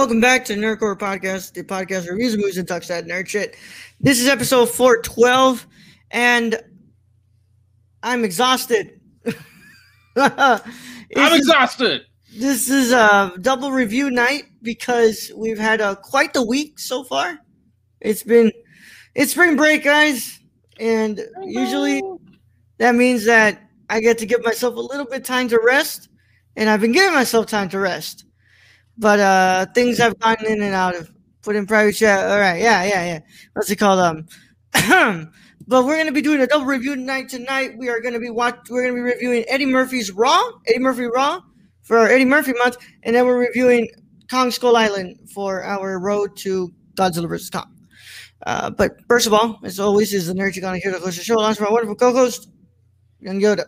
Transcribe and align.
Welcome 0.00 0.22
back 0.22 0.46
to 0.46 0.54
Nerd 0.54 0.78
Corps 0.78 0.96
Podcast, 0.96 1.52
the 1.52 1.62
podcast 1.62 2.06
that 2.06 2.12
reviews 2.12 2.34
movies 2.34 2.56
and 2.56 2.66
talks 2.66 2.88
that 2.88 3.04
nerd 3.04 3.28
shit. 3.28 3.54
This 4.00 4.18
is 4.18 4.28
episode 4.28 4.70
412, 4.70 5.66
and 6.10 6.58
I'm 8.02 8.24
exhausted. 8.24 8.98
I'm 10.16 10.62
This 11.14 11.32
is- 11.32 11.38
exhausted. 11.40 12.06
This 12.34 12.70
is 12.70 12.92
a 12.92 13.34
double 13.42 13.72
review 13.72 14.10
night 14.10 14.44
because 14.62 15.30
we've 15.36 15.58
had 15.58 15.82
a 15.82 15.96
quite 15.96 16.32
the 16.32 16.46
week 16.46 16.78
so 16.78 17.04
far. 17.04 17.38
It's 18.00 18.22
been 18.22 18.50
it's 19.14 19.32
spring 19.32 19.54
break, 19.54 19.84
guys, 19.84 20.40
and 20.78 21.20
usually 21.44 22.02
that 22.78 22.94
means 22.94 23.26
that 23.26 23.60
I 23.90 24.00
get 24.00 24.16
to 24.16 24.24
give 24.26 24.42
myself 24.44 24.76
a 24.76 24.80
little 24.80 25.04
bit 25.04 25.26
time 25.26 25.48
to 25.48 25.60
rest, 25.62 26.08
and 26.56 26.70
I've 26.70 26.80
been 26.80 26.92
giving 26.92 27.12
myself 27.12 27.44
time 27.44 27.68
to 27.68 27.78
rest. 27.78 28.24
But 29.00 29.18
uh 29.18 29.66
things 29.74 29.96
have 29.98 30.18
gotten 30.18 30.46
in 30.46 30.62
and 30.62 30.74
out 30.74 30.94
of 30.94 31.10
put 31.42 31.56
in 31.56 31.66
private 31.66 31.94
chat. 31.94 32.30
All 32.30 32.38
right, 32.38 32.60
yeah, 32.60 32.84
yeah, 32.84 33.04
yeah. 33.04 33.20
What's 33.54 33.70
it 33.70 33.76
called? 33.76 33.98
Um 33.98 34.26
but 35.66 35.86
we're 35.86 35.96
gonna 35.96 36.12
be 36.12 36.20
doing 36.20 36.40
a 36.42 36.46
double 36.46 36.66
review 36.66 36.94
tonight. 36.94 37.30
Tonight 37.30 37.78
we 37.78 37.88
are 37.88 38.00
gonna 38.00 38.20
be 38.20 38.28
watch 38.28 38.56
we're 38.68 38.82
gonna 38.82 38.94
be 38.94 39.00
reviewing 39.00 39.44
Eddie 39.48 39.64
Murphy's 39.64 40.12
Raw, 40.12 40.40
Eddie 40.66 40.80
Murphy 40.80 41.06
Raw 41.06 41.40
for 41.82 41.96
our 41.96 42.08
Eddie 42.08 42.26
Murphy 42.26 42.52
month, 42.52 42.76
and 43.02 43.16
then 43.16 43.24
we're 43.24 43.38
reviewing 43.38 43.88
Kong 44.30 44.50
Skull 44.50 44.76
Island 44.76 45.18
for 45.32 45.62
our 45.62 45.98
road 45.98 46.36
to 46.36 46.70
Godzilla 46.94 47.28
vs. 47.28 47.50
Kong. 47.50 47.74
Uh, 48.46 48.68
but 48.70 48.96
first 49.08 49.26
of 49.26 49.32
all, 49.32 49.58
as 49.64 49.80
always, 49.80 50.12
is 50.12 50.26
the 50.26 50.34
nerd 50.34 50.54
you're 50.54 50.62
gonna 50.62 50.78
hear 50.78 50.92
the 50.92 50.98
closer 50.98 51.22
show. 51.22 51.36
Launch 51.36 51.58
my 51.58 51.70
wonderful 51.70 51.96
co-host, 51.96 52.50
Young 53.18 53.40
Yoda. 53.40 53.64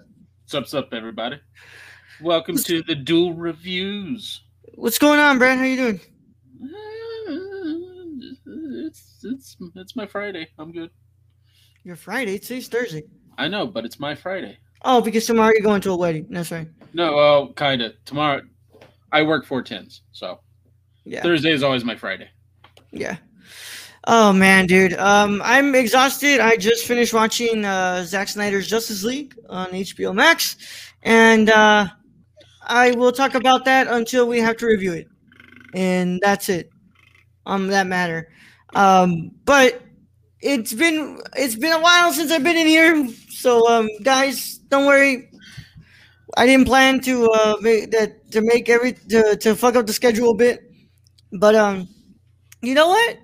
What's 0.51 0.75
up, 0.75 0.93
everybody? 0.93 1.41
Welcome 2.21 2.59
to 2.59 2.83
the 2.83 2.95
dual 2.95 3.33
reviews. 3.33 4.43
What's 4.75 4.99
going 4.99 5.21
on, 5.21 5.39
Brad? 5.39 5.59
How 5.59 5.65
you 5.65 5.77
doing? 5.77 6.01
It's 8.87 9.25
it's 9.25 9.57
it's 9.77 9.97
my 9.97 10.07
Friday. 10.07 10.49
I'm 10.59 10.73
good. 10.73 10.91
Your 11.85 11.97
Friday. 11.97 12.39
Today's 12.39 12.69
Thursday. 12.69 13.05
I 13.39 13.49
know, 13.49 13.67
but 13.67 13.85
it's 13.85 13.99
my 14.01 14.15
Friday. 14.15 14.59
Oh, 14.85 15.01
because 15.01 15.27
tomorrow 15.27 15.53
you're 15.53 15.63
going 15.63 15.81
to 15.83 15.91
a 15.91 15.97
wedding. 15.97 16.27
That's 16.31 16.51
right. 16.51 16.69
No, 16.93 17.15
well, 17.15 17.53
kind 17.53 17.83
of. 17.83 17.93
Tomorrow, 18.05 18.43
I 19.13 19.23
work 19.23 19.47
four 19.47 19.63
tens, 19.63 20.03
so 20.13 20.41
Yeah. 21.05 21.23
Thursday 21.23 21.53
is 21.53 21.63
always 21.63 21.85
my 21.85 21.97
Friday. 21.97 22.29
Yeah. 22.91 23.17
Oh 24.05 24.33
man, 24.33 24.67
dude. 24.67 24.95
Um, 24.95 25.41
I'm 25.45 25.75
exhausted. 25.75 26.41
I 26.41 26.57
just 26.57 26.87
finished 26.87 27.15
watching 27.15 27.65
uh, 27.65 28.05
Zack 28.05 28.29
Snyder's 28.29 28.67
Justice 28.69 29.05
League 29.05 29.35
on 29.49 29.69
HBO 29.71 30.15
Max, 30.15 30.57
and 31.03 31.49
uh, 31.51 31.87
I 32.67 32.93
will 32.93 33.13
talk 33.13 33.35
about 33.35 33.65
that 33.65 33.87
until 33.89 34.27
we 34.29 34.39
have 34.41 34.57
to 34.59 34.67
review 34.67 34.93
it, 34.93 35.09
and 35.75 36.21
that's 36.23 36.49
it. 36.49 36.71
On 37.47 37.69
that 37.69 37.87
matter. 37.87 38.29
Um, 38.75 39.33
but 39.45 39.83
it's 40.41 40.73
been 40.75 41.21
it's 41.37 41.57
been 41.57 41.73
a 41.73 41.81
while 41.81 42.13
since 42.13 42.31
I've 42.33 42.45
been 42.45 42.57
in 42.57 42.67
here, 42.67 43.09
so 43.31 43.69
um, 43.71 43.89
guys, 44.05 44.59
don't 44.69 44.87
worry. 44.87 45.31
I 46.37 46.47
didn't 46.47 46.67
plan 46.67 47.01
to 47.01 47.29
uh 47.31 47.57
make 47.61 47.91
that 47.91 48.31
to 48.33 48.41
make 48.43 48.69
every 48.69 48.93
to, 49.11 49.37
to 49.37 49.55
fuck 49.55 49.77
up 49.77 49.87
the 49.87 49.93
schedule 49.93 50.31
a 50.31 50.37
bit, 50.37 50.61
but 51.33 51.55
um, 51.55 51.89
you 52.63 52.75
know 52.75 52.89
what? 52.89 53.19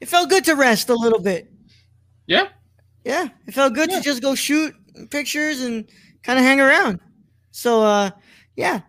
It 0.00 0.08
felt 0.08 0.30
good 0.30 0.44
to 0.46 0.54
rest 0.56 0.88
a 0.90 0.94
little 0.94 1.20
bit. 1.20 1.48
Yeah, 2.26 2.48
Yeah, 3.04 3.28
it 3.46 3.54
felt 3.54 3.74
good 3.74 3.90
Yeah. 3.90 3.98
to 3.98 4.04
just 4.04 4.22
go 4.22 4.34
shoot 4.34 4.74
pictures 5.10 5.62
and 5.62 5.88
kind 6.22 6.38
of 6.38 6.44
hang 6.44 6.60
around. 6.60 7.00
So 7.52 7.82
uh 7.82 8.10
yeah. 8.56 8.80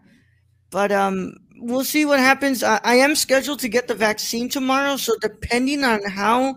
But 0.72 0.92
um 0.92 1.34
we'll 1.58 1.84
see 1.86 2.06
what 2.06 2.20
happens. 2.20 2.64
I, 2.64 2.80
I 2.84 2.96
am 2.96 3.16
scheduled 3.16 3.60
to 3.60 3.70
get 3.70 3.88
the 3.88 3.96
vaccine 3.96 4.50
tomorrow, 4.50 4.98
so 4.98 5.14
depending 5.22 5.84
on 5.84 6.02
how 6.04 6.56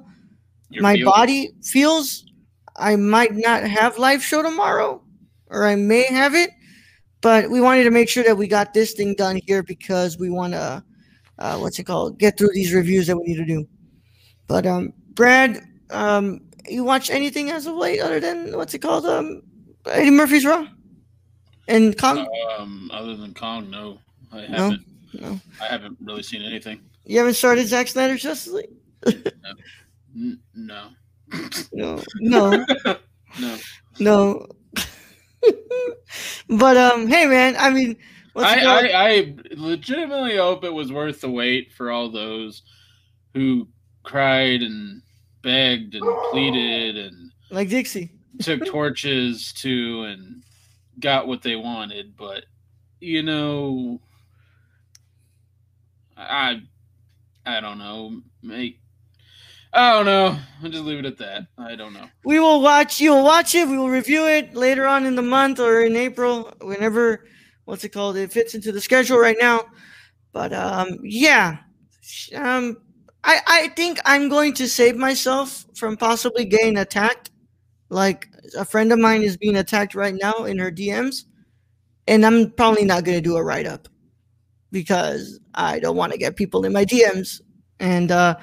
Your 0.70 0.82
my 0.82 0.94
feel- 0.96 1.10
body 1.10 1.50
feels, 1.62 2.24
I 2.76 2.96
might 2.96 3.34
not 3.34 3.62
have 3.64 3.98
live 3.98 4.22
show 4.22 4.42
tomorrow 4.42 5.02
or 5.46 5.66
I 5.66 5.76
may 5.76 6.04
have 6.04 6.34
it. 6.34 6.50
But 7.20 7.50
we 7.50 7.60
wanted 7.60 7.84
to 7.84 7.90
make 7.90 8.08
sure 8.08 8.22
that 8.22 8.36
we 8.36 8.46
got 8.46 8.72
this 8.74 8.92
thing 8.92 9.14
done 9.14 9.40
here 9.46 9.62
because 9.64 10.18
we 10.18 10.30
want 10.30 10.52
to 10.52 10.84
uh, 11.38 11.58
what's 11.58 11.78
it 11.78 11.84
called? 11.84 12.18
Get 12.18 12.36
through 12.36 12.50
these 12.52 12.72
reviews 12.72 13.06
that 13.06 13.16
we 13.16 13.24
need 13.24 13.36
to 13.36 13.44
do. 13.44 13.66
But 14.46 14.66
um, 14.66 14.92
Brad, 15.14 15.62
um, 15.90 16.40
you 16.68 16.84
watch 16.84 17.10
anything 17.10 17.50
as 17.50 17.66
of 17.66 17.74
late 17.76 18.00
other 18.00 18.18
than 18.20 18.56
what's 18.56 18.74
it 18.74 18.80
called? 18.80 19.06
Um, 19.06 19.42
Eddie 19.86 20.10
Murphy's 20.10 20.44
Raw 20.44 20.66
and 21.68 21.96
Kong. 21.96 22.26
Um, 22.58 22.90
other 22.92 23.16
than 23.16 23.34
Kong, 23.34 23.70
no, 23.70 23.98
I 24.32 24.40
haven't. 24.40 24.84
No. 25.14 25.40
I 25.60 25.66
haven't 25.66 25.96
really 26.02 26.22
seen 26.22 26.42
anything. 26.42 26.80
You 27.04 27.18
haven't 27.18 27.34
started 27.34 27.66
Zack 27.66 27.88
Snyder's 27.88 28.22
Justice 28.22 28.52
League? 28.52 29.32
No, 30.54 30.88
No, 31.72 32.02
no, 32.20 32.64
no. 33.38 33.56
no. 33.98 34.46
but 36.48 36.76
um, 36.76 37.06
hey 37.06 37.26
man, 37.26 37.56
I 37.58 37.70
mean, 37.70 37.96
what's? 38.32 38.48
I, 38.48 38.64
I, 38.64 39.08
I 39.10 39.34
legitimately 39.52 40.36
hope 40.36 40.64
it 40.64 40.72
was 40.72 40.92
worth 40.92 41.20
the 41.20 41.30
wait 41.30 41.72
for 41.72 41.90
all 41.90 42.10
those 42.10 42.62
who 43.34 43.68
cried 44.02 44.62
and 44.62 45.02
begged 45.42 45.94
and 45.94 46.04
pleaded 46.30 46.96
and 46.96 47.30
like 47.50 47.68
Dixie. 47.68 48.10
took 48.40 48.64
torches 48.64 49.52
to 49.54 50.02
and 50.04 50.42
got 50.98 51.26
what 51.26 51.42
they 51.42 51.56
wanted. 51.56 52.16
But 52.16 52.44
you 53.00 53.22
know, 53.22 54.00
I 56.16 56.62
I 57.46 57.60
don't 57.60 57.78
know. 57.78 58.20
Make 58.42 58.80
I 59.72 59.92
don't 59.92 60.06
know. 60.06 60.38
I'll 60.62 60.70
just 60.70 60.84
leave 60.84 60.98
it 60.98 61.04
at 61.04 61.18
that. 61.18 61.46
I 61.58 61.76
don't 61.76 61.92
know. 61.92 62.06
We 62.24 62.40
will 62.40 62.62
watch. 62.62 63.00
You 63.00 63.12
will 63.12 63.24
watch 63.24 63.54
it. 63.54 63.68
We 63.68 63.76
will 63.76 63.90
review 63.90 64.26
it 64.26 64.54
later 64.54 64.86
on 64.86 65.04
in 65.04 65.14
the 65.14 65.22
month 65.22 65.60
or 65.60 65.82
in 65.82 65.94
April, 65.96 66.52
whenever. 66.60 67.26
What's 67.64 67.84
it 67.84 67.90
called? 67.90 68.16
It 68.16 68.32
fits 68.32 68.54
into 68.54 68.72
the 68.72 68.80
schedule 68.80 69.18
right 69.18 69.36
now. 69.38 69.66
But 70.32 70.54
um, 70.54 70.98
yeah, 71.02 71.58
um, 72.34 72.78
I 73.24 73.40
I 73.46 73.68
think 73.76 73.98
I'm 74.06 74.28
going 74.30 74.54
to 74.54 74.68
save 74.68 74.96
myself 74.96 75.66
from 75.74 75.96
possibly 75.96 76.46
getting 76.46 76.78
attacked. 76.78 77.30
Like 77.90 78.28
a 78.56 78.64
friend 78.64 78.92
of 78.92 78.98
mine 78.98 79.22
is 79.22 79.36
being 79.36 79.56
attacked 79.56 79.94
right 79.94 80.14
now 80.14 80.44
in 80.44 80.58
her 80.58 80.70
DMs, 80.70 81.24
and 82.06 82.24
I'm 82.26 82.50
probably 82.52 82.84
not 82.84 83.04
going 83.04 83.16
to 83.16 83.22
do 83.22 83.36
a 83.36 83.42
write 83.42 83.66
up 83.66 83.88
because 84.70 85.40
I 85.54 85.78
don't 85.78 85.96
want 85.96 86.12
to 86.12 86.18
get 86.18 86.36
people 86.36 86.64
in 86.64 86.72
my 86.72 86.84
DMs. 86.84 87.40
And 87.80 88.10
uh, 88.10 88.36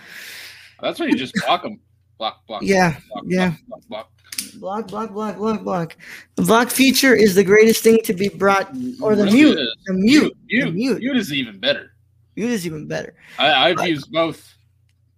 That's 0.82 1.00
why 1.00 1.08
you 1.08 1.16
just 1.16 1.34
block 1.46 1.62
them. 1.64 1.80
Block, 2.18 2.46
block. 2.48 2.62
Yeah, 2.64 2.98
block, 3.12 3.24
yeah. 3.28 3.54
Block, 3.68 3.82
block, 3.88 4.12
Block, 4.56 4.88
block, 4.88 5.12
block, 5.12 5.38
block, 5.38 5.64
block. 5.64 5.98
The 6.36 6.42
block 6.44 6.70
feature 6.70 7.14
is 7.14 7.36
the 7.36 7.44
greatest 7.44 7.84
thing 7.84 8.00
to 8.04 8.14
be 8.14 8.30
brought, 8.30 8.70
or 9.02 9.16
the 9.16 9.24
Really 9.26 9.34
mute. 9.36 9.60
is. 9.60 9.76
The 9.86 9.94
mute. 9.94 10.38
Mute, 10.50 10.66
The 10.66 10.72
mute. 10.72 11.00
mute 11.00 11.18
is 11.18 11.34
even 11.34 11.60
better. 11.60 11.92
Mute 12.36 12.50
is 12.52 12.66
even 12.66 12.88
better. 12.88 13.14
I, 13.38 13.70
I've 13.70 13.78
Right. 13.78 13.90
used 13.92 14.12
both 14.12 14.54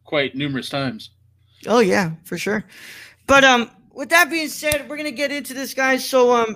quite 0.03 0.35
numerous 0.35 0.69
times. 0.69 1.11
Oh 1.67 1.79
yeah, 1.79 2.11
for 2.25 2.37
sure. 2.37 2.63
But 3.27 3.43
um, 3.43 3.69
with 3.97 4.09
that 4.09 4.29
being 4.29 4.47
said, 4.47 4.87
we're 4.87 4.95
gonna 4.95 5.09
get 5.09 5.31
into 5.31 5.55
this, 5.55 5.73
guys. 5.73 6.07
So 6.07 6.31
um, 6.31 6.55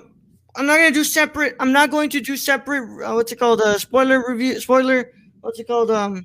I'm 0.54 0.64
not 0.64 0.76
gonna 0.76 0.92
do 0.92 1.02
separate. 1.02 1.56
I'm 1.58 1.72
not 1.72 1.90
going 1.90 2.08
to 2.10 2.20
do 2.20 2.36
separate. 2.36 3.04
Uh, 3.04 3.14
what's 3.14 3.32
it 3.32 3.38
called? 3.40 3.60
Uh, 3.60 3.76
spoiler 3.78 4.24
review. 4.26 4.60
Spoiler. 4.60 5.10
What's 5.40 5.58
it 5.58 5.66
called? 5.66 5.90
Um, 5.90 6.24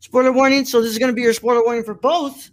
spoiler 0.00 0.32
warning. 0.32 0.66
So 0.66 0.82
this 0.82 0.92
is 0.92 0.98
gonna 0.98 1.14
be 1.14 1.22
your 1.22 1.32
spoiler 1.32 1.64
warning 1.64 1.82
for 1.82 1.94
both 1.94 2.50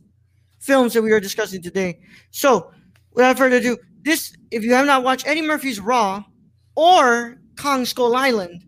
films 0.60 0.94
that 0.94 1.02
we 1.02 1.12
are 1.12 1.20
discussing 1.20 1.62
today. 1.62 2.00
So 2.32 2.72
without 3.12 3.38
further 3.38 3.58
ado, 3.58 3.78
this 4.04 4.34
if 4.52 4.64
you 4.64 4.74
have 4.74 4.86
not 4.86 5.04
watched 5.04 5.28
Eddie 5.28 5.42
Murphy's 5.42 5.82
Raw 5.82 6.24
or 6.78 7.42
Kong 7.60 7.84
Skull 7.84 8.16
Island, 8.16 8.64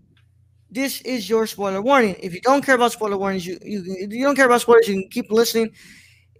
this 0.69 0.99
is 1.03 1.29
your 1.29 1.47
spoiler 1.47 1.81
warning. 1.81 2.17
If 2.19 2.33
you 2.33 2.41
don't 2.41 2.65
care 2.65 2.75
about 2.75 2.91
spoiler 2.91 3.17
warnings, 3.17 3.47
you 3.47 3.57
you 3.63 3.83
you 4.09 4.25
don't 4.25 4.35
care 4.35 4.47
about 4.47 4.59
spoilers, 4.59 4.89
you 4.89 4.95
can 4.95 5.09
keep 5.09 5.31
listening. 5.31 5.71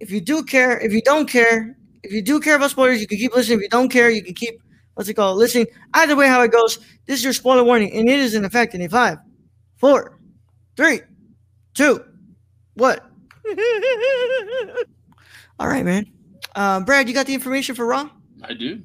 If 0.02 0.10
you 0.10 0.20
do 0.20 0.42
care, 0.42 0.78
if 0.78 0.92
you 0.92 1.00
don't 1.00 1.26
care, 1.26 1.78
If 2.02 2.12
you 2.12 2.22
do 2.22 2.40
care 2.40 2.56
about 2.56 2.70
spoilers, 2.70 3.00
you 3.00 3.06
can 3.06 3.18
keep 3.18 3.34
listening. 3.34 3.58
If 3.58 3.62
you 3.62 3.68
don't 3.68 3.88
care, 3.90 4.10
you 4.10 4.22
can 4.22 4.34
keep 4.34 4.60
what's 4.94 5.08
it 5.08 5.14
called 5.14 5.38
listening. 5.38 5.66
Either 5.94 6.16
way, 6.16 6.28
how 6.28 6.42
it 6.42 6.52
goes, 6.52 6.78
this 7.06 7.18
is 7.18 7.24
your 7.24 7.32
spoiler 7.32 7.64
warning, 7.64 7.92
and 7.92 8.08
it 8.08 8.18
is 8.18 8.34
in 8.34 8.44
effect 8.44 8.74
in 8.74 8.82
a 8.82 8.88
five, 8.88 9.18
four, 9.78 10.18
three, 10.76 11.00
two, 11.74 12.04
what? 12.74 13.06
All 15.58 15.68
right, 15.68 15.84
man. 15.84 16.06
Uh, 16.54 16.80
Brad, 16.80 17.08
you 17.08 17.14
got 17.14 17.26
the 17.26 17.34
information 17.34 17.74
for 17.74 17.86
Raw? 17.86 18.08
I 18.42 18.54
do. 18.54 18.82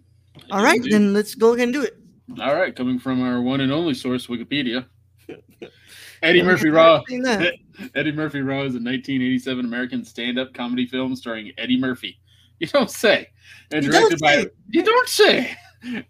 I 0.52 0.56
All 0.56 0.60
do 0.60 0.66
right, 0.66 0.76
indeed. 0.78 0.94
then 0.94 1.14
let's 1.14 1.36
go 1.36 1.54
ahead 1.54 1.64
and 1.64 1.74
do 1.74 1.82
it. 1.84 1.94
All 2.42 2.56
right, 2.56 2.76
coming 2.76 3.00
from 3.00 3.22
our 3.22 3.42
one 3.42 3.62
and 3.62 3.72
only 3.72 3.94
source, 3.94 4.28
Wikipedia. 4.28 4.86
Eddie 6.22 6.40
Yeah, 6.40 6.44
Murphy 6.44 6.70
Raw. 6.70 7.02
Eddie 7.96 8.12
Murphy 8.12 8.42
Raw 8.42 8.60
is 8.62 8.74
a 8.76 8.82
1987 8.82 9.64
American 9.66 10.04
stand-up 10.04 10.54
comedy 10.54 10.88
film 10.88 11.16
starring 11.16 11.52
Eddie 11.58 11.80
Murphy. 11.80 12.18
You 12.60 12.68
don't 12.68 12.90
say. 12.90 13.30
And 13.72 13.84
You 13.84 13.92
directed 13.92 14.20
by 14.20 14.44
say. 14.44 14.50
you 14.70 14.84
don't 14.84 15.10
say. 15.10 15.56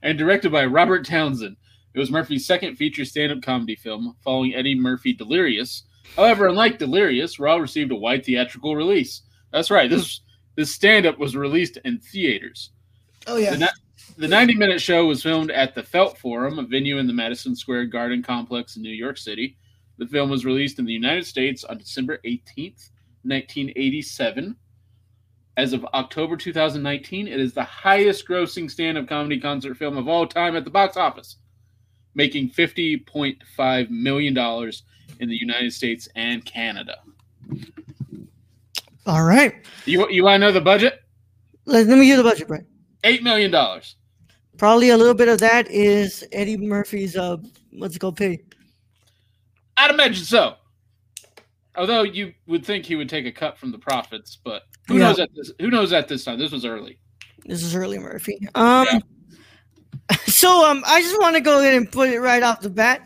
And 0.03 0.17
directed 0.17 0.51
by 0.51 0.65
Robert 0.65 1.05
Townsend. 1.05 1.57
It 1.93 1.99
was 1.99 2.11
Murphy's 2.11 2.45
second 2.45 2.75
feature 2.75 3.05
stand-up 3.05 3.41
comedy 3.41 3.75
film, 3.75 4.15
following 4.23 4.53
Eddie 4.53 4.75
Murphy 4.75 5.13
Delirious. 5.13 5.83
However, 6.15 6.47
unlike 6.47 6.77
Delirious, 6.77 7.39
Raw 7.39 7.55
received 7.55 7.91
a 7.91 7.95
wide 7.95 8.25
theatrical 8.25 8.75
release. 8.75 9.23
That's 9.51 9.71
right. 9.71 9.89
This 9.89 10.21
this 10.55 10.73
stand-up 10.73 11.17
was 11.17 11.35
released 11.35 11.77
in 11.83 11.99
theaters. 11.99 12.71
Oh 13.27 13.37
yeah. 13.37 13.55
The, 13.55 13.71
the 14.17 14.27
90 14.27 14.55
minute 14.55 14.81
show 14.81 15.05
was 15.05 15.23
filmed 15.23 15.51
at 15.51 15.75
the 15.75 15.83
Felt 15.83 16.17
Forum, 16.17 16.59
a 16.59 16.63
venue 16.63 16.97
in 16.99 17.07
the 17.07 17.13
Madison 17.13 17.55
Square 17.55 17.87
Garden 17.87 18.23
complex 18.23 18.75
in 18.75 18.81
New 18.81 18.89
York 18.89 19.17
City. 19.17 19.57
The 19.97 20.07
film 20.07 20.29
was 20.29 20.45
released 20.45 20.79
in 20.79 20.85
the 20.85 20.93
United 20.93 21.25
States 21.25 21.63
on 21.63 21.77
December 21.77 22.19
18th, 22.25 22.91
1987. 23.23 24.55
As 25.57 25.71
of 25.71 25.85
October 25.93 26.35
2019, 26.35 27.27
it 27.27 27.39
is 27.39 27.53
the 27.53 27.63
highest 27.63 28.27
grossing 28.27 28.69
stand 28.69 28.97
up 28.97 29.07
comedy 29.07 29.39
concert 29.39 29.77
film 29.77 29.97
of 29.97 30.07
all 30.07 30.27
time 30.27 30.55
at 30.55 30.65
the 30.65 30.69
box 30.69 30.97
office, 30.97 31.37
making 32.13 32.49
$50.5 32.49 33.89
million 33.89 34.37
in 35.19 35.29
the 35.29 35.35
United 35.35 35.71
States 35.71 36.09
and 36.15 36.43
Canada. 36.43 36.97
All 39.05 39.23
right. 39.23 39.53
You, 39.85 40.09
you 40.09 40.23
want 40.23 40.41
to 40.41 40.47
know 40.47 40.51
the 40.51 40.59
budget? 40.59 41.03
Let, 41.65 41.87
let 41.87 41.97
me 41.97 42.05
hear 42.05 42.17
the 42.17 42.23
budget, 42.23 42.47
Brad. 42.47 42.65
$8 43.03 43.21
million. 43.21 43.81
Probably 44.57 44.89
a 44.89 44.97
little 44.97 45.13
bit 45.13 45.27
of 45.27 45.39
that 45.39 45.69
is 45.69 46.25
Eddie 46.31 46.57
Murphy's 46.57 47.17
uh 47.17 47.37
what's 47.71 47.95
it 47.95 47.99
called 47.99 48.15
pay. 48.15 48.41
I'd 49.77 49.91
imagine 49.91 50.23
so. 50.23 50.55
Although 51.77 52.03
you 52.03 52.33
would 52.47 52.65
think 52.65 52.85
he 52.85 52.95
would 52.95 53.09
take 53.09 53.25
a 53.25 53.31
cut 53.31 53.57
from 53.57 53.71
the 53.71 53.77
profits, 53.77 54.37
but 54.43 54.63
who 54.87 54.95
Yeah. 54.97 55.07
knows 55.09 55.19
at 55.19 55.29
this? 55.35 55.51
Who 55.59 55.69
knows 55.69 55.93
at 55.93 56.07
this 56.07 56.23
time? 56.23 56.39
This 56.39 56.51
was 56.51 56.65
early. 56.65 56.97
This 57.45 57.63
is 57.63 57.75
early 57.75 57.99
Murphy. 57.99 58.39
Um 58.55 58.87
so 60.27 60.69
um 60.69 60.83
I 60.85 61.01
just 61.01 61.19
want 61.19 61.35
to 61.35 61.41
go 61.41 61.59
ahead 61.59 61.73
and 61.75 61.91
put 61.91 62.09
it 62.09 62.19
right 62.19 62.43
off 62.43 62.61
the 62.61 62.69
bat. 62.69 63.01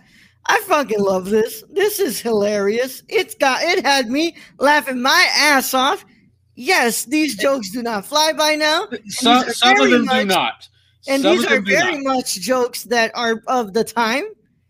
I 0.47 0.59
fucking 0.67 0.99
love 0.99 1.29
this. 1.29 1.63
This 1.69 1.99
is 1.99 2.19
hilarious. 2.19 3.03
It's 3.07 3.35
got 3.35 3.61
it 3.63 3.85
had 3.85 4.09
me 4.09 4.35
laughing 4.59 5.01
my 5.01 5.27
ass 5.35 5.73
off. 5.73 6.05
Yes, 6.55 7.05
these 7.05 7.37
jokes 7.37 7.69
do 7.71 7.81
not 7.81 8.05
fly 8.05 8.33
by 8.33 8.55
now. 8.55 8.87
Some, 9.07 9.49
some 9.49 9.79
of 9.79 9.89
them 9.89 10.05
much- 10.05 10.19
do 10.21 10.25
not. 10.25 10.67
And 11.07 11.23
Some 11.23 11.37
these 11.37 11.45
are 11.45 11.61
very 11.61 12.01
not. 12.03 12.15
much 12.15 12.33
jokes 12.41 12.83
that 12.83 13.11
are 13.15 13.41
of 13.47 13.73
the 13.73 13.83
time. 13.85 14.25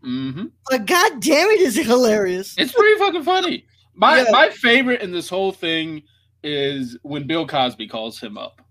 Mm-hmm. 0.06 0.46
But 0.70 0.86
god 0.86 1.20
damn 1.22 1.50
it 1.50 1.62
is 1.62 1.78
it 1.78 1.88
hilarious. 1.88 2.54
It's 2.58 2.72
pretty 2.72 3.00
fucking 3.00 3.24
funny. 3.24 3.66
My 4.00 4.20
Yeah. 4.22 4.32
my 4.32 4.50
favorite 4.50 5.02
in 5.02 5.12
this 5.12 5.30
whole 5.30 5.52
thing 5.52 6.04
is 6.42 6.98
when 7.04 7.28
Bill 7.28 7.46
Cosby 7.46 7.88
calls 7.88 8.20
him 8.20 8.38
up 8.38 8.62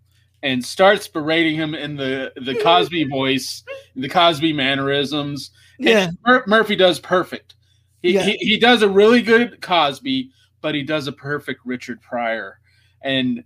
and 0.43 0.65
starts 0.65 1.07
berating 1.07 1.55
him 1.55 1.75
in 1.75 1.97
the 1.97 2.33
the 2.37 2.55
Cosby 2.63 3.05
voice, 3.05 3.63
the 3.95 4.09
Cosby 4.09 4.53
mannerisms. 4.55 5.51
Yeah. 5.79 6.11
Mur- 6.27 6.45
Murphy 6.47 6.75
does 6.77 6.99
perfect. 6.99 7.55
He, 8.03 8.15
Yeah. 8.15 8.23
he 8.23 8.37
he 8.39 8.59
does 8.59 8.83
a 8.83 8.89
really 8.89 9.21
good 9.21 9.61
Cosby, 9.61 10.31
but 10.63 10.75
he 10.75 10.83
does 10.83 11.07
a 11.07 11.13
perfect 11.13 11.61
Richard 11.67 12.01
Pryor, 12.01 12.59
and 13.03 13.45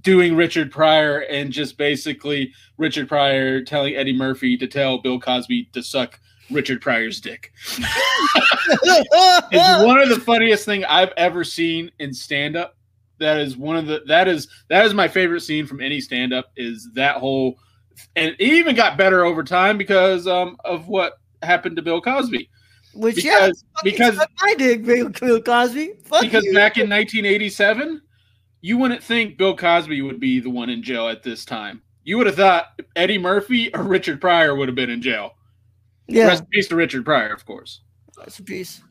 doing 0.00 0.34
Richard 0.36 0.70
Pryor 0.70 1.18
and 1.20 1.52
just 1.52 1.76
basically 1.76 2.52
Richard 2.78 3.08
Pryor 3.08 3.62
telling 3.64 3.96
Eddie 3.96 4.16
Murphy 4.16 4.56
to 4.56 4.66
tell 4.66 4.98
Bill 5.02 5.18
Cosby 5.20 5.68
to 5.72 5.82
suck 5.82 6.18
Richard 6.50 6.80
Pryor's 6.80 7.20
dick. 7.20 7.52
It's 9.50 9.84
one 9.84 9.98
of 9.98 10.08
the 10.08 10.20
funniest 10.20 10.64
thing 10.64 10.84
I've 10.84 11.12
ever 11.16 11.42
seen 11.44 11.90
in 11.98 12.12
stand 12.12 12.56
up. 12.56 12.76
That 13.18 13.38
is 13.38 13.56
one 13.56 13.76
of 13.76 13.86
the 13.86 14.02
that 14.06 14.28
is 14.28 14.48
that 14.68 14.84
is 14.84 14.94
my 14.94 15.08
favorite 15.08 15.40
scene 15.40 15.66
from 15.66 15.80
any 15.80 16.00
stand 16.00 16.32
up 16.32 16.52
is 16.56 16.88
that 16.94 17.16
whole 17.16 17.58
and 18.14 18.36
it 18.38 18.40
even 18.40 18.76
got 18.76 18.96
better 18.96 19.24
over 19.24 19.42
time 19.42 19.78
because 19.78 20.26
um 20.26 20.56
of 20.64 20.88
what 20.88 21.14
happened 21.42 21.76
to 21.76 21.82
Bill 21.82 22.00
Cosby. 22.00 22.48
Which 22.94 23.16
Because 23.16 23.64
fucking 23.76 23.92
because 23.92 24.16
my 24.42 24.54
dick, 24.54 24.84
Bill, 24.84 25.08
Bill 25.08 25.42
Cosby. 25.42 25.94
Fuck 26.04 26.22
because 26.22 26.44
you. 26.44 26.54
back 26.54 26.76
in 26.76 26.88
1987, 26.88 28.00
you 28.60 28.78
wouldn't 28.78 29.02
think 29.02 29.38
Bill 29.38 29.56
Cosby 29.56 30.02
would 30.02 30.20
be 30.20 30.40
the 30.40 30.50
one 30.50 30.70
in 30.70 30.82
jail 30.82 31.08
at 31.08 31.22
this 31.22 31.44
time. 31.44 31.82
You 32.04 32.18
would 32.18 32.26
have 32.26 32.36
thought 32.36 32.80
Eddie 32.96 33.18
Murphy 33.18 33.72
or 33.74 33.82
Richard 33.82 34.20
Pryor 34.20 34.54
would 34.54 34.68
have 34.68 34.74
been 34.74 34.90
in 34.90 35.02
jail. 35.02 35.34
Yeah, 36.08 36.26
Rest 36.26 36.42
in 36.42 36.46
peace 36.46 36.68
to 36.68 36.76
Richard 36.76 37.04
Pryor, 37.04 37.32
of 37.32 37.44
course. 37.46 37.80
Rest 38.18 38.40
in 38.40 38.44
peace. 38.46 38.82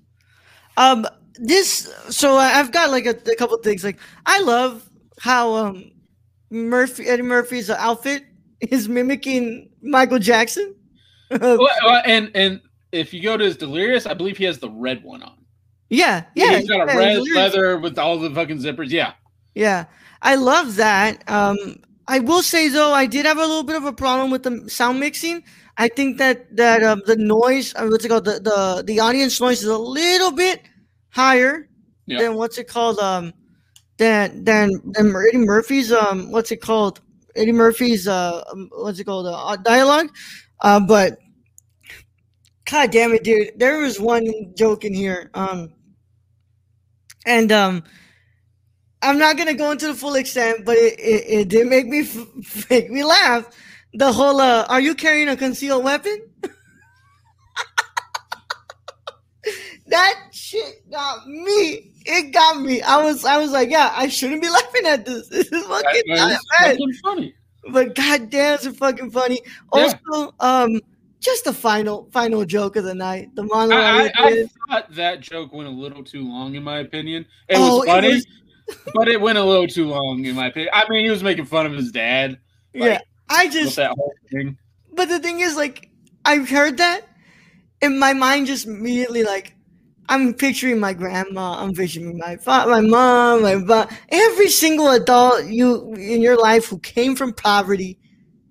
Um, 0.78 1.06
this 1.36 1.92
so 2.10 2.38
I've 2.38 2.72
got 2.72 2.90
like 2.92 3.06
a, 3.06 3.16
a 3.32 3.36
couple 3.36 3.58
things. 3.58 3.84
Like 3.84 3.98
I 4.26 4.42
love 4.42 4.90
how 5.20 5.54
um 5.56 5.92
Murphy 6.50 7.08
Eddie 7.08 7.24
Murphy's 7.24 7.70
outfit 7.70 8.24
is 8.62 8.88
mimicking 8.88 9.70
Michael 9.82 10.20
Jackson. 10.20 10.76
Well, 11.30 11.68
and 12.06 12.32
and 12.36 12.62
if 12.92 13.14
you 13.14 13.22
go 13.22 13.36
to 13.38 13.44
his 13.44 13.58
Delirious, 13.58 14.06
I 14.06 14.14
believe 14.14 14.38
he 14.38 14.46
has 14.46 14.60
the 14.60 14.70
red 14.70 15.04
one 15.04 15.22
on. 15.24 15.38
yeah, 15.90 16.24
yeah, 16.36 16.58
he's 16.58 16.70
got 16.70 16.88
a 16.88 16.92
yeah, 16.94 16.98
red 16.98 17.12
hilarious. 17.18 17.36
leather 17.36 17.78
with 17.80 18.00
all 18.00 18.18
the 18.18 18.30
fucking 18.34 18.60
zippers. 18.60 18.90
Yeah, 18.90 19.14
Yeah, 19.54 19.86
I 20.22 20.36
love 20.36 20.76
that. 20.78 21.30
Um, 21.30 21.58
I 22.08 22.20
will 22.20 22.42
say 22.44 22.70
though, 22.70 22.94
I 22.94 23.06
did 23.06 23.26
have 23.26 23.38
a 23.38 23.42
little 23.42 23.64
bit 23.64 23.76
of 23.76 23.84
a 23.86 23.92
problem 23.94 24.32
with 24.32 24.44
the 24.44 24.70
sound 24.70 25.00
mixing. 25.00 25.44
I 25.78 25.88
think 25.90 26.18
that 26.18 26.56
that 26.58 26.84
um, 26.84 27.04
the 27.06 27.16
noise, 27.16 27.74
uh, 27.76 27.86
what's 27.88 28.04
it 28.04 28.10
called, 28.10 28.26
the, 28.26 28.40
the 28.40 28.84
the 28.86 29.00
audience 29.00 29.40
noise 29.40 29.62
is 29.62 29.70
a 29.70 29.78
little 29.78 30.32
bit 30.32 30.62
higher 31.10 31.70
than 32.20 32.36
what's 32.36 32.58
it 32.58 32.68
called, 32.68 32.98
um, 33.00 33.34
than 33.98 34.44
than 34.44 34.72
than 34.94 35.16
Eddie 35.16 35.38
Murphy's 35.46 35.92
um, 35.92 36.32
what's 36.32 36.52
it 36.52 36.62
called, 36.62 37.02
Eddie 37.36 37.52
Murphy's 37.52 38.08
uh, 38.08 38.44
um, 38.52 38.70
what's 38.74 39.00
it 39.00 39.04
called, 39.04 39.28
uh, 39.28 39.56
dialogue. 39.58 40.10
Uh, 40.62 40.80
but 40.80 41.20
god 42.70 42.92
damn 42.92 43.14
it, 43.14 43.24
dude, 43.24 43.52
there 43.58 43.78
was 43.80 44.00
one 44.00 44.26
joke 44.56 44.84
in 44.84 44.94
here, 44.94 45.30
um, 45.34 45.74
and 47.26 47.52
um. 47.52 47.84
I'm 49.00 49.20
not 49.20 49.38
gonna 49.38 49.54
go 49.54 49.70
into 49.70 49.86
the 49.86 49.94
full 49.94 50.16
extent, 50.16 50.66
but 50.66 50.76
it, 50.76 51.00
it, 51.00 51.26
it 51.30 51.50
did 51.50 51.68
make 51.68 51.86
me 51.86 52.00
f- 52.00 52.70
make 52.72 52.90
me 52.90 53.04
laugh. 53.04 53.48
The 53.94 54.12
whole 54.12 54.40
uh, 54.40 54.66
"Are 54.70 54.82
you 54.82 54.94
carrying 54.96 55.30
a 55.30 55.36
concealed 55.38 55.84
weapon?" 55.84 56.20
that 59.88 60.16
shit 60.32 60.90
got 60.92 61.28
me. 61.28 61.92
It 62.06 62.32
got 62.34 62.62
me. 62.62 62.82
I 62.82 63.04
was 63.04 63.26
I 63.26 63.38
was 63.38 63.52
like, 63.52 63.70
yeah, 63.70 63.92
I 63.96 64.08
shouldn't 64.08 64.42
be 64.42 64.50
laughing 64.50 64.86
at 64.86 65.06
this. 65.06 65.28
This 65.32 65.52
is 65.52 65.66
fucking 65.66 66.02
That- 66.08 66.40
fucking 66.60 66.94
funny. 67.04 67.34
But 67.70 67.96
goddamn, 67.96 68.54
it's 68.62 68.78
fucking 68.78 69.12
funny. 69.12 69.42
Yeah. 69.76 69.92
Also, 70.14 70.34
um, 70.40 70.80
just 71.20 71.44
the 71.44 71.52
final 71.54 72.08
final 72.14 72.46
joke 72.46 72.76
of 72.78 72.86
the 72.86 72.96
night. 72.96 73.36
The 73.36 73.44
monologue. 73.44 74.12
I, 74.16 74.24
I, 74.24 74.28
I 74.28 74.46
thought 74.70 74.92
that 74.96 75.20
joke 75.20 75.52
went 75.54 75.68
a 75.68 75.72
little 75.72 76.02
too 76.04 76.26
long, 76.30 76.56
in 76.56 76.64
my 76.64 76.78
opinion. 76.80 77.26
It 77.50 77.58
Oh, 77.58 77.80
was 77.80 77.88
it 77.88 77.92
funny, 77.92 78.14
was- 78.14 78.26
but 78.94 79.08
it 79.10 79.20
went 79.20 79.38
a 79.38 79.44
little 79.44 79.68
too 79.68 79.88
long, 79.88 80.24
in 80.26 80.36
my 80.36 80.48
opinion. 80.48 80.72
I 80.74 80.88
mean, 80.90 81.04
he 81.06 81.12
was 81.12 81.24
making 81.24 81.46
fun 81.46 81.66
of 81.66 81.74
his 81.74 81.92
dad 81.92 82.38
yeah, 82.74 83.00
I 83.30 83.48
just 83.50 83.76
that 83.78 83.92
whole 83.92 84.14
thing. 84.32 84.58
But 84.94 85.10
the 85.10 85.20
thing 85.20 85.40
is, 85.40 85.56
like, 85.56 85.90
I've 86.26 86.50
heard 86.50 86.78
that, 86.78 87.02
and 87.82 88.00
my 88.00 88.14
mind 88.14 88.48
just 88.48 88.66
immediately 88.68 89.24
like, 89.24 89.56
I'm 90.10 90.34
picturing 90.34 90.80
my 90.80 90.94
grandma, 90.94 91.62
I'm 91.62 91.74
picturing 91.74 92.18
my 92.18 92.38
fa- 92.38 92.66
my 92.68 92.82
mom, 92.82 93.44
my 93.44 93.56
ba- 93.58 93.90
every 94.10 94.50
single 94.50 94.90
adult 94.92 95.46
you 95.48 95.94
in 95.96 96.22
your 96.22 96.38
life 96.40 96.68
who 96.68 96.80
came 96.80 97.16
from 97.16 97.34
poverty, 97.34 98.00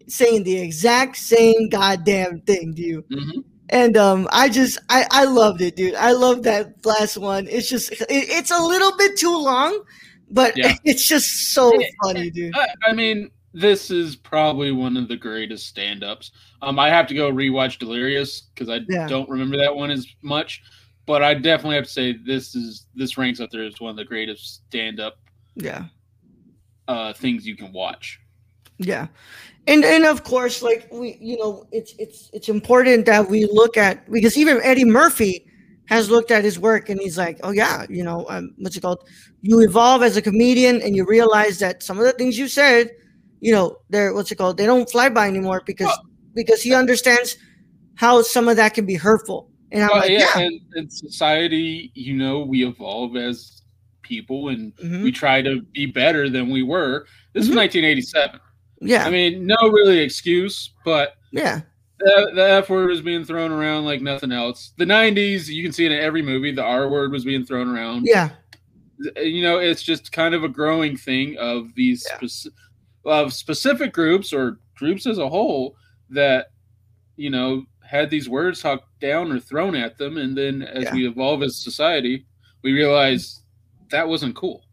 saying 0.09 0.45
the 0.45 0.59
exact 0.59 1.17
same 1.17 1.69
goddamn 1.71 2.41
thing 2.43 2.75
to 2.75 2.83
you. 2.83 3.05
hmm 3.11 3.41
And 3.69 3.97
um, 3.97 4.29
I 4.33 4.49
just 4.49 4.79
I 4.89 5.07
I 5.11 5.25
loved 5.25 5.61
it, 5.63 5.77
dude. 5.77 5.95
I 5.97 6.13
love 6.13 6.45
that 6.45 6.85
last 6.85 7.17
one. 7.19 7.49
It's 7.49 7.69
just 7.69 7.91
it, 7.93 8.07
it's 8.11 8.51
a 8.53 8.63
little 8.63 8.97
bit 8.97 9.19
too 9.19 9.37
long, 9.37 9.83
but 10.31 10.55
Yeah. 10.57 10.75
it's 10.85 11.09
just 11.09 11.27
so 11.55 11.73
Yeah. 11.81 11.87
funny, 12.05 12.31
dude. 12.31 12.55
I, 12.55 12.69
I 12.89 12.93
mean, 12.93 13.31
this 13.57 13.91
is 13.91 14.17
probably 14.17 14.71
one 14.71 14.99
of 14.99 15.09
the 15.09 15.17
greatest 15.17 15.67
stand-ups. 15.67 16.31
Um, 16.61 16.79
I 16.79 16.91
have 16.91 17.07
to 17.07 17.15
go 17.15 17.33
rewatch 17.33 17.79
Delirious 17.79 18.43
because 18.55 18.69
I 18.69 18.81
Yeah. 18.87 19.09
don't 19.09 19.29
remember 19.31 19.57
that 19.57 19.75
one 19.75 19.91
as 19.91 20.07
much, 20.21 20.63
but 21.07 21.23
I 21.23 21.33
definitely 21.33 21.77
have 21.77 21.87
to 21.87 21.91
say 21.91 22.13
this 22.13 22.55
is 22.55 22.87
this 22.95 23.17
ranks 23.17 23.41
up 23.41 23.51
there 23.51 23.65
as 23.65 23.81
one 23.81 23.91
of 23.91 23.97
the 23.97 24.05
greatest 24.05 24.67
stand-up 24.69 25.17
Yeah. 25.55 25.85
uh, 26.87 27.15
things 27.15 27.47
you 27.47 27.57
can 27.57 27.73
watch. 27.73 28.21
Yeah. 28.79 29.07
And 29.67 29.87
and 29.87 30.05
of 30.05 30.23
course, 30.23 30.61
like 30.61 30.87
we 30.93 31.17
you 31.19 31.39
know, 31.39 31.65
it's 31.73 31.95
it's 31.99 32.29
it's 32.35 32.51
important 32.51 33.07
that 33.07 33.27
we 33.29 33.47
look 33.47 33.79
at 33.79 34.09
because 34.13 34.37
even 34.37 34.61
Eddie 34.63 34.85
Murphy 34.85 35.47
has 35.87 36.11
looked 36.11 36.31
at 36.31 36.45
his 36.45 36.59
work 36.59 36.91
and 36.91 37.01
he's 37.01 37.17
like, 37.17 37.41
oh 37.43 37.53
yeah, 37.53 37.87
you 37.89 38.05
know, 38.05 38.27
um, 38.29 38.55
what's 38.59 38.77
it 38.77 38.83
called? 38.83 39.09
You 39.41 39.61
evolve 39.61 40.03
as 40.03 40.19
a 40.19 40.23
comedian 40.23 40.83
and 40.83 40.95
you 40.95 41.07
realize 41.07 41.59
that 41.61 41.83
some 41.83 41.99
of 41.99 42.05
the 42.05 42.13
things 42.13 42.37
you 42.37 42.49
said, 42.49 42.91
you 43.41 43.53
know, 43.53 43.79
they're 43.91 44.15
what's 44.15 44.31
it 44.33 44.37
called? 44.37 44.57
They 44.57 44.67
don't 44.67 44.91
fly 44.91 45.09
by 45.09 45.29
anymore 45.29 45.63
because 45.65 45.87
well, 45.87 46.07
because 46.35 46.63
he 46.63 46.75
understands 46.75 47.37
how 47.95 48.23
some 48.23 48.49
of 48.49 48.57
that 48.57 48.75
can 48.75 48.87
be 48.87 48.95
hurtful. 48.95 49.51
And 49.73 49.83
I'm 49.83 49.91
well, 49.91 50.01
like, 50.01 50.11
yeah, 50.11 50.29
yeah. 50.37 50.47
And 50.47 50.61
in 50.77 50.91
society, 50.91 51.91
you 51.95 52.15
know, 52.15 52.41
we 52.41 52.65
evolve 52.65 53.17
as 53.17 53.63
people 54.03 54.49
and 54.49 54.75
mm-hmm. 54.77 55.03
we 55.03 55.13
try 55.13 55.43
to 55.43 55.63
be 55.73 55.87
better 55.87 56.31
than 56.31 56.51
we 56.51 56.63
were. 56.63 57.07
This 57.33 57.47
mm-hmm. 57.47 57.57
1987. 57.57 58.41
Yeah. 58.81 59.05
I 59.05 59.11
mean, 59.11 59.47
no 59.47 59.57
really 59.63 59.99
excuse, 59.99 60.71
but 60.85 61.15
yeah. 61.33 61.63
The, 61.99 62.31
the 62.35 62.43
F 62.43 62.69
word 62.69 62.91
was 62.91 63.01
being 63.01 63.25
thrown 63.25 63.51
around 63.51 63.87
like 63.87 64.03
nothing 64.03 64.31
else. 64.31 64.73
The 64.77 64.85
90s, 64.85 65.49
you 65.49 65.63
can 65.63 65.73
see 65.73 65.87
it 65.87 65.93
in 65.93 65.99
every 65.99 66.21
movie. 66.21 66.53
The 66.53 66.63
R 66.63 66.89
word 66.89 67.11
was 67.11 67.25
being 67.25 67.45
thrown 67.45 67.75
around. 67.75 68.05
Yeah. 68.05 68.31
You 69.17 69.43
know, 69.43 69.59
it's 69.59 69.83
just 69.83 70.13
kind 70.13 70.35
of 70.35 70.45
a 70.45 70.49
growing 70.49 70.97
thing 70.97 71.37
of 71.39 71.75
these 71.75 72.07
yeah. 72.09 72.19
speci- 72.19 72.49
of 73.07 73.33
specific 73.33 73.93
groups 73.93 74.33
or 74.33 74.59
groups 74.77 75.07
as 75.07 75.19
a 75.19 75.29
whole 75.29 75.77
that, 76.11 76.49
you 77.17 77.31
know, 77.31 77.65
had 77.83 78.11
these 78.11 78.29
words 78.29 78.61
talked 78.61 78.99
down 79.01 79.31
or 79.31 79.39
thrown 79.39 79.77
at 79.77 79.97
them. 79.97 80.19
And 80.19 80.37
then 80.37 80.63
as 80.63 80.85
yeah. 80.85 80.95
we 80.95 81.07
evolve 81.07 81.43
as 81.43 81.57
society, 81.57 82.27
we 82.63 82.73
realize 82.73 83.43
that 83.91 84.09
wasn't 84.09 84.35
cool. 84.35 84.65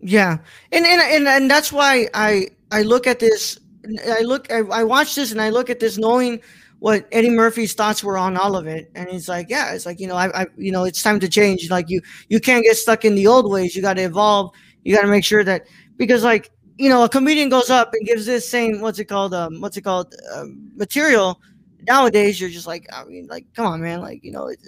Yeah. 0.00 0.38
And, 0.72 0.86
and, 0.86 1.00
and, 1.00 1.28
and 1.28 1.50
that's 1.50 1.70
why 1.70 2.08
I, 2.14 2.48
I 2.70 2.82
look 2.82 3.06
at 3.06 3.18
this, 3.18 3.60
I 4.08 4.22
look, 4.22 4.50
I, 4.50 4.60
I 4.60 4.84
watch 4.84 5.14
this 5.14 5.30
and 5.30 5.40
I 5.40 5.50
look 5.50 5.68
at 5.68 5.78
this 5.78 5.98
knowing 5.98 6.40
what 6.78 7.06
Eddie 7.12 7.30
Murphy's 7.30 7.74
thoughts 7.74 8.02
were 8.02 8.16
on 8.18 8.36
all 8.36 8.56
of 8.56 8.66
it. 8.66 8.90
And 8.94 9.08
he's 9.08 9.28
like, 9.28 9.50
yeah, 9.50 9.72
it's 9.74 9.86
like, 9.86 10.00
you 10.00 10.08
know, 10.08 10.16
I, 10.16 10.42
I, 10.42 10.46
you 10.56 10.72
know, 10.72 10.84
it's 10.84 11.02
time 11.02 11.20
to 11.20 11.28
change. 11.28 11.70
Like 11.70 11.90
you, 11.90 12.00
you 12.28 12.40
can't 12.40 12.64
get 12.64 12.76
stuck 12.76 13.04
in 13.04 13.14
the 13.14 13.26
old 13.26 13.48
ways. 13.50 13.76
You 13.76 13.82
got 13.82 13.94
to 13.94 14.02
evolve. 14.02 14.52
You 14.82 14.96
got 14.96 15.02
to 15.02 15.08
make 15.08 15.24
sure 15.24 15.44
that, 15.44 15.66
because 15.96 16.24
like, 16.24 16.50
you 16.78 16.88
know, 16.88 17.04
a 17.04 17.08
comedian 17.08 17.48
goes 17.48 17.70
up 17.70 17.92
and 17.94 18.06
gives 18.06 18.26
this 18.26 18.48
same, 18.48 18.80
what's 18.80 18.98
it 18.98 19.06
called? 19.06 19.34
Um, 19.34 19.60
what's 19.60 19.76
it 19.76 19.82
called? 19.82 20.14
Um, 20.34 20.70
material. 20.74 21.40
Nowadays, 21.86 22.40
you're 22.40 22.50
just 22.50 22.66
like, 22.66 22.86
I 22.92 23.04
mean, 23.04 23.26
like, 23.26 23.46
come 23.54 23.66
on, 23.66 23.80
man. 23.80 24.00
Like, 24.00 24.22
you 24.22 24.30
know, 24.32 24.48
it, 24.48 24.58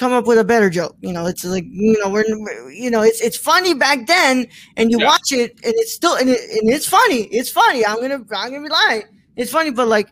come 0.00 0.12
up 0.14 0.26
with 0.26 0.38
a 0.38 0.44
better 0.44 0.70
joke. 0.70 0.96
You 1.02 1.12
know, 1.12 1.26
it's 1.26 1.44
like 1.44 1.64
you 1.68 1.98
know 2.02 2.08
we're 2.08 2.24
you 2.70 2.90
know 2.90 3.02
it's 3.02 3.20
it's 3.20 3.36
funny 3.36 3.74
back 3.74 4.06
then, 4.06 4.46
and 4.76 4.90
you 4.90 4.98
yeah. 4.98 5.06
watch 5.06 5.30
it 5.30 5.52
and 5.62 5.74
it's 5.76 5.92
still 5.92 6.16
and, 6.16 6.30
it, 6.30 6.40
and 6.58 6.70
it's 6.70 6.86
funny. 6.86 7.24
It's 7.24 7.50
funny. 7.50 7.84
I'm 7.84 8.00
gonna 8.00 8.24
I'm 8.34 8.50
gonna 8.50 8.62
be 8.62 8.68
lying. 8.70 9.02
It's 9.36 9.52
funny, 9.52 9.70
but 9.70 9.86
like 9.86 10.08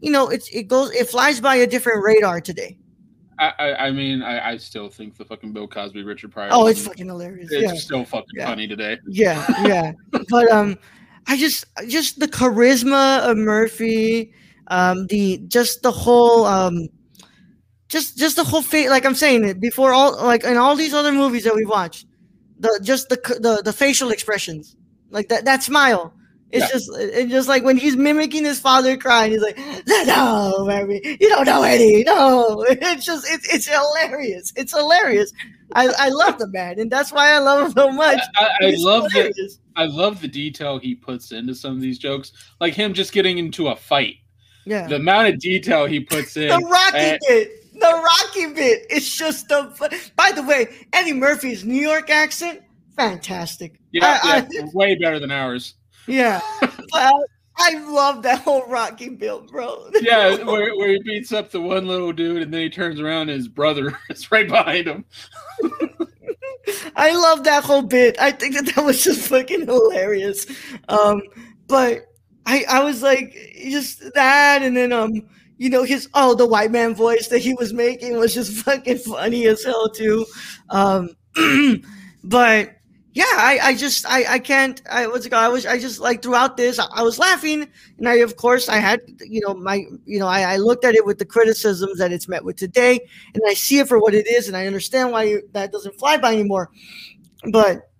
you 0.00 0.10
know, 0.10 0.28
it's 0.28 0.48
it 0.48 0.64
goes 0.64 0.90
it 0.90 1.08
flies 1.08 1.40
by 1.40 1.54
a 1.54 1.66
different 1.66 2.02
radar 2.04 2.40
today. 2.40 2.76
I, 3.38 3.52
I, 3.58 3.86
I 3.86 3.90
mean, 3.90 4.22
I, 4.22 4.50
I 4.50 4.56
still 4.56 4.88
think 4.88 5.16
the 5.16 5.24
fucking 5.24 5.52
Bill 5.52 5.68
Cosby, 5.68 6.02
Richard 6.02 6.32
Pryor. 6.32 6.50
Oh, 6.52 6.66
it's 6.66 6.84
fucking 6.84 7.06
hilarious. 7.06 7.50
It's 7.52 7.62
yeah. 7.62 7.78
still 7.78 8.04
fucking 8.04 8.26
yeah. 8.34 8.46
funny 8.46 8.66
today. 8.66 8.98
Yeah, 9.06 9.44
yeah. 9.66 9.92
but 10.28 10.50
um, 10.50 10.78
I 11.26 11.36
just 11.36 11.64
just 11.86 12.18
the 12.18 12.28
charisma 12.28 13.20
of 13.20 13.36
Murphy, 13.36 14.32
um, 14.68 15.06
the 15.06 15.38
just 15.48 15.82
the 15.82 15.92
whole 15.92 16.46
um 16.46 16.88
just 17.88 18.18
just 18.18 18.36
the 18.36 18.44
whole 18.44 18.62
face 18.62 18.88
like 18.90 19.04
i'm 19.04 19.14
saying 19.14 19.44
it 19.44 19.60
before 19.60 19.92
all 19.92 20.22
like 20.24 20.44
in 20.44 20.56
all 20.56 20.76
these 20.76 20.94
other 20.94 21.12
movies 21.12 21.44
that 21.44 21.54
we've 21.54 21.68
watched 21.68 22.06
the 22.60 22.78
just 22.82 23.08
the 23.08 23.16
the, 23.40 23.62
the 23.64 23.72
facial 23.72 24.10
expressions 24.10 24.76
like 25.10 25.28
that 25.28 25.44
that 25.44 25.62
smile 25.62 26.12
it's 26.50 26.64
yeah. 26.64 26.68
just 26.72 26.90
it's 26.94 27.30
just 27.30 27.48
like 27.48 27.62
when 27.62 27.76
he's 27.76 27.96
mimicking 27.96 28.44
his 28.44 28.58
father 28.58 28.96
crying 28.96 29.30
he's 29.30 29.42
like 29.42 29.58
no 30.06 30.64
baby 30.66 31.18
you 31.20 31.28
don't 31.28 31.44
know 31.44 31.62
eddie 31.62 32.02
no 32.04 32.62
it's 32.68 33.04
just 33.04 33.26
it's, 33.30 33.52
it's 33.52 33.66
hilarious 33.66 34.52
it's 34.56 34.74
hilarious 34.74 35.32
I, 35.74 35.88
I 35.98 36.08
love 36.08 36.38
the 36.38 36.48
man 36.48 36.80
and 36.80 36.90
that's 36.90 37.12
why 37.12 37.30
i 37.30 37.38
love 37.38 37.66
him 37.66 37.72
so 37.72 37.90
much 37.90 38.20
i, 38.36 38.48
I, 38.62 38.74
love 38.78 39.04
the, 39.10 39.56
i 39.76 39.84
love 39.84 40.20
the 40.20 40.28
detail 40.28 40.78
he 40.78 40.94
puts 40.94 41.32
into 41.32 41.54
some 41.54 41.74
of 41.74 41.80
these 41.80 41.98
jokes 41.98 42.32
like 42.60 42.74
him 42.74 42.94
just 42.94 43.12
getting 43.12 43.38
into 43.38 43.68
a 43.68 43.76
fight 43.76 44.14
yeah 44.64 44.86
the 44.86 44.96
amount 44.96 45.28
of 45.28 45.38
detail 45.38 45.84
he 45.84 46.00
puts 46.00 46.36
in 46.36 46.48
the 46.48 46.58
rocky 46.58 46.96
and, 46.96 47.18
bit 47.28 47.52
the 47.80 48.02
Rocky 48.04 48.54
bit. 48.54 48.86
It's 48.90 49.16
just 49.16 49.48
the. 49.48 49.72
By 50.16 50.32
the 50.32 50.42
way, 50.42 50.68
Eddie 50.92 51.12
Murphy's 51.12 51.64
New 51.64 51.80
York 51.80 52.10
accent, 52.10 52.60
fantastic. 52.96 53.78
Yeah, 53.92 54.18
I, 54.22 54.46
yeah 54.50 54.62
I, 54.62 54.68
way 54.72 54.96
better 54.96 55.18
than 55.18 55.30
ours. 55.30 55.74
Yeah, 56.08 56.40
I, 56.94 57.12
I 57.56 57.74
love 57.90 58.22
that 58.22 58.40
whole 58.40 58.64
Rocky 58.66 59.10
bit, 59.10 59.46
bro. 59.48 59.90
yeah, 60.00 60.42
where, 60.42 60.76
where 60.76 60.88
he 60.88 61.02
beats 61.04 61.32
up 61.32 61.50
the 61.50 61.60
one 61.60 61.86
little 61.86 62.12
dude 62.12 62.42
and 62.42 62.52
then 62.52 62.62
he 62.62 62.70
turns 62.70 63.00
around 63.00 63.28
and 63.28 63.38
his 63.38 63.48
brother 63.48 63.98
is 64.10 64.30
right 64.32 64.48
behind 64.48 64.86
him. 64.86 65.04
I 66.96 67.12
love 67.12 67.44
that 67.44 67.64
whole 67.64 67.82
bit. 67.82 68.18
I 68.20 68.30
think 68.30 68.54
that 68.54 68.74
that 68.74 68.84
was 68.84 69.02
just 69.02 69.28
fucking 69.28 69.66
hilarious. 69.66 70.46
Um, 70.88 71.22
but 71.66 72.06
I 72.46 72.64
I 72.68 72.82
was 72.82 73.02
like 73.02 73.34
just 73.62 74.02
that, 74.14 74.62
and 74.62 74.76
then 74.76 74.92
um 74.92 75.22
you 75.58 75.68
know, 75.68 75.82
his 75.82 76.08
oh, 76.14 76.34
the 76.34 76.46
white 76.46 76.70
man 76.70 76.94
voice 76.94 77.28
that 77.28 77.40
he 77.40 77.52
was 77.54 77.72
making 77.72 78.16
was 78.16 78.32
just 78.32 78.52
fucking 78.64 78.98
funny 78.98 79.46
as 79.46 79.64
hell 79.64 79.90
too. 79.90 80.24
Um, 80.70 81.10
but 82.24 82.76
yeah, 83.18 83.24
I, 83.36 83.58
I 83.60 83.74
just 83.74 84.06
I, 84.06 84.34
I 84.34 84.38
can't 84.38 84.80
I 84.88 85.08
what's 85.08 85.26
it 85.26 85.30
called? 85.30 85.42
I 85.42 85.48
was 85.48 85.66
I 85.66 85.76
just 85.76 85.98
like 85.98 86.22
throughout 86.22 86.56
this 86.56 86.78
I, 86.78 86.86
I, 86.94 87.02
was 87.02 87.18
laughing 87.18 87.68
and 87.98 88.08
I 88.08 88.18
of 88.18 88.36
course 88.36 88.68
I 88.68 88.76
had 88.76 89.00
you 89.18 89.40
know 89.40 89.54
my 89.54 89.82
you 90.04 90.20
know 90.20 90.28
I, 90.28 90.52
I 90.52 90.56
looked 90.58 90.84
at 90.84 90.94
it 90.94 91.04
with 91.04 91.18
the 91.18 91.24
criticisms 91.24 91.98
that 91.98 92.12
it's 92.12 92.28
met 92.28 92.44
with 92.44 92.54
today 92.54 93.00
and 93.34 93.42
I 93.48 93.54
see 93.54 93.80
it 93.80 93.88
for 93.88 93.98
what 93.98 94.14
it 94.14 94.28
is 94.28 94.46
and 94.46 94.56
I 94.56 94.68
understand 94.68 95.10
why 95.10 95.24
you, 95.24 95.42
that 95.50 95.72
doesn't 95.72 95.98
fly 95.98 96.16
by 96.16 96.32
anymore. 96.32 96.70
But 97.50 97.90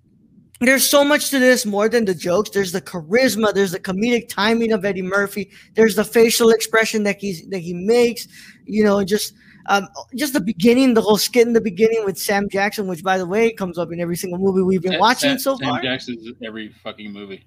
there's 0.60 0.88
so 0.88 1.02
much 1.02 1.30
to 1.30 1.40
this 1.40 1.66
more 1.66 1.88
than 1.88 2.04
the 2.04 2.14
jokes. 2.14 2.50
There's 2.50 2.70
the 2.70 2.80
charisma, 2.80 3.52
there's 3.52 3.72
the 3.72 3.80
comedic 3.80 4.28
timing 4.28 4.70
of 4.70 4.84
Eddie 4.84 5.02
Murphy, 5.02 5.50
there's 5.74 5.96
the 5.96 6.04
facial 6.04 6.50
expression 6.50 7.02
that 7.02 7.18
he's 7.18 7.44
that 7.48 7.58
he 7.58 7.74
makes, 7.74 8.28
you 8.66 8.84
know, 8.84 9.02
just 9.02 9.34
um, 9.68 9.88
just 10.14 10.32
the 10.32 10.40
beginning, 10.40 10.94
the 10.94 11.02
whole 11.02 11.18
skit 11.18 11.46
in 11.46 11.52
the 11.52 11.60
beginning 11.60 12.04
with 12.04 12.18
Sam 12.18 12.48
Jackson, 12.48 12.88
which 12.88 13.04
by 13.04 13.18
the 13.18 13.26
way 13.26 13.52
comes 13.52 13.78
up 13.78 13.92
in 13.92 14.00
every 14.00 14.16
single 14.16 14.38
movie 14.38 14.62
we've 14.62 14.82
been 14.82 14.98
watching 14.98 15.38
so 15.38 15.56
Sam 15.56 15.68
far. 15.68 15.76
Sam 15.76 15.84
Jackson's 15.84 16.28
every 16.44 16.70
fucking 16.82 17.12
movie. 17.12 17.46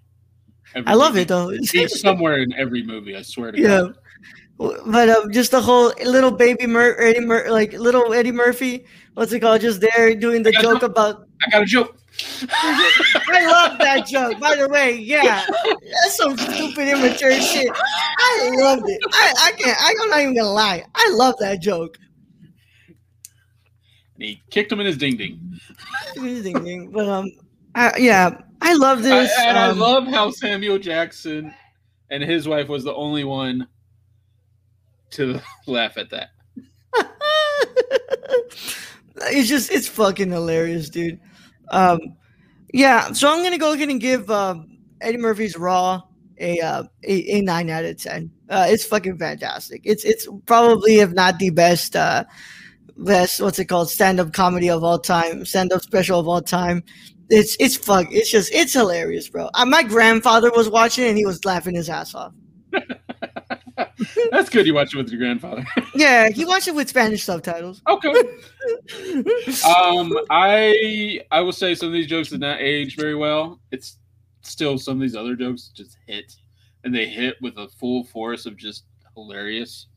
Every 0.75 0.88
I 0.88 0.94
love 0.94 1.13
movie. 1.13 1.24
it 1.24 1.28
though. 1.28 1.50
He's 1.50 2.00
somewhere 2.01 2.38
in 2.38 2.54
every 2.54 2.84
movie. 2.84 3.16
I 3.16 3.24
swear 3.24 3.51
to 3.51 3.60
yeah. 3.60 3.68
God. 3.68 3.98
But 4.86 5.10
um, 5.10 5.32
just 5.32 5.50
the 5.50 5.62
whole 5.62 5.92
little 6.06 6.30
baby 6.30 6.68
Mur- 6.68 6.96
Eddie 7.00 7.22
Mur- 7.22 7.50
like 7.50 7.74
little 7.74 8.13
Eddie 8.13 8.32
Murphy, 8.32 8.86
what's 9.16 9.34
it 9.34 9.40
called? 9.40 9.62
Just 9.62 9.82
there 9.82 10.13
doing 10.13 10.44
the 10.44 10.51
joke 10.51 10.84
about. 10.84 11.28
I 11.44 11.50
got 11.50 11.63
a 11.63 11.66
joke. 11.66 11.98
I 12.51 13.48
love 13.50 13.80
that 13.80 14.06
joke. 14.06 14.40
By 14.40 14.56
the 14.56 14.70
way, 14.70 14.96
yeah, 14.96 15.44
that's 15.48 16.18
some 16.18 16.38
stupid 16.38 16.90
immature 16.90 17.34
shit. 17.42 17.72
I 17.74 18.51
loved 18.54 18.84
it. 18.88 19.00
I, 19.12 19.34
I 19.38 19.51
can't. 19.54 19.78
I'm 19.82 20.10
not 20.10 20.22
even 20.22 20.36
gonna 20.36 20.50
lie. 20.50 20.84
I 20.94 21.10
love 21.13 21.36
that 21.40 21.62
joke. 21.62 21.98
He 24.22 24.42
kicked 24.51 24.72
him 24.72 24.80
in 24.80 24.86
his 24.86 24.98
ding 24.98 25.18
ding. 25.18 25.60
ding 26.13 26.63
ding. 26.63 26.92
But 26.92 27.10
um, 27.10 27.32
I, 27.74 27.98
yeah, 27.98 28.38
I 28.62 28.75
love 28.75 29.01
this. 29.01 29.32
I, 29.40 29.46
and 29.48 29.58
um, 29.58 29.63
I 29.63 29.72
love 29.72 30.08
how 30.08 30.30
Samuel 30.30 30.78
Jackson 30.78 31.51
and 32.12 32.22
his 32.22 32.48
wife 32.48 32.68
was 32.68 32.84
the 32.84 32.94
only 32.94 33.24
one 33.24 33.68
to 35.12 35.42
laugh 35.68 35.98
at 35.98 36.12
that. 36.12 36.30
it's 39.32 39.50
just 39.50 39.72
it's 39.72 39.88
fucking 39.88 40.30
hilarious, 40.30 40.90
dude. 40.90 41.20
Um, 41.72 42.00
yeah, 42.74 43.13
so 43.13 43.34
I'm 43.34 43.44
gonna 43.44 43.58
go 43.58 43.74
ahead 43.74 43.90
and 43.90 44.00
give 44.00 44.30
um, 44.30 44.78
Eddie 45.01 45.18
Murphy's 45.18 45.58
Raw 45.58 46.04
a, 46.40 46.60
uh, 46.60 46.84
a, 47.04 47.38
a 47.38 47.42
nine 47.42 47.72
out 47.72 47.86
of 47.86 47.98
ten. 47.98 48.32
Uh, 48.50 48.68
it's 48.70 48.86
fucking 48.86 49.18
fantastic. 49.18 49.82
It's 49.84 50.04
it's 50.04 50.28
probably 50.46 51.00
if 51.00 51.12
not 51.12 51.40
the 51.40 51.50
best 51.50 51.96
uh, 51.96 52.25
best 53.01 53.41
what's 53.41 53.60
it 53.60 53.65
called 53.65 53.89
stand 53.89 54.20
up 54.20 54.34
comedy 54.34 54.70
of 54.70 54.84
all 54.84 55.00
time, 55.00 55.46
stand 55.46 55.74
up 55.74 55.81
special 55.81 56.20
of 56.20 56.27
all 56.27 56.41
time. 56.41 56.84
It's 57.29 57.55
it's 57.60 57.77
fuck. 57.77 58.08
It's 58.12 58.29
just 58.29 58.53
it's 58.53 58.74
hilarious, 58.74 59.29
bro. 59.29 59.50
Uh, 59.53 59.65
my 59.65 59.84
grandfather 59.84 60.51
was 60.51 60.70
watching 60.70 61.05
and 61.05 61.17
he 61.17 61.25
was 61.25 61.43
laughing 61.46 61.75
his 61.75 61.89
ass 61.89 62.13
off. 62.13 62.34
That's 64.31 64.50
good. 64.50 64.65
You 64.65 64.74
watch 64.74 64.93
it 64.93 64.98
with 64.98 65.10
your 65.10 65.20
grandfather. 65.20 65.65
yeah, 65.96 66.29
he 66.29 66.46
watched 66.46 66.67
it 66.67 66.75
with 66.75 66.89
Spanish 66.89 67.24
subtitles. 67.24 67.81
Okay. 67.88 68.10
um, 69.65 70.12
I 70.29 71.22
I 71.31 71.41
will 71.41 71.51
say 71.51 71.75
some 71.75 71.88
of 71.88 71.93
these 71.93 72.08
jokes 72.08 72.29
did 72.29 72.41
not 72.41 72.60
age 72.60 72.96
very 72.96 73.15
well. 73.15 73.60
It's 73.72 73.98
still 74.41 74.77
some 74.77 74.96
of 74.96 75.01
these 75.01 75.15
other 75.15 75.36
jokes 75.36 75.72
just 75.74 75.98
hit, 76.08 76.34
and 76.84 76.93
they 76.93 77.08
hit 77.08 77.36
with 77.41 77.58
a 77.58 77.70
full 77.79 78.03
force 78.05 78.46
of 78.46 78.58
just 78.58 78.86
hilarious. 79.15 79.88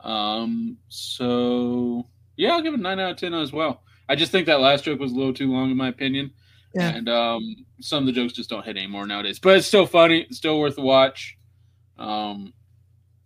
Um, 0.00 0.78
so 0.88 2.06
yeah, 2.36 2.52
I'll 2.52 2.62
give 2.62 2.74
it 2.74 2.80
nine 2.80 3.00
out 3.00 3.12
of 3.12 3.16
ten 3.16 3.34
as 3.34 3.52
well. 3.52 3.82
I 4.08 4.14
just 4.14 4.32
think 4.32 4.46
that 4.46 4.60
last 4.60 4.84
joke 4.84 5.00
was 5.00 5.12
a 5.12 5.14
little 5.14 5.34
too 5.34 5.52
long, 5.52 5.70
in 5.70 5.76
my 5.76 5.88
opinion. 5.88 6.32
Yeah. 6.74 6.88
And 6.88 7.08
um, 7.08 7.56
some 7.80 8.02
of 8.02 8.06
the 8.06 8.12
jokes 8.12 8.32
just 8.32 8.50
don't 8.50 8.64
hit 8.64 8.76
anymore 8.76 9.06
nowadays. 9.06 9.38
But 9.38 9.56
it's 9.58 9.66
still 9.66 9.86
funny. 9.86 10.22
It's 10.22 10.38
still 10.38 10.58
worth 10.58 10.78
a 10.78 10.82
watch. 10.82 11.36
Um, 11.98 12.52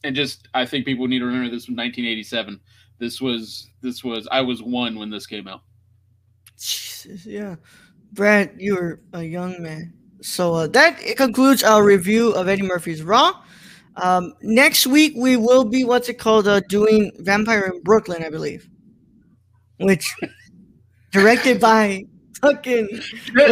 and 0.04 0.14
just 0.14 0.48
I 0.54 0.66
think 0.66 0.84
people 0.84 1.06
need 1.06 1.20
to 1.20 1.26
remember 1.26 1.48
this 1.48 1.68
was 1.68 1.76
1987. 1.76 2.60
This 2.98 3.20
was 3.20 3.68
this 3.82 4.02
was 4.02 4.28
I 4.30 4.40
was 4.40 4.62
one 4.62 4.98
when 4.98 5.10
this 5.10 5.26
came 5.26 5.48
out. 5.48 5.62
Jesus, 6.58 7.26
yeah. 7.26 7.56
Brad, 8.12 8.54
you're 8.58 9.00
a 9.12 9.22
young 9.22 9.60
man. 9.62 9.92
So 10.22 10.54
uh, 10.54 10.66
that 10.68 10.98
concludes 11.16 11.62
our 11.62 11.84
review 11.84 12.32
of 12.32 12.48
Eddie 12.48 12.62
Murphy's 12.62 13.02
Raw. 13.02 13.42
Um, 13.96 14.34
next 14.42 14.86
week 14.86 15.14
we 15.16 15.36
will 15.36 15.64
be 15.64 15.84
what's 15.84 16.08
it 16.08 16.18
called? 16.18 16.48
Uh, 16.48 16.60
doing 16.68 17.12
Vampire 17.18 17.70
in 17.74 17.82
Brooklyn, 17.82 18.22
I 18.24 18.30
believe, 18.30 18.68
which 19.78 20.14
directed 21.12 21.60
by 21.60 22.04
fucking. 22.40 22.88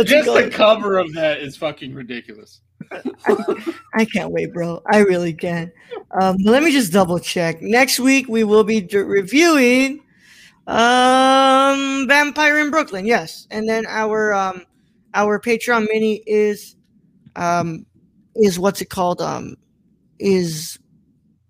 Just 0.05 0.27
the 0.27 0.51
cover 0.53 0.99
of 0.99 1.13
that 1.15 1.41
is 1.41 1.57
fucking 1.57 1.95
ridiculous. 1.95 2.61
I 3.95 4.05
can't 4.05 4.31
wait, 4.31 4.53
bro. 4.53 4.83
I 4.91 4.99
really 4.99 5.33
can. 5.33 5.73
Um, 6.21 6.37
let 6.45 6.63
me 6.63 6.71
just 6.71 6.93
double 6.93 7.19
check. 7.19 7.63
Next 7.63 7.99
week 7.99 8.29
we 8.29 8.45
will 8.45 8.65
be 8.65 8.81
d- 8.81 8.99
reviewing 8.99 10.01
um 10.67 12.07
Vampire 12.09 12.59
in 12.59 12.71
Brooklyn. 12.71 13.05
Yes, 13.05 13.47
and 13.51 13.69
then 13.69 13.85
our 13.87 14.33
um 14.33 14.65
our 15.15 15.39
Patreon 15.39 15.87
mini 15.89 16.23
is 16.27 16.77
um 17.37 17.87
is 18.37 18.59
what's 18.59 18.81
it 18.81 18.91
called 18.91 19.21
um 19.21 19.57
is 20.19 20.79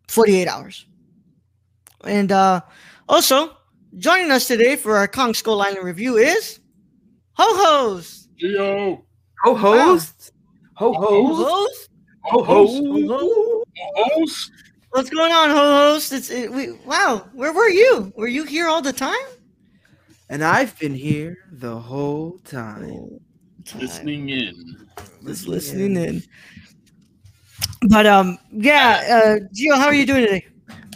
48 0.09 0.49
hours. 0.49 0.87
And 2.05 2.33
uh 2.33 2.61
also 3.09 3.57
joining 3.99 4.31
us 4.31 4.47
today 4.47 4.77
for 4.77 4.97
our 4.97 5.09
Kong 5.09 5.35
Skull 5.35 5.61
Island 5.61 5.85
review 5.85 6.17
is 6.17 6.61
Ho 7.35 7.45
Ho's. 7.47 8.29
Yo, 8.37 9.05
Ho 9.43 9.55
host. 9.55 10.33
Ho 10.75 10.93
Ho. 10.93 11.35
Ho's. 11.35 11.89
Ho 12.25 12.43
Ho-Ho. 12.43 12.67
host. 13.07 13.67
host. 13.97 14.53
What's 14.91 15.11
going 15.11 15.33
on, 15.33 15.51
ho-host? 15.51 16.13
It's 16.13 16.31
it, 16.31 16.51
we, 16.51 16.73
wow. 16.87 17.29
Where 17.33 17.53
were 17.53 17.69
you? 17.69 18.13
Were 18.17 18.29
you 18.29 18.45
here 18.45 18.67
all 18.67 18.81
the 18.81 18.93
time? 18.93 19.27
And 20.31 20.43
I've 20.43 20.79
been 20.79 20.95
here 20.95 21.37
the 21.53 21.79
whole 21.79 22.39
time. 22.45 23.21
listening 23.75 24.31
in. 24.31 24.89
Just 25.27 25.49
listening 25.49 25.97
in. 25.97 26.23
But 27.89 28.07
um, 28.07 28.39
yeah, 28.53 29.03
uh, 29.11 29.49
Gio, 29.55 29.77
how 29.77 29.87
are 29.87 29.95
you 29.95 30.07
doing 30.07 30.25
today? 30.25 30.47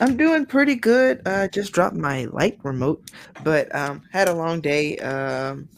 I'm 0.01 0.17
doing 0.17 0.47
pretty 0.47 0.75
good. 0.77 1.21
Uh, 1.27 1.49
just 1.49 1.73
dropped 1.73 1.97
my 1.97 2.25
light 2.27 2.59
remote, 2.63 3.11
but 3.43 3.75
um, 3.75 4.03
had 4.11 4.29
a 4.29 4.35
long 4.35 4.61
day. 4.61 4.97
Um, 4.99 5.69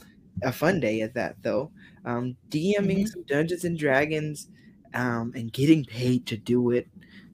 a 0.42 0.52
fun 0.52 0.80
day 0.80 1.02
at 1.02 1.12
that 1.14 1.36
though. 1.42 1.70
Um, 2.04 2.36
DMing 2.50 3.04
Mhm. 3.04 3.06
some 3.06 3.24
Dungeons 3.28 3.64
and 3.64 3.78
Dragons, 3.78 4.48
um, 4.94 5.32
and 5.34 5.52
getting 5.52 5.84
paid 5.84 6.26
to 6.28 6.36
do 6.38 6.70
it 6.70 6.88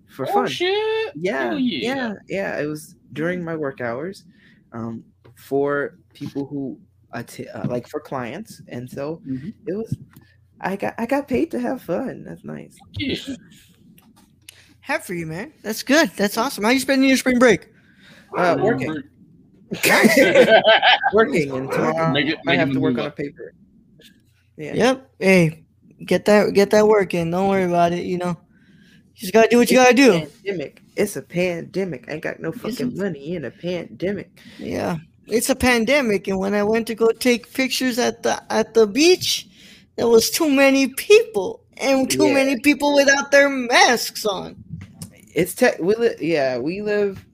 for 0.06 0.26
Oh 0.26 0.44
fun. 0.44 0.46
shit! 0.46 1.14
Yeah, 1.14 1.50
Hell 1.50 1.58
yeah, 1.80 1.96
yeah. 1.96 2.14
yeah, 2.28 2.58
It 2.60 2.66
was 2.66 2.96
during 3.12 3.44
my 3.44 3.56
work 3.56 3.80
hours, 3.80 4.24
um, 4.72 5.04
for 5.36 5.98
people 6.14 6.46
who 6.46 6.80
atti- 7.14 7.54
uh, 7.54 7.66
like 7.68 7.86
for 7.88 8.00
clients, 8.00 8.60
and 8.68 8.90
so 8.90 9.22
Mhm. 9.24 9.52
it 9.66 9.74
was. 9.76 9.96
I 10.60 10.76
got 10.76 10.94
I 10.98 11.06
got 11.06 11.28
paid 11.28 11.50
to 11.52 11.60
have 11.60 11.82
fun. 11.82 12.24
That's 12.24 12.44
nice. 12.44 12.76
Yeah. 12.98 13.36
Have 14.86 15.02
for 15.04 15.14
you, 15.14 15.26
man. 15.26 15.52
That's 15.62 15.82
good. 15.82 16.10
That's 16.16 16.38
awesome. 16.38 16.62
How 16.62 16.70
you 16.70 16.78
spending 16.78 17.08
your 17.08 17.18
spring 17.18 17.40
break? 17.40 17.66
Uh, 18.36 18.56
working, 18.60 19.02
working, 21.12 21.50
and 21.50 21.70
tomorrow 21.72 22.12
Make 22.12 22.28
it- 22.28 22.38
I 22.46 22.54
have 22.54 22.70
to 22.72 22.78
work 22.78 22.96
on 22.98 23.06
a 23.06 23.10
paper. 23.10 23.52
Yeah. 24.56 24.74
Yep. 24.74 25.10
Hey, 25.18 25.64
get 26.04 26.24
that 26.26 26.52
get 26.54 26.70
that 26.70 26.86
work 26.86 27.14
in. 27.14 27.30
Don't 27.32 27.48
worry 27.48 27.64
about 27.64 27.92
it. 27.92 28.04
You 28.04 28.18
know, 28.18 28.36
you 29.14 29.20
just 29.20 29.32
gotta 29.32 29.48
do 29.48 29.58
what 29.58 29.70
you 29.70 29.76
gotta 29.76 29.92
do. 29.94 30.20
Pandemic. 30.44 30.82
It's 30.96 31.16
a 31.16 31.22
pandemic. 31.22 32.08
I 32.08 32.12
ain't 32.14 32.22
got 32.22 32.38
no 32.40 32.50
It's 32.50 32.58
fucking 32.60 32.96
money 32.96 33.34
in 33.34 33.44
a 33.44 33.50
pandemic. 33.50 34.30
Yeah, 34.58 34.98
it's 35.26 35.50
a 35.50 35.56
pandemic, 35.56 36.28
and 36.28 36.38
when 36.38 36.54
I 36.54 36.62
went 36.62 36.86
to 36.86 36.94
go 36.94 37.10
take 37.10 37.52
pictures 37.52 37.98
at 37.98 38.22
the 38.22 38.40
at 38.52 38.74
the 38.74 38.86
beach, 38.86 39.48
there 39.96 40.06
was 40.08 40.30
too 40.30 40.48
many 40.48 40.88
people 40.94 41.64
and 41.76 42.08
too 42.10 42.26
Yeah. 42.28 42.34
many 42.34 42.60
people 42.60 42.94
without 42.94 43.30
their 43.32 43.48
masks 43.50 44.24
on. 44.24 44.62
It's 45.36 45.54
tech. 45.54 45.78
we 45.78 45.94
li- 45.94 46.16
yeah 46.20 46.56
we 46.58 46.80
live 46.82 47.24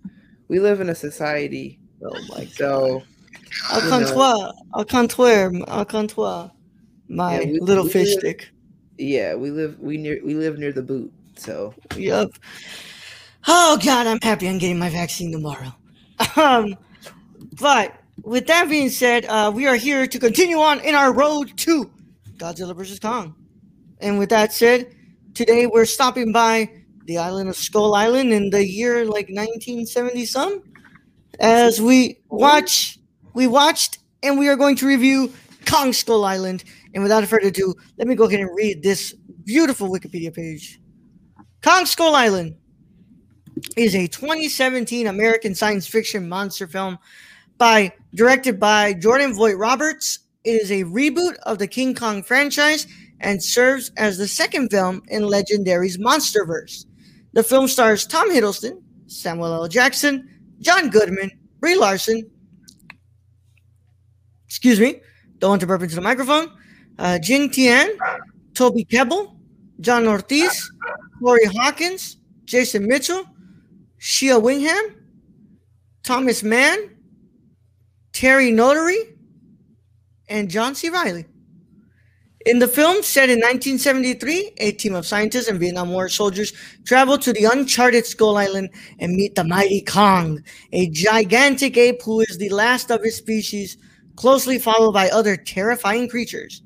we 0.48 0.58
live 0.58 0.80
in 0.80 0.88
a 0.90 0.94
society. 0.94 1.78
Oh 2.04 2.18
my 2.30 2.44
So 2.46 3.02
Au 3.72 3.80
comptoir, 3.90 4.52
au 4.74 4.84
comptoir, 4.84 5.52
au 5.68 5.84
comptoir. 5.84 6.50
My 7.08 7.38
Yeah, 7.40 7.46
we- 7.52 7.60
little 7.60 7.84
we 7.84 7.90
fish 7.90 8.08
live- 8.10 8.18
stick. 8.18 8.48
yeah 8.98 9.34
we 9.34 9.50
live 9.50 9.78
we 9.78 9.96
near 9.98 10.20
we 10.24 10.34
live 10.34 10.58
near 10.58 10.72
the 10.72 10.82
boot. 10.82 11.12
So 11.36 11.74
Yep. 11.96 12.30
Oh 13.46 13.78
God, 13.84 14.06
I'm 14.06 14.20
happy 14.22 14.48
I'm 14.48 14.58
getting 14.58 14.78
my 14.78 14.90
vaccine 14.90 15.30
tomorrow. 15.32 15.72
Um, 16.36 16.76
but 17.60 17.94
with 18.22 18.46
that 18.46 18.68
being 18.68 18.88
said, 18.88 19.24
uh, 19.26 19.50
we 19.54 19.66
are 19.66 19.74
here 19.76 20.06
to 20.06 20.18
continue 20.18 20.58
on 20.58 20.80
in 20.80 20.94
our 20.94 21.12
road 21.12 21.56
to 21.58 21.90
Godzilla 22.36 22.74
vs 22.76 22.98
Kong. 23.00 23.34
And 24.00 24.18
with 24.18 24.28
that 24.30 24.52
said, 24.52 24.94
today 25.34 25.66
we're 25.66 25.84
stopping 25.84 26.32
by 26.32 26.70
the 27.06 27.18
island 27.18 27.48
of 27.48 27.56
Skull 27.56 27.94
Island 27.94 28.32
in 28.32 28.50
the 28.50 28.66
year 28.66 29.04
like 29.04 29.28
1970 29.28 30.26
some, 30.26 30.62
as 31.40 31.80
we 31.80 32.18
watch, 32.28 32.98
we 33.34 33.46
watched, 33.46 33.98
and 34.22 34.38
we 34.38 34.48
are 34.48 34.56
going 34.56 34.76
to 34.76 34.86
review 34.86 35.32
Kong 35.66 35.92
Skull 35.92 36.24
Island. 36.24 36.64
And 36.94 37.02
without 37.02 37.26
further 37.26 37.48
ado, 37.48 37.74
let 37.96 38.06
me 38.06 38.14
go 38.14 38.24
ahead 38.24 38.40
and 38.40 38.54
read 38.54 38.82
this 38.82 39.14
beautiful 39.44 39.88
Wikipedia 39.88 40.32
page. 40.32 40.80
Kong 41.62 41.86
Skull 41.86 42.14
Island 42.14 42.56
is 43.76 43.94
a 43.94 44.06
2017 44.06 45.06
American 45.06 45.54
science 45.54 45.86
fiction 45.86 46.28
monster 46.28 46.66
film 46.66 46.98
by 47.58 47.92
directed 48.14 48.58
by 48.58 48.92
Jordan 48.94 49.34
Voight 49.34 49.56
Roberts. 49.56 50.20
It 50.44 50.60
is 50.60 50.70
a 50.70 50.84
reboot 50.84 51.36
of 51.44 51.58
the 51.58 51.68
King 51.68 51.94
Kong 51.94 52.22
franchise 52.22 52.86
and 53.20 53.42
serves 53.42 53.90
as 53.96 54.18
the 54.18 54.26
second 54.26 54.70
film 54.70 55.02
in 55.08 55.22
Legendary's 55.22 55.98
MonsterVerse. 55.98 56.86
The 57.32 57.42
film 57.42 57.68
stars 57.68 58.06
Tom 58.06 58.30
Hiddleston, 58.30 58.82
Samuel 59.06 59.54
L. 59.54 59.68
Jackson, 59.68 60.28
John 60.60 60.90
Goodman, 60.90 61.30
Brie 61.60 61.76
Larson. 61.76 62.30
Excuse 64.46 64.78
me, 64.78 65.00
don't 65.38 65.50
want 65.50 65.60
to 65.60 65.66
burp 65.66 65.82
into 65.82 65.94
the 65.94 66.02
microphone. 66.02 66.50
Uh, 66.98 67.18
Jing 67.18 67.50
Tian, 67.50 67.96
Toby 68.54 68.84
Kebbell, 68.84 69.34
John 69.80 70.06
Ortiz, 70.06 70.70
Corey 71.20 71.46
Hawkins, 71.46 72.18
Jason 72.44 72.86
Mitchell, 72.86 73.24
Shea 73.98 74.36
Whigham, 74.36 74.96
Thomas 76.02 76.42
Mann, 76.42 76.96
Terry 78.12 78.50
Notary, 78.50 79.16
and 80.28 80.50
John 80.50 80.74
C. 80.74 80.90
Reilly. 80.90 81.24
In 82.44 82.58
the 82.58 82.66
film, 82.66 83.04
set 83.04 83.30
in 83.30 83.38
1973, 83.38 84.54
a 84.56 84.72
team 84.72 84.96
of 84.96 85.06
scientists 85.06 85.46
and 85.46 85.60
Vietnam 85.60 85.90
War 85.90 86.08
soldiers 86.08 86.52
travel 86.84 87.16
to 87.18 87.32
the 87.32 87.44
uncharted 87.44 88.04
Skull 88.04 88.36
Island 88.36 88.70
and 88.98 89.14
meet 89.14 89.36
the 89.36 89.44
mighty 89.44 89.80
Kong, 89.80 90.42
a 90.72 90.88
gigantic 90.90 91.76
ape 91.76 92.02
who 92.02 92.20
is 92.20 92.38
the 92.38 92.48
last 92.48 92.90
of 92.90 93.02
his 93.02 93.16
species, 93.16 93.76
closely 94.16 94.58
followed 94.58 94.92
by 94.92 95.08
other 95.10 95.36
terrifying 95.36 96.08
creatures. 96.08 96.62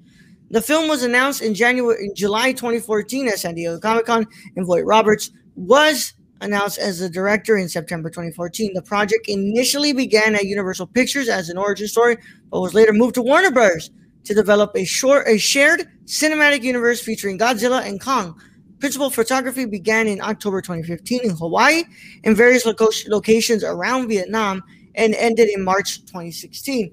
The 0.50 0.62
film 0.62 0.88
was 0.88 1.02
announced 1.02 1.42
in 1.42 1.52
January, 1.52 2.06
in 2.06 2.14
July 2.14 2.52
2014 2.52 3.28
at 3.28 3.38
San 3.38 3.54
Diego 3.54 3.78
Comic 3.78 4.06
Con, 4.06 4.26
and 4.56 4.64
Voight 4.64 4.86
Roberts 4.86 5.30
was 5.56 6.14
announced 6.40 6.78
as 6.78 7.00
the 7.00 7.10
director 7.10 7.58
in 7.58 7.68
September 7.68 8.08
2014. 8.08 8.72
The 8.72 8.80
project 8.80 9.28
initially 9.28 9.92
began 9.92 10.34
at 10.36 10.44
Universal 10.44 10.86
Pictures 10.88 11.28
as 11.28 11.50
an 11.50 11.58
origin 11.58 11.88
story, 11.88 12.16
but 12.50 12.62
was 12.62 12.72
later 12.72 12.94
moved 12.94 13.16
to 13.16 13.22
Warner 13.22 13.50
Bros. 13.50 13.90
To 14.26 14.34
develop 14.34 14.72
a 14.74 14.84
short, 14.84 15.26
a 15.28 15.38
shared 15.38 15.88
cinematic 16.04 16.62
universe 16.62 17.00
featuring 17.00 17.38
Godzilla 17.38 17.86
and 17.86 18.00
Kong. 18.00 18.40
Principal 18.80 19.08
photography 19.08 19.64
began 19.64 20.06
in 20.06 20.20
October 20.20 20.60
2015 20.60 21.20
in 21.24 21.30
Hawaii 21.30 21.84
and 22.24 22.36
various 22.36 22.66
loco- 22.66 22.90
locations 23.08 23.64
around 23.64 24.08
Vietnam 24.08 24.62
and 24.96 25.14
ended 25.14 25.48
in 25.48 25.64
March 25.64 26.00
2016. 26.06 26.90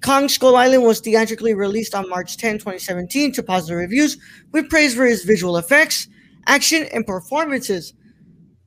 Kong 0.00 0.28
Skull 0.28 0.54
Island 0.56 0.84
was 0.84 1.00
theatrically 1.00 1.54
released 1.54 1.94
on 1.94 2.08
March 2.08 2.36
10, 2.36 2.58
2017 2.58 3.32
to 3.32 3.42
positive 3.42 3.78
reviews 3.78 4.16
with 4.52 4.70
praise 4.70 4.94
for 4.94 5.04
its 5.04 5.24
visual 5.24 5.56
effects, 5.56 6.08
action, 6.46 6.86
and 6.92 7.04
performances 7.06 7.92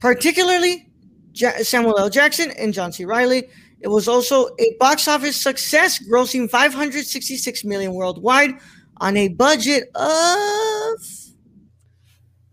particularly 0.01 0.89
Ja- 1.33 1.63
Samuel 1.63 1.97
L. 1.97 2.09
Jackson 2.09 2.51
and 2.51 2.73
John 2.73 2.91
C. 2.91 3.05
Reilly. 3.05 3.47
It 3.83 3.89
was 3.89 4.07
also 4.07 4.47
a 4.59 4.75
box 4.79 5.09
office 5.09 5.35
success, 5.35 5.99
grossing 6.09 6.49
566 6.49 7.65
million 7.65 7.93
worldwide 7.93 8.51
on 8.97 9.17
a 9.17 9.27
budget 9.27 9.89
of 9.95 10.95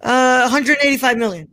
uh, 0.01 0.49
185 0.51 1.17
million. 1.17 1.49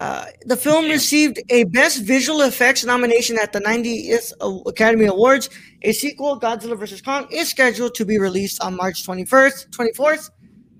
Uh, 0.00 0.24
the 0.46 0.56
film 0.56 0.86
received 0.86 1.38
a 1.50 1.64
Best 1.64 2.02
Visual 2.02 2.40
Effects 2.40 2.84
nomination 2.84 3.38
at 3.38 3.52
the 3.52 3.60
90th 3.60 4.32
Academy 4.66 5.04
Awards. 5.04 5.48
A 5.82 5.92
sequel, 5.92 6.40
Godzilla 6.40 6.76
vs. 6.76 7.02
Kong, 7.02 7.28
is 7.30 7.50
scheduled 7.50 7.94
to 7.94 8.04
be 8.04 8.18
released 8.18 8.60
on 8.62 8.74
March 8.74 9.06
21st, 9.06 9.68
24th, 9.70 10.30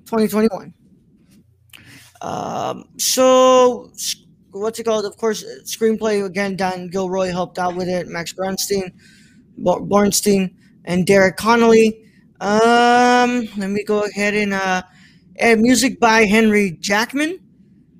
2021. 0.07 0.75
Um, 2.23 2.85
so 2.97 3.93
what's 4.53 4.79
it 4.79 4.85
called? 4.85 5.05
Of 5.05 5.17
course, 5.17 5.45
screenplay 5.65 6.25
again. 6.25 6.57
Dan 6.57 6.89
Gilroy 6.89 7.29
helped 7.29 7.59
out 7.59 7.77
with 7.77 7.89
it. 7.89 8.09
Max 8.09 8.33
Bernstein, 8.33 8.93
Bornstein, 9.59 10.55
and 10.85 11.07
Derek 11.07 11.37
Connolly. 11.37 12.05
Um, 12.41 13.49
let 13.57 13.71
me 13.71 13.85
go 13.85 14.05
ahead 14.05 14.35
and 14.35 14.55
uh, 14.55 14.83
and 15.37 15.61
music 15.61 16.01
by 16.01 16.25
Henry 16.25 16.73
Jackman. 16.81 17.39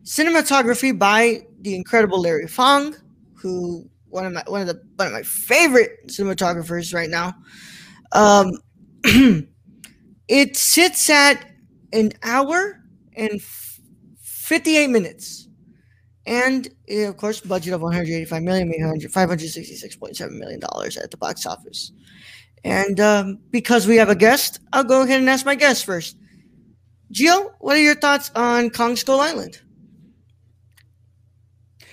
Cinematography 0.05 0.99
by 0.99 1.43
the 1.61 1.75
incredible 1.75 2.21
Larry 2.21 2.49
Fong, 2.49 2.97
who 3.35 3.89
one 4.09 4.27
of 4.27 4.33
my 4.33 4.43
one 4.47 4.63
of 4.63 4.67
the 4.67 4.83
one 4.97 5.09
of 5.09 5.13
my 5.13 5.23
favorite 5.23 6.09
cinematographers 6.09 6.95
right 6.95 7.11
now. 7.11 7.35
Um, 8.13 8.53
it 10.29 10.57
sits 10.57 11.11
at 11.11 11.47
an 11.93 12.13
hour 12.23 12.83
and 13.15 13.33
f- 13.35 13.81
58 14.23 14.89
minutes. 14.89 15.49
And 16.31 16.69
eh, 16.87 17.09
of 17.09 17.17
course, 17.17 17.41
budget 17.41 17.75
of 17.75 17.83
185 17.83 18.43
million, 18.45 18.69
made 18.69 18.81
566.7 18.81 20.31
million 20.31 20.61
dollars 20.61 20.97
at 20.97 21.11
the 21.11 21.17
box 21.17 21.45
office. 21.45 21.91
And 22.63 23.01
um, 23.01 23.41
because 23.51 23.89
we 23.89 23.97
have 23.97 24.11
a 24.11 24.15
guest, 24.15 24.61
I'll 24.73 24.85
go 24.85 25.03
ahead 25.03 25.19
and 25.19 25.29
ask 25.29 25.45
my 25.45 25.57
guest 25.57 25.85
first. 25.85 26.17
Gio, 27.13 27.51
what 27.59 27.77
are 27.77 27.81
your 27.81 27.97
thoughts 27.97 28.31
on 28.37 28.71
Kong 28.71 28.95
Skull 28.95 29.19
Island? 29.19 29.61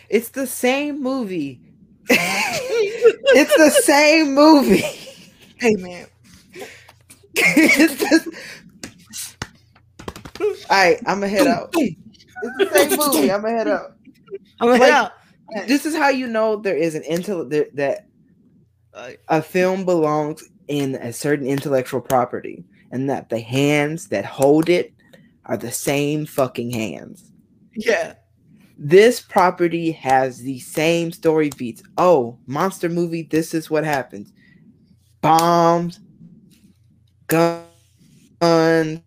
It's 0.08 0.30
the 0.30 0.46
same 0.46 1.02
movie. 1.02 1.60
it's 2.10 3.58
the 3.58 3.72
same 3.82 4.36
movie. 4.36 4.86
Hey 5.56 5.76
man, 5.78 6.06
the... 7.34 8.38
All 10.40 10.54
right, 10.70 11.00
I'm 11.08 11.22
gonna 11.22 11.28
head 11.28 11.48
out. 11.48 11.74
It's 11.74 11.96
the 12.60 12.70
same 12.72 13.00
movie. 13.00 13.32
I'm 13.32 13.42
gonna 13.42 13.58
head 13.58 13.68
out. 13.68 13.97
I'm 14.60 14.70
Like- 14.70 14.82
out. 14.92 15.12
This 15.66 15.86
is 15.86 15.96
how 15.96 16.10
you 16.10 16.28
know 16.28 16.58
there 16.58 16.76
is 16.76 16.94
an 16.96 17.04
intel 17.04 17.50
that, 17.52 17.74
that 17.76 18.08
Uh, 18.94 19.12
a 19.30 19.42
film 19.42 19.86
belongs 19.86 20.44
in 20.68 20.96
a 20.96 21.14
certain 21.14 21.48
intellectual 21.48 22.02
property, 22.02 22.66
and 22.92 23.10
that 23.10 23.30
the 23.30 23.40
hands 23.40 24.08
that 24.10 24.26
hold 24.26 24.68
it 24.70 24.94
are 25.46 25.56
the 25.58 25.72
same 25.72 26.26
fucking 26.26 26.72
hands. 26.72 27.32
yeah, 27.76 28.16
This 28.78 29.22
property 29.22 29.92
has 29.92 30.40
the 30.40 30.60
same 30.60 31.12
story 31.14 31.50
beats. 31.58 31.82
Oh, 31.98 32.38
monster 32.48 32.90
movie, 32.90 33.24
this 33.24 33.54
is 33.54 33.70
what 33.70 33.86
happens. 33.86 34.34
Bombs, 35.22 36.00
guns, 37.28 39.02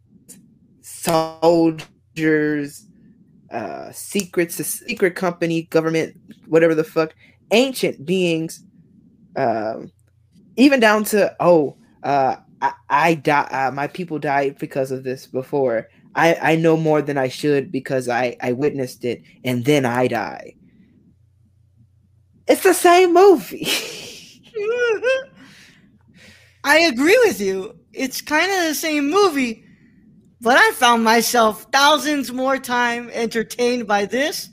soldiers, 0.80 2.86
uh 3.50 3.90
secrets, 3.92 4.60
a 4.60 4.64
secret 4.64 5.16
company, 5.16 5.62
government, 5.62 6.16
whatever 6.46 6.74
the 6.74 6.84
fuck, 6.84 7.14
ancient 7.50 8.04
beings, 8.06 8.64
um, 9.36 9.90
even 10.56 10.80
down 10.80 11.04
to 11.04 11.34
oh, 11.40 11.76
uh, 12.02 12.36
I, 12.62 12.72
I 12.88 13.14
die. 13.14 13.48
Uh, 13.50 13.70
my 13.72 13.86
people 13.86 14.18
died 14.18 14.58
because 14.58 14.90
of 14.90 15.04
this 15.04 15.26
before. 15.26 15.88
I 16.14 16.34
I 16.34 16.56
know 16.56 16.76
more 16.76 17.02
than 17.02 17.18
I 17.18 17.28
should 17.28 17.70
because 17.72 18.08
I 18.08 18.36
I 18.40 18.52
witnessed 18.52 19.04
it, 19.04 19.22
and 19.44 19.64
then 19.64 19.86
I 19.86 20.08
die. 20.08 20.54
It's 22.46 22.62
the 22.64 22.74
same 22.74 23.14
movie. 23.14 23.66
I 26.64 26.80
agree 26.80 27.18
with 27.24 27.40
you. 27.40 27.78
It's 27.92 28.20
kind 28.20 28.50
of 28.50 28.68
the 28.68 28.74
same 28.74 29.08
movie, 29.08 29.64
but 30.40 30.56
I 30.56 30.70
found 30.72 31.04
myself 31.04 31.66
thousands 31.70 32.32
more 32.32 32.58
time 32.58 33.10
entertained 33.12 33.86
by 33.86 34.06
this 34.06 34.48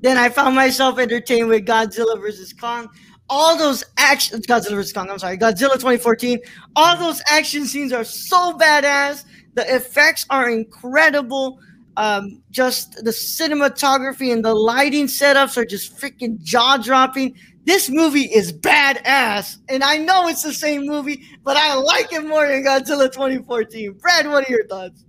than 0.00 0.16
I 0.16 0.28
found 0.28 0.54
myself 0.54 0.98
entertained 0.98 1.48
with 1.48 1.66
Godzilla 1.66 2.20
vs. 2.20 2.52
Kong. 2.52 2.88
All 3.28 3.56
those 3.56 3.84
action 3.96 4.40
Godzilla 4.42 4.76
vs. 4.76 4.92
Kong, 4.92 5.10
I'm 5.10 5.18
sorry, 5.18 5.38
Godzilla 5.38 5.74
2014. 5.74 6.38
All 6.76 6.96
those 6.96 7.22
action 7.28 7.66
scenes 7.66 7.92
are 7.92 8.04
so 8.04 8.52
badass. 8.56 9.24
The 9.54 9.74
effects 9.74 10.26
are 10.30 10.48
incredible. 10.48 11.58
Um, 11.96 12.42
just 12.50 13.04
the 13.04 13.10
cinematography 13.10 14.32
and 14.32 14.44
the 14.44 14.54
lighting 14.54 15.06
setups 15.06 15.56
are 15.56 15.64
just 15.64 15.98
freaking 15.98 16.40
jaw 16.40 16.78
dropping. 16.78 17.34
This 17.64 17.90
movie 17.90 18.32
is 18.32 18.52
badass, 18.52 19.58
and 19.68 19.84
I 19.84 19.98
know 19.98 20.26
it's 20.26 20.42
the 20.42 20.54
same 20.54 20.84
movie, 20.86 21.22
but 21.44 21.56
I 21.56 21.74
like 21.74 22.12
it 22.12 22.26
more 22.26 22.46
than 22.48 22.64
Godzilla 22.64 23.12
2014. 23.12 23.92
Brad, 24.00 24.26
what 24.26 24.48
are 24.48 24.50
your 24.50 24.66
thoughts? 24.66 25.04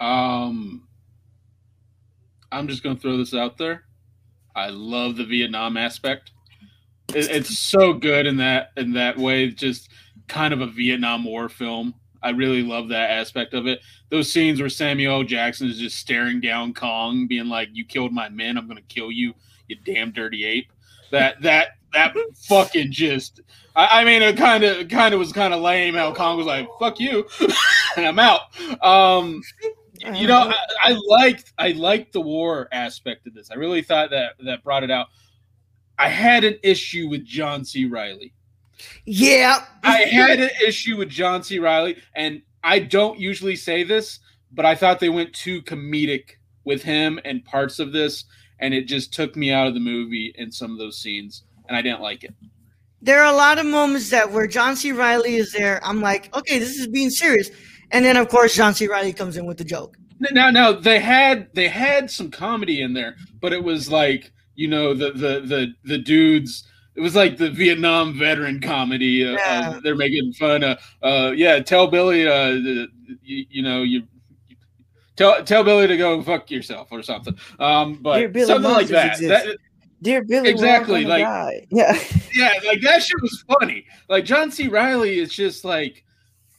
Um, 0.00 0.86
I'm 2.52 2.68
just 2.68 2.82
gonna 2.82 2.98
throw 2.98 3.16
this 3.16 3.34
out 3.34 3.58
there. 3.58 3.84
I 4.54 4.70
love 4.70 5.16
the 5.16 5.24
Vietnam 5.24 5.76
aspect. 5.76 6.32
It, 7.14 7.30
it's 7.30 7.58
so 7.58 7.92
good 7.92 8.26
in 8.26 8.36
that 8.38 8.70
in 8.76 8.92
that 8.94 9.16
way. 9.18 9.50
Just 9.50 9.90
kind 10.28 10.52
of 10.54 10.60
a 10.60 10.66
Vietnam 10.66 11.24
War 11.24 11.48
film. 11.48 11.94
I 12.22 12.30
really 12.30 12.62
love 12.62 12.88
that 12.88 13.10
aspect 13.10 13.54
of 13.54 13.66
it. 13.66 13.80
Those 14.10 14.32
scenes 14.32 14.60
where 14.60 14.68
Samuel 14.68 15.22
Jackson 15.24 15.68
is 15.68 15.78
just 15.78 15.98
staring 15.98 16.40
down 16.40 16.74
Kong, 16.74 17.26
being 17.26 17.46
like, 17.46 17.68
"You 17.72 17.84
killed 17.84 18.12
my 18.12 18.28
men. 18.28 18.56
I'm 18.56 18.66
gonna 18.66 18.80
kill 18.82 19.12
you, 19.12 19.34
you 19.68 19.76
damn 19.84 20.12
dirty 20.12 20.44
ape." 20.44 20.72
That 21.10 21.40
that 21.42 21.68
that 21.92 22.14
fucking 22.48 22.92
just. 22.92 23.40
I, 23.74 24.00
I 24.00 24.04
mean, 24.04 24.22
it 24.22 24.36
kind 24.36 24.64
of 24.64 24.88
kind 24.88 25.14
of 25.14 25.20
was 25.20 25.32
kind 25.32 25.52
of 25.52 25.60
lame 25.60 25.94
how 25.94 26.12
Kong 26.14 26.36
was 26.36 26.46
like, 26.46 26.68
"Fuck 26.78 26.98
you," 26.98 27.26
and 27.96 28.06
I'm 28.06 28.18
out. 28.18 28.40
Um, 28.82 29.42
you 30.14 30.26
know, 30.26 30.52
I, 30.52 30.92
I 30.92 30.98
liked 31.08 31.52
I 31.58 31.72
liked 31.72 32.12
the 32.12 32.20
war 32.20 32.68
aspect 32.72 33.26
of 33.26 33.34
this. 33.34 33.50
I 33.50 33.54
really 33.54 33.82
thought 33.82 34.10
that 34.10 34.34
that 34.44 34.62
brought 34.62 34.84
it 34.84 34.90
out. 34.90 35.08
I 35.98 36.08
had 36.08 36.44
an 36.44 36.58
issue 36.62 37.08
with 37.08 37.24
John 37.24 37.64
C. 37.64 37.86
Reilly. 37.86 38.34
yeah, 39.06 39.64
I 39.82 39.98
had 40.02 40.40
an 40.40 40.50
issue 40.66 40.98
with 40.98 41.08
John 41.08 41.42
C. 41.42 41.58
Reilly, 41.58 41.96
and 42.14 42.42
I 42.62 42.80
don't 42.80 43.18
usually 43.18 43.56
say 43.56 43.82
this, 43.82 44.18
but 44.52 44.66
I 44.66 44.74
thought 44.74 45.00
they 45.00 45.08
went 45.08 45.32
too 45.32 45.62
comedic 45.62 46.32
with 46.64 46.82
him 46.82 47.18
and 47.24 47.44
parts 47.44 47.78
of 47.78 47.92
this, 47.92 48.24
and 48.58 48.74
it 48.74 48.86
just 48.86 49.14
took 49.14 49.36
me 49.36 49.50
out 49.52 49.66
of 49.66 49.74
the 49.74 49.80
movie 49.80 50.34
in 50.36 50.52
some 50.52 50.70
of 50.72 50.78
those 50.78 50.98
scenes, 50.98 51.44
and 51.68 51.76
I 51.76 51.80
didn't 51.82 52.02
like 52.02 52.24
it. 52.24 52.34
there 53.00 53.20
are 53.22 53.32
a 53.32 53.36
lot 53.36 53.58
of 53.58 53.66
moments 53.66 54.10
that 54.10 54.32
where 54.32 54.46
John 54.46 54.76
C. 54.76 54.92
Reilly 54.92 55.36
is 55.36 55.52
there. 55.52 55.80
I'm 55.84 56.00
like, 56.00 56.34
okay, 56.36 56.58
this 56.58 56.76
is 56.76 56.88
being 56.88 57.10
serious, 57.10 57.50
and 57.92 58.04
then 58.04 58.16
of 58.16 58.28
course 58.28 58.54
John 58.54 58.74
C. 58.74 58.86
Reilly 58.88 59.12
comes 59.12 59.36
in 59.36 59.46
with 59.46 59.58
the 59.58 59.64
joke. 59.64 59.96
Now, 60.32 60.50
now 60.50 60.72
they 60.72 60.98
had 60.98 61.48
they 61.54 61.68
had 61.68 62.10
some 62.10 62.30
comedy 62.30 62.82
in 62.82 62.94
there, 62.94 63.16
but 63.40 63.52
it 63.52 63.62
was 63.62 63.90
like 63.90 64.32
you 64.54 64.68
know 64.68 64.94
the 64.94 65.12
the 65.12 65.40
the 65.40 65.72
the 65.84 65.98
dudes. 65.98 66.64
It 66.94 67.00
was 67.02 67.14
like 67.14 67.36
the 67.36 67.50
Vietnam 67.50 68.18
veteran 68.18 68.58
comedy. 68.60 69.22
Uh, 69.26 69.32
Yeah. 69.32 69.72
uh, 69.76 69.80
they're 69.80 69.94
making 69.96 70.32
fun 70.32 70.64
of. 70.64 70.78
Uh, 71.02 71.32
yeah, 71.36 71.60
tell 71.60 71.86
Billy. 71.88 72.26
Uh, 72.26 72.48
you, 73.22 73.44
you 73.50 73.62
know 73.62 73.82
you. 73.82 74.04
Tell, 75.16 75.42
tell 75.44 75.64
Billy 75.64 75.86
to 75.86 75.96
go 75.96 76.22
fuck 76.22 76.50
yourself 76.50 76.88
or 76.90 77.02
something. 77.02 77.34
Um, 77.58 78.00
but 78.02 78.18
Dear 78.18 78.28
Billy, 78.28 78.46
something 78.46 78.70
like 78.70 78.88
that. 78.88 79.18
that. 79.20 79.56
Dear 80.02 80.22
Billy, 80.24 80.48
Exactly, 80.50 81.06
we're 81.06 81.12
all 81.12 81.18
gonna 81.18 81.44
like- 81.44 81.60
die. 81.60 81.66
yeah. 81.70 81.98
Yeah, 82.34 82.52
like 82.66 82.80
that 82.82 83.02
shit 83.02 83.20
was 83.22 83.44
funny. 83.60 83.86
Like 84.10 84.24
John 84.26 84.50
C. 84.50 84.68
Reilly 84.68 85.18
is 85.18 85.32
just 85.34 85.64
like, 85.64 86.04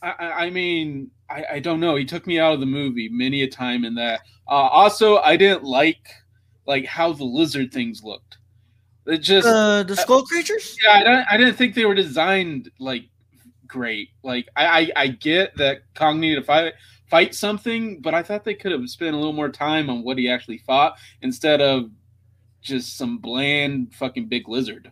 I 0.01 0.11
I 0.45 0.49
mean, 0.49 1.11
I, 1.29 1.45
I 1.53 1.59
don't 1.59 1.79
know. 1.79 1.95
He 1.95 2.05
took 2.05 2.25
me 2.25 2.39
out 2.39 2.53
of 2.53 2.59
the 2.59 2.65
movie 2.65 3.09
many 3.09 3.41
a 3.43 3.47
time 3.47 3.85
in 3.85 3.95
that. 3.95 4.21
Uh, 4.47 4.53
also, 4.53 5.17
I 5.17 5.37
didn't 5.37 5.63
like 5.63 6.07
like 6.65 6.85
how 6.85 7.13
the 7.13 7.23
lizard 7.23 7.71
things 7.71 8.03
looked. 8.03 8.37
It 9.05 9.19
just 9.19 9.47
Uh, 9.47 9.83
the 9.83 9.95
skull 9.95 10.23
creatures. 10.23 10.75
yeah, 10.83 10.91
I 10.99 11.03
don't, 11.03 11.25
I 11.31 11.37
didn't 11.37 11.55
think 11.55 11.75
they 11.75 11.85
were 11.85 11.95
designed 11.95 12.69
like 12.79 13.05
great. 13.67 14.09
Like 14.23 14.47
I, 14.55 14.81
I 14.81 14.91
I 15.03 15.07
get 15.07 15.55
that 15.57 15.79
Kong 15.95 16.19
needed 16.19 16.41
to 16.41 16.45
fight 16.45 16.73
fight 17.09 17.33
something, 17.35 18.01
but 18.01 18.13
I 18.13 18.23
thought 18.23 18.43
they 18.43 18.53
could 18.53 18.71
have 18.73 18.89
spent 18.89 19.13
a 19.15 19.17
little 19.17 19.33
more 19.33 19.49
time 19.49 19.89
on 19.89 20.03
what 20.03 20.17
he 20.17 20.29
actually 20.29 20.57
fought 20.59 20.97
instead 21.21 21.61
of 21.61 21.89
just 22.61 22.97
some 22.97 23.17
bland 23.17 23.93
fucking 23.93 24.27
big 24.27 24.49
lizard. 24.49 24.91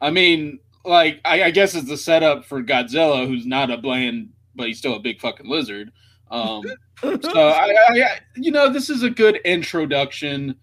I 0.00 0.10
mean, 0.10 0.60
like 0.84 1.20
I, 1.24 1.44
I 1.44 1.50
guess 1.50 1.74
it's 1.74 1.88
the 1.88 1.96
setup 1.96 2.44
for 2.44 2.62
Godzilla, 2.62 3.26
who's 3.26 3.46
not 3.46 3.70
a 3.70 3.76
bland, 3.76 4.30
but 4.56 4.66
he's 4.66 4.78
still 4.78 4.94
a 4.94 5.00
big 5.00 5.20
fucking 5.20 5.48
lizard. 5.48 5.92
Um, 6.30 6.62
so 7.02 7.48
I, 7.48 7.74
I, 7.90 8.20
you 8.36 8.50
know, 8.50 8.72
this 8.72 8.90
is 8.90 9.02
a 9.02 9.10
good 9.10 9.36
introduction 9.44 10.56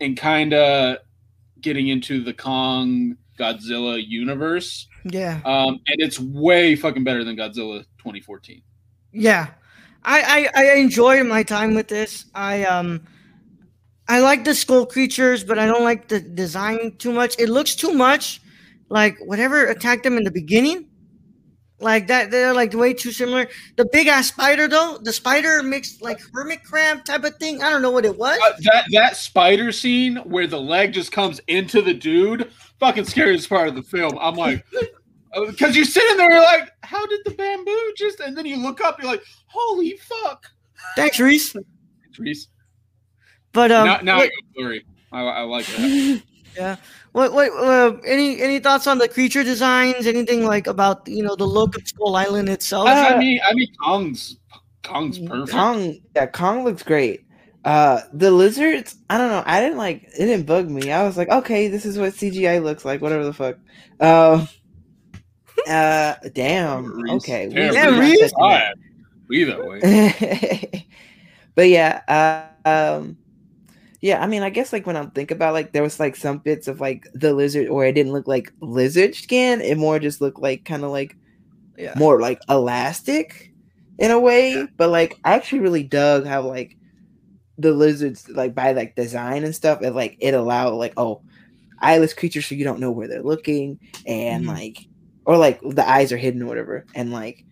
and 0.00 0.16
kind 0.16 0.52
of 0.52 0.98
getting 1.60 1.88
into 1.88 2.22
the 2.22 2.34
Kong 2.34 3.16
Godzilla 3.38 4.02
universe. 4.06 4.86
yeah, 5.04 5.40
Um, 5.44 5.80
and 5.86 6.00
it's 6.00 6.18
way 6.20 6.76
fucking 6.76 7.04
better 7.04 7.24
than 7.24 7.36
Godzilla 7.36 7.84
2014. 7.98 8.62
yeah. 9.12 9.48
I, 10.04 10.48
I 10.54 10.62
I 10.62 10.74
enjoy 10.76 11.24
my 11.24 11.42
time 11.42 11.74
with 11.74 11.88
this. 11.88 12.26
I 12.34 12.64
um. 12.64 13.02
I 14.10 14.20
like 14.20 14.44
the 14.44 14.54
skull 14.54 14.86
creatures, 14.86 15.44
but 15.44 15.58
I 15.58 15.66
don't 15.66 15.82
like 15.82 16.08
the 16.08 16.20
design 16.20 16.96
too 16.96 17.12
much. 17.12 17.38
It 17.38 17.50
looks 17.50 17.74
too 17.74 17.92
much 17.92 18.40
like 18.88 19.18
whatever 19.18 19.66
attacked 19.66 20.04
them 20.04 20.16
in 20.16 20.24
the 20.24 20.30
beginning. 20.30 20.86
Like 21.80 22.08
that, 22.08 22.32
they're 22.32 22.52
like 22.52 22.72
way 22.74 22.92
too 22.92 23.12
similar. 23.12 23.48
The 23.76 23.84
big 23.84 24.08
ass 24.08 24.28
spider 24.28 24.66
though, 24.66 24.98
the 25.00 25.12
spider 25.12 25.62
mixed 25.62 26.02
like 26.02 26.18
hermit 26.32 26.64
crab 26.64 27.04
type 27.04 27.22
of 27.22 27.36
thing. 27.36 27.62
I 27.62 27.70
don't 27.70 27.82
know 27.82 27.92
what 27.92 28.04
it 28.04 28.16
was. 28.16 28.38
Uh, 28.42 28.52
that 28.62 28.84
that 28.92 29.16
spider 29.16 29.70
scene 29.70 30.16
where 30.16 30.48
the 30.48 30.60
leg 30.60 30.92
just 30.92 31.12
comes 31.12 31.40
into 31.46 31.80
the 31.80 31.94
dude, 31.94 32.50
fucking 32.80 33.04
scariest 33.04 33.48
part 33.48 33.68
of 33.68 33.76
the 33.76 33.84
film. 33.84 34.18
I'm 34.20 34.34
like, 34.34 34.64
because 35.46 35.76
you're 35.76 35.84
sitting 35.84 36.16
there, 36.16 36.32
you're 36.32 36.42
like, 36.42 36.72
how 36.82 37.06
did 37.06 37.20
the 37.24 37.30
bamboo 37.30 37.92
just? 37.96 38.18
And 38.18 38.36
then 38.36 38.44
you 38.44 38.56
look 38.56 38.80
up, 38.80 39.00
you're 39.00 39.10
like, 39.10 39.22
holy 39.46 39.96
fuck. 39.98 40.46
Thanks, 40.96 41.20
Reese. 41.20 41.52
Thanks, 41.52 42.18
Reese. 42.18 42.48
But 43.52 43.70
um, 43.70 43.86
now, 43.86 43.98
now 44.02 44.16
what, 44.16 44.24
I 44.24 44.26
go 44.26 44.62
blurry. 44.62 44.84
I, 45.12 45.22
I 45.22 45.40
like 45.42 45.66
that. 45.66 46.22
yeah. 46.58 46.76
What 47.12 47.32
what 47.32 47.52
uh, 47.52 47.96
any 48.04 48.40
any 48.42 48.58
thoughts 48.58 48.86
on 48.86 48.98
the 48.98 49.08
creature 49.08 49.44
designs? 49.44 50.06
Anything 50.06 50.44
like 50.44 50.66
about 50.66 51.06
you 51.08 51.22
know 51.22 51.36
the 51.36 51.46
look 51.46 51.76
of 51.76 51.86
Skull 51.86 52.16
Island 52.16 52.48
itself? 52.48 52.88
I 52.88 53.16
mean, 53.16 53.40
I 53.46 53.54
mean, 53.54 53.72
Kong's 53.82 54.36
Kong's 54.82 55.18
perfect. 55.18 55.52
Kong, 55.52 55.96
yeah, 56.16 56.26
Kong 56.26 56.64
looks 56.64 56.82
great. 56.82 57.24
Uh, 57.64 58.00
the 58.12 58.30
lizards, 58.30 58.96
I 59.10 59.18
don't 59.18 59.28
know. 59.30 59.42
I 59.46 59.60
didn't 59.60 59.78
like. 59.78 60.02
It 60.04 60.26
didn't 60.26 60.46
bug 60.46 60.68
me. 60.70 60.90
I 60.90 61.04
was 61.04 61.16
like, 61.16 61.28
okay, 61.28 61.68
this 61.68 61.84
is 61.84 61.98
what 61.98 62.14
CGI 62.14 62.62
looks 62.62 62.84
like. 62.84 63.00
Whatever 63.00 63.24
the 63.24 63.32
fuck. 63.32 63.56
Uh, 64.00 64.46
uh, 65.68 66.14
damn. 66.32 66.86
Reese. 66.86 67.12
Okay. 67.12 67.48
Yeah, 67.50 67.72
Yeah, 67.72 67.98
Reese- 67.98 68.20
Reese. 68.22 68.32
Alright. 68.34 68.74
Either 69.30 69.68
way. 69.68 70.86
but 71.54 71.68
yeah, 71.68 72.48
uh, 72.64 72.68
um, 72.68 73.18
yeah. 74.00 74.22
I 74.22 74.26
mean, 74.26 74.42
I 74.42 74.50
guess 74.50 74.72
like 74.72 74.86
when 74.86 74.96
I 74.96 75.06
think 75.06 75.30
about 75.30 75.54
like 75.54 75.72
there 75.72 75.82
was 75.82 76.00
like 76.00 76.16
some 76.16 76.38
bits 76.38 76.68
of 76.68 76.80
like 76.80 77.06
the 77.14 77.32
lizard, 77.34 77.68
or 77.68 77.84
it 77.84 77.92
didn't 77.92 78.12
look 78.12 78.28
like 78.28 78.52
lizard 78.60 79.14
skin. 79.14 79.60
It 79.60 79.78
more 79.78 79.98
just 79.98 80.20
looked 80.20 80.40
like 80.40 80.64
kind 80.64 80.84
of 80.84 80.90
like 80.90 81.16
yeah. 81.76 81.94
more 81.96 82.20
like 82.20 82.40
elastic 82.48 83.52
in 83.98 84.10
a 84.10 84.20
way. 84.20 84.66
But 84.76 84.90
like 84.90 85.18
I 85.24 85.34
actually 85.34 85.60
really 85.60 85.82
dug 85.84 86.26
how 86.26 86.42
like 86.42 86.76
the 87.58 87.72
lizards 87.72 88.28
like 88.28 88.54
by 88.54 88.72
like 88.72 88.94
design 88.96 89.44
and 89.44 89.54
stuff, 89.54 89.80
and 89.82 89.94
like 89.94 90.16
it 90.20 90.34
allowed 90.34 90.74
like 90.74 90.94
oh 90.96 91.22
eyeless 91.80 92.14
creatures 92.14 92.46
so 92.46 92.54
you 92.54 92.64
don't 92.64 92.80
know 92.80 92.90
where 92.90 93.08
they're 93.08 93.22
looking 93.22 93.78
and 94.06 94.44
Mhm. 94.44 94.48
like 94.48 94.78
or 95.26 95.36
like 95.36 95.60
the 95.62 95.88
eyes 95.88 96.12
are 96.12 96.16
hidden 96.16 96.42
or 96.42 96.46
whatever 96.46 96.86
and 96.94 97.12
like 97.12 97.44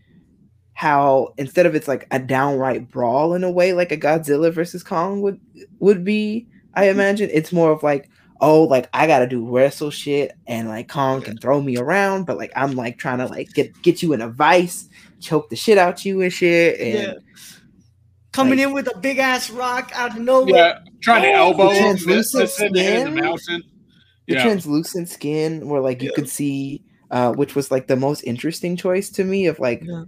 how 0.78 1.32
instead 1.38 1.64
of 1.64 1.74
it's 1.74 1.88
like 1.88 2.06
a 2.10 2.18
downright 2.18 2.86
brawl 2.90 3.32
in 3.32 3.42
a 3.42 3.50
way 3.50 3.72
like 3.72 3.90
a 3.92 3.96
Godzilla 3.96 4.52
versus 4.52 4.82
Kong 4.82 5.22
would 5.22 5.40
would 5.80 6.04
be 6.04 6.46
I 6.74 6.90
imagine 6.90 7.30
it's 7.32 7.50
more 7.50 7.70
of 7.72 7.82
like 7.82 8.10
oh 8.42 8.64
like 8.64 8.86
I 8.92 9.06
gotta 9.06 9.26
do 9.26 9.48
wrestle 9.48 9.90
shit 9.90 10.32
and 10.46 10.68
like 10.68 10.88
Kong 10.90 11.22
can 11.22 11.38
throw 11.38 11.62
me 11.62 11.78
around 11.78 12.26
but 12.26 12.36
like 12.36 12.52
I'm 12.54 12.72
like 12.72 12.98
trying 12.98 13.16
to 13.18 13.26
like 13.26 13.48
get 13.54 13.80
get 13.80 14.02
you 14.02 14.12
in 14.12 14.20
a 14.20 14.28
vice 14.28 14.90
choke 15.18 15.48
the 15.48 15.56
shit 15.56 15.78
out 15.78 16.04
you 16.04 16.20
and 16.20 16.30
shit 16.30 16.78
and 16.78 16.94
Yeah. 16.94 17.12
Coming 18.32 18.58
like- 18.58 18.68
in 18.68 18.74
with 18.74 18.94
a 18.94 18.98
big 18.98 19.16
ass 19.18 19.48
rock 19.48 19.90
out 19.94 20.10
of 20.14 20.22
nowhere. 20.22 20.54
Yeah, 20.54 20.78
trying 21.00 21.22
to 21.22 21.28
Oh, 21.30 21.52
elbow 21.52 21.68
the 21.70 21.74
him, 21.76 21.96
translucent 21.96 22.42
this 22.42 22.56
the, 22.58 22.68
the 22.68 22.78
skin? 22.80 23.14
mountain. 23.14 23.62
the 24.28 24.34
Yeah. 24.34 24.42
translucent 24.42 25.08
skin 25.08 25.68
where 25.68 25.80
like 25.80 26.02
you 26.02 26.10
Yeah. 26.10 26.16
could 26.16 26.28
see 26.28 26.82
uh 27.10 27.32
which 27.32 27.54
was 27.54 27.70
like 27.70 27.86
the 27.86 27.96
most 27.96 28.20
interesting 28.24 28.76
choice 28.76 29.08
to 29.12 29.24
me 29.24 29.46
of 29.46 29.58
like 29.58 29.80
Yeah. 29.82 30.04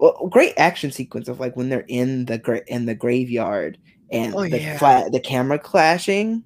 Well 0.00 0.26
great 0.28 0.54
action 0.56 0.90
sequence 0.90 1.28
of 1.28 1.38
like 1.38 1.56
when 1.56 1.68
they're 1.68 1.84
in 1.88 2.24
the 2.24 2.38
gra- 2.38 2.64
in 2.66 2.86
the 2.86 2.94
graveyard 2.94 3.78
and 4.10 4.34
Oh, 4.34 4.48
the 4.48 4.58
yeah. 4.60 4.76
flat 4.78 5.12
the 5.12 5.20
camera 5.20 5.58
clashing 5.58 6.42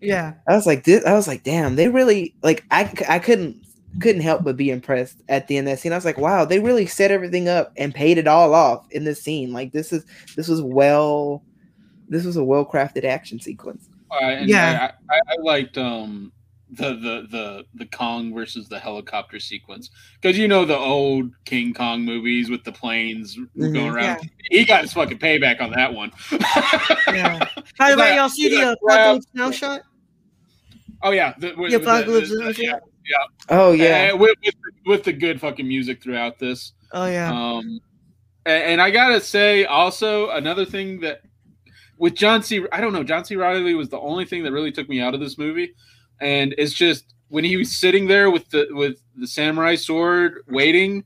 Yeah. 0.00 0.34
i 0.48 0.54
was 0.54 0.66
like 0.66 0.84
this 0.84 1.04
i 1.04 1.12
was 1.14 1.26
like 1.26 1.42
damn 1.42 1.74
they 1.76 1.88
really 1.88 2.34
like 2.42 2.64
I 2.70 2.92
I 3.08 3.18
couldn't 3.18 3.56
couldn't 4.00 4.22
help 4.22 4.42
but 4.44 4.56
be 4.56 4.70
impressed 4.70 5.20
at 5.28 5.48
the 5.48 5.56
end 5.58 5.68
of 5.68 5.72
that 5.72 5.78
scene 5.80 5.92
i 5.92 5.96
was 5.96 6.04
like 6.04 6.16
wow 6.18 6.44
they 6.44 6.60
really 6.60 6.86
set 6.86 7.10
everything 7.10 7.48
up 7.48 7.72
and 7.76 7.94
paid 7.94 8.16
it 8.18 8.26
all 8.26 8.54
off 8.54 8.86
in 8.92 9.04
this 9.04 9.22
scene 9.22 9.52
like 9.52 9.72
this 9.72 9.92
is 9.92 10.04
this 10.36 10.48
was 10.48 10.62
well 10.62 11.42
this 12.08 12.24
was 12.24 12.36
a 12.36 12.44
well 12.44 12.64
crafted 12.64 13.04
action 13.04 13.38
sequence 13.40 13.88
Uh, 14.10 14.24
and 14.24 14.48
Yeah. 14.48 14.92
I, 15.10 15.14
I, 15.14 15.20
I 15.28 15.36
liked 15.42 15.76
um 15.78 16.32
the 16.74 16.94
the 16.94 17.26
the 17.30 17.64
the 17.74 17.86
Kong 17.86 18.32
versus 18.34 18.66
the 18.68 18.78
helicopter 18.78 19.38
sequence 19.38 19.90
because 20.20 20.38
you 20.38 20.48
know 20.48 20.64
the 20.64 20.76
old 20.76 21.30
King 21.44 21.74
Kong 21.74 22.02
movies 22.02 22.48
with 22.48 22.64
the 22.64 22.72
planes 22.72 23.36
Mhm. 23.56 23.74
going 23.74 23.88
around. 23.88 24.30
He 24.50 24.64
got 24.64 24.80
his 24.82 24.92
fucking 24.94 25.18
payback 25.18 25.60
on 25.60 25.70
that 25.72 25.92
one. 25.92 26.12
Yeah. 27.08 27.46
By 27.78 27.90
the 27.90 27.96
way, 27.98 28.08
That- 28.10 28.16
y'all 28.16 28.28
see 28.30 28.48
the 28.48 28.70
uh, 28.70 28.72
apocalypse 28.72 29.26
now 29.34 29.50
shot? 29.50 29.82
Oh 31.02 31.10
yeah, 31.10 31.34
the, 31.38 31.48
with, 31.56 31.72
The 31.72 31.78
with 31.78 31.86
apocalypse 31.86 32.30
the- 32.30 32.36
the- 32.36 32.54
shot? 32.54 32.80
yeah, 33.06 33.16
oh 33.50 33.72
yeah 33.72 34.06
yeah, 34.06 34.12
with, 34.14 34.36
with 34.44 34.54
with 34.86 35.04
the 35.04 35.12
good 35.12 35.40
fucking 35.40 35.66
music 35.68 36.02
throughout 36.02 36.38
this. 36.38 36.72
Oh 36.92 37.06
yeah. 37.06 37.30
Um, 37.30 37.80
and, 38.46 38.62
and 38.64 38.80
I 38.82 38.90
gotta 38.90 39.20
say, 39.20 39.64
also 39.66 40.30
another 40.30 40.64
thing 40.64 41.00
that 41.00 41.20
with 41.98 42.14
John 42.14 42.42
C. 42.42 42.64
I 42.72 42.80
don't 42.80 42.92
know, 42.94 43.04
John 43.04 43.24
C. 43.26 43.36
Reilly 43.36 43.74
was 43.74 43.88
the 43.90 44.00
only 44.00 44.24
thing 44.24 44.42
that 44.44 44.52
really 44.52 44.72
took 44.72 44.88
me 44.88 45.00
out 45.00 45.12
of 45.14 45.20
this 45.20 45.36
movie, 45.38 45.74
and 46.22 46.54
it's 46.56 46.72
just 46.72 47.14
when 47.28 47.44
he 47.44 47.56
was 47.56 47.70
sitting 47.76 48.06
there 48.06 48.30
with 48.30 48.48
the 48.50 48.68
with 48.70 49.02
the 49.16 49.26
samurai 49.26 49.74
sword 49.74 50.42
waiting. 50.48 51.04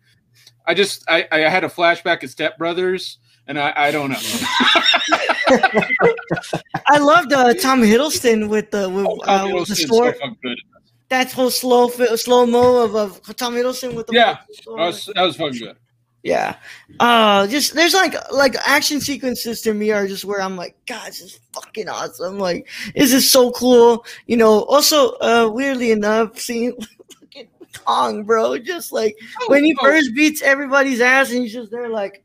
I 0.66 0.74
just 0.74 1.04
I, 1.08 1.26
I 1.32 1.38
had 1.40 1.64
a 1.64 1.68
flashback 1.68 2.22
of 2.24 2.30
Step 2.30 2.58
Brothers, 2.58 3.18
and 3.46 3.58
I, 3.58 3.72
I 3.76 3.90
don't 3.90 4.10
know. 4.10 4.18
I 6.88 6.98
loved 6.98 7.32
uh, 7.32 7.54
Tom 7.54 7.80
Hiddleston 7.82 8.48
with 8.48 8.70
the 8.70 8.88
with, 8.88 9.06
Oh, 9.06 9.20
uh, 9.26 9.48
with 9.54 9.68
the 9.68 9.76
so 9.76 9.86
sword. 9.86 10.16
good. 10.42 10.58
that 11.08 11.30
whole 11.32 11.50
slow 11.50 11.88
slow 11.88 12.46
mo 12.46 12.82
of, 12.84 12.94
of 12.96 13.36
Tom 13.36 13.54
Hiddleston 13.54 13.94
with 13.94 14.06
the 14.08 14.14
Yeah, 14.14 14.38
sword. 14.62 14.80
That 14.80 14.86
was, 14.86 15.10
that 15.14 15.22
was 15.22 15.36
fucking 15.36 15.58
good. 15.58 15.76
Yeah. 16.26 16.56
Uh 16.98 17.46
just 17.46 17.74
there's 17.74 17.94
like 17.94 18.14
like 18.32 18.56
action 18.66 19.00
sequences 19.00 19.60
to 19.62 19.74
me 19.74 19.90
are 19.92 20.06
just 20.08 20.24
where 20.24 20.40
I'm 20.40 20.56
like, 20.56 20.76
God, 20.86 21.08
this 21.08 21.20
is 21.20 21.40
fucking 21.52 21.88
awesome. 21.88 22.38
Like, 22.38 22.68
this 22.94 23.12
is 23.12 23.30
so 23.30 23.50
cool. 23.52 24.04
You 24.26 24.36
know, 24.38 24.62
also 24.64 25.12
uh 25.20 25.50
weirdly 25.52 25.90
enough, 25.92 26.38
seeing 26.38 26.72
fucking 27.20 27.48
Kong, 27.86 28.24
bro, 28.24 28.58
just 28.58 28.92
like 28.92 29.16
when 29.46 29.64
he 29.64 29.78
Oh, 29.80 29.84
first 29.84 30.14
beats 30.14 30.42
everybody's 30.42 31.00
ass 31.00 31.30
and 31.30 31.42
he's 31.42 31.52
just 31.52 31.70
there 31.70 31.88
like 31.90 32.24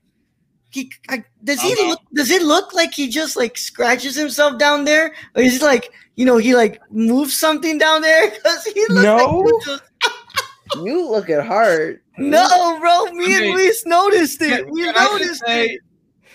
he 0.70 0.92
I, 1.10 1.24
does 1.44 1.62
he 1.62 1.70
Uh-huh. 1.70 1.90
look 1.90 2.00
does 2.16 2.32
it 2.32 2.44
look 2.44 2.74
like 2.74 2.94
he 2.94 3.10
just 3.10 3.36
like 3.36 3.58
scratches 3.58 4.16
himself 4.16 4.58
down 4.60 4.86
there? 4.86 5.14
Or 5.36 5.42
is 5.42 5.58
it 5.58 5.62
like 5.64 5.92
you 6.16 6.26
know 6.26 6.38
he 6.38 6.56
like 6.56 6.82
moves 6.92 7.38
something 7.40 7.78
down 7.78 8.02
there? 8.02 8.32
Because 8.36 8.66
he 8.66 8.86
looks 8.90 9.14
No. 9.18 9.18
like 9.18 9.32
you 10.84 11.10
look 11.10 11.30
at 11.30 11.46
hard 11.46 12.02
no, 12.18 12.78
bro. 12.80 13.06
Me 13.14 13.24
Okay. 13.24 13.48
and 13.50 13.56
Luis 13.56 13.86
noticed 13.86 14.42
it. 14.42 14.70
We 14.70 14.84
can 14.84 14.96
I 14.98 15.06
noticed 15.06 15.44
say, 15.46 15.66
it. 15.66 15.82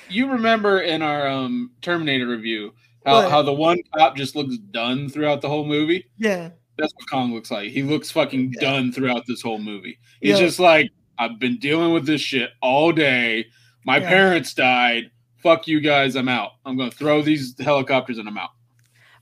You 0.08 0.30
remember 0.30 0.80
in 0.80 1.02
our 1.02 1.26
um, 1.28 1.70
Terminator 1.82 2.26
review 2.26 2.72
how, 3.04 3.22
What? 3.22 3.30
how 3.30 3.42
the 3.42 3.52
one 3.52 3.78
cop 3.96 4.16
just 4.16 4.34
looks 4.34 4.56
done 4.56 5.08
throughout 5.08 5.40
the 5.40 5.48
whole 5.48 5.64
movie? 5.64 6.06
Yeah. 6.18 6.50
That's 6.76 6.92
what 6.94 7.08
Kong 7.10 7.32
looks 7.32 7.50
like. 7.50 7.70
He 7.70 7.82
looks 7.82 8.10
fucking 8.10 8.54
Yeah. 8.54 8.60
done 8.60 8.92
throughout 8.92 9.24
this 9.26 9.42
whole 9.42 9.58
movie. 9.58 9.98
He's 10.20 10.38
Yeah. 10.38 10.46
just 10.46 10.58
like, 10.58 10.90
I've 11.18 11.38
been 11.38 11.58
dealing 11.58 11.92
with 11.92 12.04
this 12.06 12.20
shit 12.20 12.50
all 12.60 12.92
day. 12.92 13.46
My 13.84 13.98
Yeah. 13.98 14.08
parents 14.08 14.54
died. 14.54 15.10
Fuck 15.36 15.68
you 15.68 15.80
guys. 15.80 16.16
I'm 16.16 16.28
out. 16.28 16.52
I'm 16.64 16.76
going 16.76 16.90
to 16.90 16.96
throw 16.96 17.22
these 17.22 17.54
helicopters 17.60 18.18
and 18.18 18.28
I'm 18.28 18.38
out. 18.38 18.50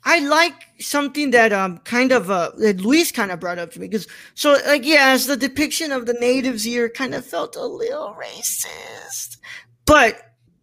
I 0.05 0.19
like 0.19 0.55
something 0.81 1.31
that 1.31 1.53
um 1.53 1.79
kind 1.79 2.12
of 2.12 2.31
uh 2.31 2.51
that 2.59 2.81
Luis 2.81 3.11
kind 3.11 3.31
of 3.31 3.40
brought 3.40 3.59
up 3.59 3.71
to 3.73 3.81
me 3.81 3.88
because 3.88 4.07
so 4.35 4.57
like 4.67 4.85
yes 4.85 5.27
the 5.27 5.37
depiction 5.37 5.93
of 5.93 6.07
the 6.07 6.14
natives 6.14 6.62
here 6.64 6.88
kind 6.88 7.14
of 7.14 7.25
felt 7.25 7.57
a 7.57 7.64
little 7.64 8.14
racist, 8.21 9.38
but 9.87 10.21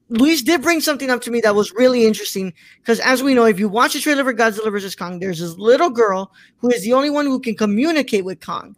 Luis 0.10 0.42
did 0.42 0.62
bring 0.62 0.82
something 0.82 1.10
up 1.10 1.22
to 1.22 1.32
me 1.32 1.40
that 1.42 1.56
was 1.56 1.72
really 1.72 2.06
interesting 2.06 2.54
because 2.80 3.00
as 3.00 3.24
we 3.24 3.34
know 3.34 3.46
if 3.46 3.60
you 3.60 3.68
watch 3.68 3.94
the 3.94 4.00
trailer 4.00 4.24
for 4.24 4.34
Godzilla 4.34 4.72
vs 4.72 4.96
Kong 4.96 5.20
there's 5.20 5.40
this 5.40 5.58
little 5.58 5.90
girl 5.90 6.32
who 6.58 6.70
is 6.70 6.84
the 6.84 6.94
only 6.94 7.10
one 7.10 7.26
who 7.26 7.40
can 7.40 7.56
communicate 7.56 8.26
with 8.26 8.42
Kong, 8.42 8.76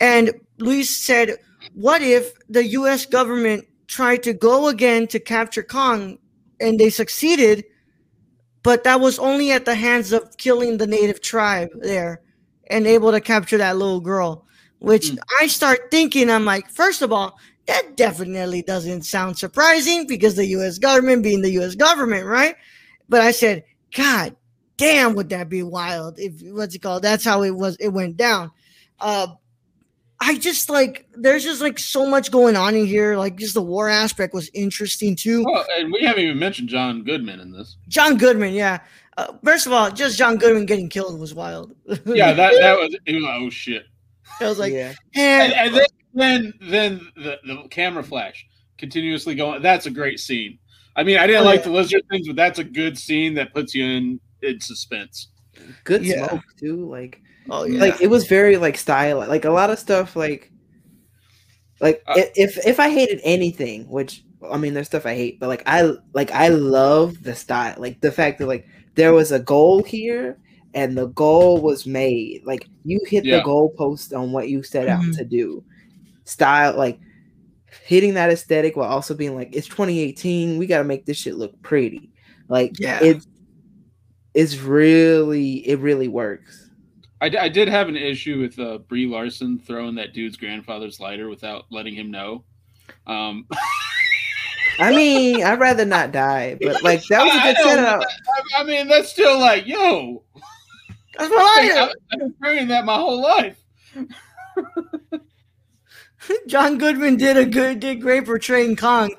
and 0.00 0.32
Luis 0.58 1.04
said 1.04 1.38
what 1.74 2.02
if 2.02 2.32
the 2.48 2.64
U.S. 2.66 3.04
government 3.04 3.64
tried 3.88 4.22
to 4.22 4.32
go 4.32 4.68
again 4.68 5.08
to 5.08 5.18
capture 5.18 5.62
Kong 5.62 6.18
and 6.60 6.78
they 6.78 6.90
succeeded 6.90 7.64
but 8.68 8.84
that 8.84 9.00
was 9.00 9.18
only 9.18 9.50
at 9.50 9.64
the 9.64 9.74
hands 9.74 10.12
of 10.12 10.36
killing 10.36 10.76
the 10.76 10.86
native 10.86 11.20
tribe 11.22 11.70
there 11.80 12.20
and 12.68 12.86
able 12.86 13.10
to 13.12 13.20
capture 13.32 13.56
that 13.56 13.78
little 13.78 14.00
girl 14.12 14.44
which 14.80 15.06
Mm. 15.08 15.18
i 15.40 15.46
start 15.46 15.78
thinking 15.90 16.28
i'm 16.28 16.44
like 16.44 16.68
first 16.68 17.00
of 17.00 17.10
all 17.10 17.38
that 17.66 17.96
definitely 17.96 18.60
doesn't 18.62 19.02
sound 19.14 19.38
surprising 19.38 20.06
because 20.06 20.34
the 20.36 20.44
us 20.56 20.78
government 20.78 21.22
being 21.22 21.40
the 21.42 21.52
us 21.64 21.74
government 21.74 22.26
right? 22.26 22.56
But 23.08 23.22
i 23.22 23.30
said 23.32 23.64
god 23.96 24.36
damn 24.76 25.14
would 25.14 25.30
that 25.30 25.48
be 25.48 25.62
wild 25.62 26.18
if 26.18 26.32
what's 26.56 26.74
it 26.74 26.82
called? 26.82 27.02
That's 27.02 27.24
how 27.24 27.42
it 27.42 27.54
was 27.62 27.74
it 27.80 27.88
went 27.88 28.16
down. 28.18 28.50
Uh 29.00 29.28
I 30.20 30.36
just 30.38 30.68
like 30.68 31.06
there's 31.14 31.44
just 31.44 31.60
like 31.62 31.78
so 31.78 32.04
much 32.06 32.30
going 32.32 32.56
on 32.56 32.74
in 32.74 32.86
here. 32.86 33.16
Like 33.16 33.36
just 33.36 33.54
the 33.54 33.62
war 33.62 33.88
aspect 33.88 34.34
was 34.34 34.50
interesting 34.52 35.14
too. 35.14 35.44
Well, 35.44 35.64
and 35.78 35.92
we 35.92 36.02
haven't 36.02 36.24
even 36.24 36.38
mentioned 36.38 36.68
John 36.68 37.04
Goodman 37.04 37.38
in 37.40 37.52
this. 37.52 37.76
John 37.88 38.16
Goodman, 38.18 38.52
yeah. 38.54 38.80
Uh, 39.16 39.32
first 39.44 39.66
of 39.66 39.72
all, 39.72 39.90
just 39.90 40.18
John 40.18 40.36
Goodman 40.36 40.66
getting 40.66 40.88
killed 40.88 41.18
was 41.20 41.34
wild. 41.34 41.74
Yeah, 42.06 42.32
that, 42.32 42.52
that 42.60 42.78
was, 42.78 42.96
it 43.06 43.14
was 43.14 43.22
like, 43.24 43.40
oh 43.40 43.50
shit. 43.50 43.84
I 44.40 44.48
was 44.48 44.58
like, 44.58 44.72
yeah 44.72 44.92
"Eh, 45.14 45.44
And, 45.44 45.52
and 45.52 45.74
then 45.74 45.86
then 46.14 46.52
then 46.68 47.00
the, 47.16 47.38
the 47.46 47.68
camera 47.68 48.02
flash 48.02 48.46
continuously 48.76 49.34
going. 49.34 49.62
That's 49.62 49.86
a 49.86 49.90
great 49.90 50.18
scene. 50.20 50.58
I 50.96 51.04
mean, 51.04 51.16
I 51.18 51.26
didn't 51.28 51.42
Oh, 51.42 51.46
like 51.46 51.60
yeah. 51.60 51.66
the 51.66 51.70
lizard 51.72 52.02
things, 52.10 52.26
but 52.26 52.34
that's 52.36 52.58
a 52.58 52.64
good 52.64 52.98
scene 52.98 53.34
that 53.34 53.54
puts 53.54 53.72
you 53.74 53.84
in 53.84 54.20
in 54.42 54.60
suspense. 54.60 55.28
Good 55.84 56.04
Yeah. 56.04 56.26
smoke 56.28 56.42
too. 56.58 56.88
Like 56.88 57.20
Oh 57.50 57.64
yeah. 57.64 57.80
like 57.80 58.00
it 58.00 58.08
was 58.08 58.26
very 58.26 58.56
like 58.56 58.76
style 58.76 59.18
like 59.18 59.44
a 59.44 59.50
lot 59.50 59.70
of 59.70 59.78
stuff 59.78 60.16
like 60.16 60.52
like 61.80 62.02
Uh, 62.06 62.14
if 62.36 62.56
if 62.66 62.80
i 62.80 62.90
hated 62.90 63.20
anything 63.24 63.88
which 63.88 64.24
i 64.50 64.56
mean 64.56 64.74
there's 64.74 64.86
stuff 64.88 65.06
i 65.06 65.14
hate 65.14 65.38
but 65.40 65.48
like 65.48 65.62
i 65.66 65.92
like 66.12 66.30
i 66.32 66.48
love 66.48 67.22
the 67.22 67.34
style 67.34 67.74
like 67.78 68.00
the 68.00 68.10
fact 68.12 68.38
that 68.38 68.46
like 68.46 68.66
there 68.94 69.12
was 69.12 69.32
a 69.32 69.38
goal 69.38 69.82
here 69.82 70.38
and 70.74 70.96
the 70.98 71.06
goal 71.08 71.60
was 71.62 71.86
made 71.86 72.42
like 72.44 72.66
you 72.84 73.00
hit 73.06 73.24
Yeah. 73.24 73.36
the 73.38 73.42
goal 73.44 73.70
post 73.78 74.12
on 74.12 74.32
what 74.32 74.48
you 74.48 74.62
set 74.62 74.88
out 74.88 75.02
Mhm. 75.02 75.16
to 75.18 75.24
do 75.24 75.64
style 76.24 76.76
like 76.76 76.98
hitting 77.84 78.14
that 78.14 78.30
aesthetic 78.30 78.76
while 78.76 78.88
also 78.90 79.14
being 79.14 79.34
like 79.34 79.50
it's 79.54 79.68
2018 79.68 80.58
we 80.58 80.66
got 80.66 80.78
to 80.78 80.84
make 80.84 81.06
this 81.06 81.16
shit 81.16 81.36
look 81.36 81.60
pretty 81.62 82.10
like 82.48 82.78
Yeah. 82.78 82.98
it's 83.02 83.26
it's 84.34 84.56
really 84.58 85.66
it 85.68 85.78
really 85.78 86.08
works 86.08 86.67
I, 87.20 87.28
d- 87.28 87.38
I 87.38 87.48
did 87.48 87.68
have 87.68 87.88
an 87.88 87.96
issue 87.96 88.40
with 88.40 88.58
uh, 88.58 88.78
Brie 88.78 89.06
Larson 89.06 89.58
throwing 89.58 89.94
that 89.96 90.14
dude's 90.14 90.36
grandfather's 90.36 91.00
lighter 91.00 91.28
without 91.28 91.66
letting 91.70 91.94
him 91.94 92.10
know. 92.10 92.44
Um, 93.06 93.46
I 94.78 94.94
mean, 94.94 95.42
I'd 95.42 95.58
rather 95.58 95.84
not 95.84 96.12
die, 96.12 96.56
but 96.60 96.82
like 96.84 97.04
that 97.06 97.24
was 97.24 97.34
a 97.34 97.40
good 97.40 97.56
know, 97.56 97.74
setup. 97.74 98.02
I, 98.56 98.60
I 98.60 98.64
mean, 98.64 98.86
that's 98.86 99.08
still 99.08 99.38
like, 99.38 99.66
yo, 99.66 100.22
That's 101.18 101.30
my 101.30 101.36
I, 101.36 101.66
lighter. 101.66 101.94
I've 102.12 102.18
been 102.20 102.34
carrying 102.40 102.68
that 102.68 102.84
my 102.84 102.94
whole 102.94 103.20
life. 103.20 103.60
John 106.46 106.78
Goodman 106.78 107.16
did 107.16 107.36
a 107.36 107.44
good, 107.44 107.80
did 107.80 108.00
great 108.00 108.26
portraying 108.26 108.76
Kong. 108.76 109.12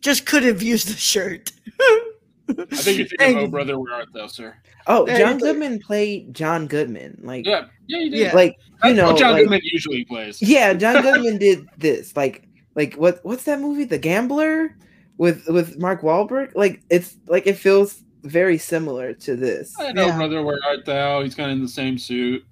Just 0.00 0.26
could 0.26 0.42
have 0.42 0.62
used 0.62 0.88
the 0.88 0.94
shirt. 0.94 1.52
I 2.48 2.54
think 2.54 2.98
you're 2.98 3.06
thinking, 3.06 3.16
Thank 3.18 3.36
oh, 3.36 3.40
you. 3.42 3.48
brother, 3.48 3.78
where 3.78 3.92
art 3.94 4.08
thou, 4.14 4.26
sir? 4.26 4.56
Oh, 4.86 5.06
Yeah, 5.06 5.18
John 5.18 5.32
he's 5.34 5.42
like- 5.42 5.52
Goodman 5.52 5.78
played 5.80 6.34
John 6.34 6.66
Goodman. 6.66 7.20
Like, 7.22 7.46
Yeah, 7.46 7.66
yeah, 7.86 7.98
you 7.98 8.10
did. 8.10 8.18
Yeah. 8.20 8.32
like 8.34 8.56
you 8.56 8.94
That's 8.94 8.96
know, 8.96 9.06
what 9.08 9.18
John 9.18 9.32
like, 9.32 9.42
Goodman 9.42 9.60
usually 9.64 10.04
plays. 10.04 10.40
yeah, 10.40 10.72
John 10.74 11.02
Goodman 11.02 11.38
did 11.38 11.66
this. 11.76 12.16
Like, 12.16 12.48
like 12.74 12.94
what? 12.94 13.20
What's 13.24 13.44
that 13.44 13.60
movie, 13.60 13.84
The 13.84 13.98
Gambler, 13.98 14.76
with 15.16 15.46
with 15.48 15.78
Mark 15.78 16.02
Wahlberg? 16.02 16.52
Like, 16.54 16.82
it's 16.90 17.16
like 17.26 17.46
it 17.46 17.56
feels 17.56 18.02
very 18.22 18.58
similar 18.58 19.12
to 19.14 19.36
this. 19.36 19.74
I 19.78 19.92
know, 19.92 20.06
Yeah. 20.06 20.16
brother, 20.16 20.42
where 20.42 20.58
art 20.66 20.84
thou? 20.84 21.22
He's 21.22 21.34
kind 21.34 21.50
of 21.50 21.56
in 21.56 21.62
the 21.62 21.68
same 21.68 21.98
suit. 21.98 22.44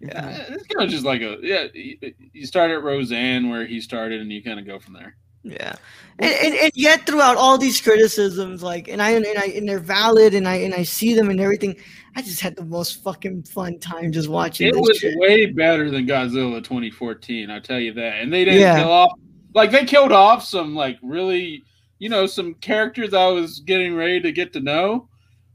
Yeah. 0.00 0.28
Eh, 0.48 0.54
It's 0.54 0.66
kind 0.68 0.84
of 0.84 0.90
just 0.90 1.04
like 1.04 1.22
a 1.22 1.38
yeah. 1.42 1.66
You 1.74 1.96
you 2.32 2.46
start 2.46 2.70
at 2.70 2.82
Roseanne 2.82 3.48
where 3.50 3.66
he 3.66 3.80
started, 3.80 4.20
and 4.20 4.30
you 4.32 4.42
kind 4.42 4.60
of 4.60 4.66
go 4.66 4.78
from 4.78 4.94
there. 4.94 5.16
Yeah, 5.50 5.74
and, 6.18 6.34
and, 6.34 6.54
and 6.54 6.72
yet 6.74 7.06
throughout 7.06 7.36
all 7.36 7.58
these 7.58 7.80
criticisms, 7.80 8.62
like, 8.62 8.88
and 8.88 9.00
I 9.02 9.10
and 9.10 9.26
I 9.38 9.46
and 9.46 9.68
they're 9.68 9.78
valid, 9.78 10.34
and 10.34 10.46
I 10.48 10.56
and 10.56 10.74
I 10.74 10.82
see 10.82 11.14
them 11.14 11.30
and 11.30 11.40
everything. 11.40 11.76
I 12.16 12.22
just 12.22 12.40
had 12.40 12.56
the 12.56 12.64
most 12.64 13.02
fucking 13.04 13.44
fun 13.44 13.78
time 13.78 14.10
just 14.10 14.28
watching 14.28 14.66
It 14.68 14.72
this 14.74 14.80
was 14.88 14.96
shit. 14.98 15.16
way 15.18 15.46
better 15.46 15.88
than 15.90 16.06
Godzilla 16.06 16.56
2014. 16.64 17.48
I 17.50 17.60
tell 17.60 17.78
you 17.78 17.92
that, 17.94 18.20
and 18.22 18.32
they 18.32 18.44
didn't 18.44 18.60
Yeah. 18.60 18.78
kill 18.80 18.90
off 18.90 19.12
like 19.54 19.70
they 19.70 19.84
killed 19.84 20.12
off 20.12 20.44
some 20.44 20.74
like 20.74 20.98
really 21.02 21.64
you 22.00 22.08
know 22.08 22.26
some 22.26 22.54
characters 22.54 23.14
I 23.14 23.28
was 23.28 23.60
getting 23.60 23.94
ready 23.94 24.20
to 24.20 24.32
get 24.32 24.52
to 24.54 24.60
know. 24.60 25.08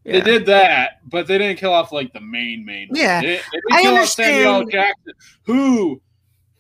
They 0.06 0.20
did 0.20 0.46
that, 0.48 1.00
but 1.10 1.28
they 1.28 1.38
didn't 1.38 1.58
kill 1.60 1.72
off 1.72 1.92
like 1.94 2.12
the 2.12 2.20
main 2.20 2.66
main. 2.66 2.90
ones. 2.90 3.00
Yeah. 3.00 3.22
they, 3.22 3.28
they 3.28 3.34
didn't 3.52 3.74
I 3.74 3.82
kill 3.84 3.96
off 3.98 4.08
Samuel 4.10 4.54
understand- 4.56 4.72
Jackson, 4.72 5.14
who 5.46 6.02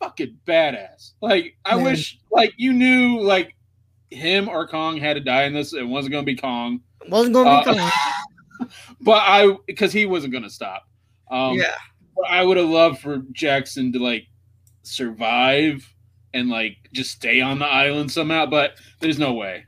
fucking 0.03 0.37
badass. 0.45 1.11
Like 1.21 1.55
I 1.65 1.75
Man. 1.75 1.85
wish 1.85 2.19
like 2.31 2.53
you 2.57 2.73
knew 2.73 3.19
like 3.21 3.55
him 4.09 4.49
or 4.49 4.67
Kong 4.67 4.97
had 4.97 5.13
to 5.15 5.19
die 5.19 5.43
in 5.43 5.53
this. 5.53 5.73
It 5.73 5.87
wasn't 5.87 6.11
going 6.11 6.25
to 6.25 6.31
be 6.31 6.37
Kong, 6.37 6.81
wasn't 7.07 7.33
going 7.33 7.45
to 7.63 7.71
be 7.73 7.79
Uh, 7.79 7.89
Kong. 8.59 8.69
but 9.01 9.21
I 9.25 9.55
because 9.67 9.93
he 9.93 10.05
wasn't 10.05 10.33
going 10.33 10.43
to 10.43 10.49
stop. 10.49 10.87
Um, 11.31 11.57
yeah, 11.57 11.75
I 12.29 12.43
would 12.43 12.57
have 12.57 12.69
loved 12.69 12.99
for 12.99 13.23
Jackson 13.31 13.91
to 13.93 13.99
like 13.99 14.27
survive 14.83 15.87
and 16.33 16.49
like 16.49 16.77
just 16.93 17.11
stay 17.11 17.41
on 17.41 17.59
the 17.59 17.65
island 17.65 18.11
somehow, 18.11 18.45
but 18.45 18.73
there's 18.99 19.19
no 19.19 19.33
way. 19.33 19.65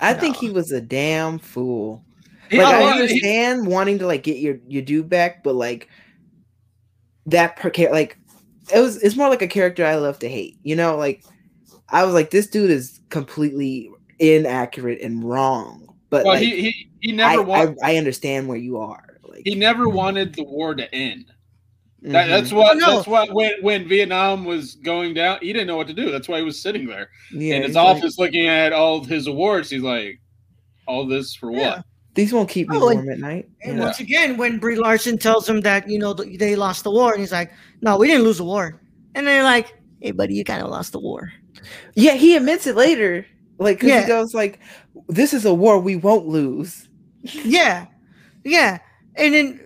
I 0.00 0.14
think 0.14 0.36
he 0.36 0.50
was 0.50 0.72
a 0.72 0.80
damn 0.80 1.38
fool. 1.38 2.04
He- 2.50 2.58
Like, 2.58 2.74
oh, 2.74 2.86
I 2.86 2.92
understand 2.92 3.66
wanting 3.66 3.98
to 4.00 4.06
like 4.06 4.22
get 4.22 4.38
your 4.38 4.58
your 4.66 4.82
due 4.82 5.02
back, 5.02 5.42
but 5.44 5.54
like 5.54 5.88
that 7.26 7.56
per 7.56 7.70
like 7.90 8.18
it 8.74 8.80
was 8.80 9.02
it's 9.02 9.16
more 9.16 9.28
like 9.28 9.42
a 9.42 9.48
character 9.48 9.84
I 9.84 9.96
love 9.96 10.18
to 10.20 10.28
hate. 10.28 10.58
You 10.62 10.76
know, 10.76 10.96
like 10.96 11.24
I 11.88 12.04
was 12.04 12.14
like, 12.14 12.30
this 12.30 12.46
dude 12.46 12.70
is 12.70 13.00
completely 13.10 13.90
inaccurate 14.18 15.00
and 15.00 15.24
wrong. 15.24 15.94
But 16.10 16.24
well, 16.24 16.34
like, 16.34 16.42
he, 16.42 16.62
he 16.62 16.90
he 17.00 17.12
never 17.12 17.42
I, 17.42 17.44
wanted 17.44 17.78
I 17.82 17.96
understand 17.96 18.48
where 18.48 18.58
you 18.58 18.78
are. 18.78 19.18
Like 19.22 19.42
he 19.44 19.54
never 19.54 19.88
wanted 19.88 20.34
the 20.34 20.44
war 20.44 20.74
to 20.74 20.94
end. 20.94 21.26
That, 22.02 22.26
that's 22.26 22.48
mm-hmm. 22.48 22.56
what 22.56 22.76
Oh, 22.76 22.78
no. 22.78 22.96
that's 22.96 23.06
what 23.06 23.32
when 23.32 23.52
when 23.62 23.88
Vietnam 23.88 24.44
was 24.44 24.74
going 24.76 25.14
down, 25.14 25.38
he 25.40 25.52
didn't 25.52 25.68
know 25.68 25.76
what 25.76 25.86
to 25.86 25.94
do. 25.94 26.10
That's 26.10 26.28
why 26.28 26.38
he 26.38 26.44
was 26.44 26.60
sitting 26.60 26.86
there 26.86 27.10
yeah, 27.32 27.56
in 27.56 27.62
his 27.62 27.70
he's 27.70 27.76
like, 27.76 27.96
office 27.96 28.18
looking 28.18 28.48
at 28.48 28.72
all 28.72 28.98
of 28.98 29.06
his 29.06 29.28
awards. 29.28 29.70
He's 29.70 29.82
like, 29.82 30.20
all 30.86 31.06
this 31.06 31.34
for 31.34 31.52
Yeah. 31.52 31.76
what? 31.76 31.84
These 32.14 32.32
won't 32.32 32.48
keep 32.48 32.68
me 32.68 32.76
Oh, 32.78 32.88
and- 32.88 33.00
warm 33.00 33.10
at 33.10 33.18
night. 33.18 33.48
and 33.62 33.78
Yeah. 33.78 33.84
once 33.84 34.00
again, 34.00 34.36
when 34.36 34.58
Brie 34.58 34.76
Larson 34.76 35.16
tells 35.18 35.48
him 35.48 35.60
that 35.62 35.88
you 35.88 35.98
know 35.98 36.12
they 36.14 36.56
lost 36.56 36.84
the 36.84 36.90
war, 36.90 37.12
and 37.12 37.20
he's 37.20 37.32
like, 37.32 37.50
"No, 37.80 37.96
we 37.96 38.06
didn't 38.06 38.24
lose 38.24 38.36
the 38.38 38.44
war," 38.44 38.80
and 39.14 39.26
they're 39.26 39.42
like, 39.42 39.74
"Hey, 40.00 40.10
buddy, 40.10 40.34
you 40.34 40.44
kind 40.44 40.62
of 40.62 40.68
lost 40.70 40.92
the 40.92 40.98
war." 41.00 41.32
Yeah, 41.94 42.14
he 42.14 42.36
admits 42.36 42.66
it 42.66 42.76
later. 42.76 43.24
Like, 43.58 43.80
'cause 43.80 43.88
Yeah. 43.88 44.02
he 44.02 44.06
goes 44.08 44.34
like, 44.34 44.58
"This 45.08 45.32
is 45.32 45.44
a 45.44 45.54
war 45.54 45.78
we 45.78 45.96
won't 45.96 46.26
lose." 46.26 46.88
Yeah, 47.44 47.86
yeah, 48.44 48.78
and 49.16 49.34
then 49.34 49.60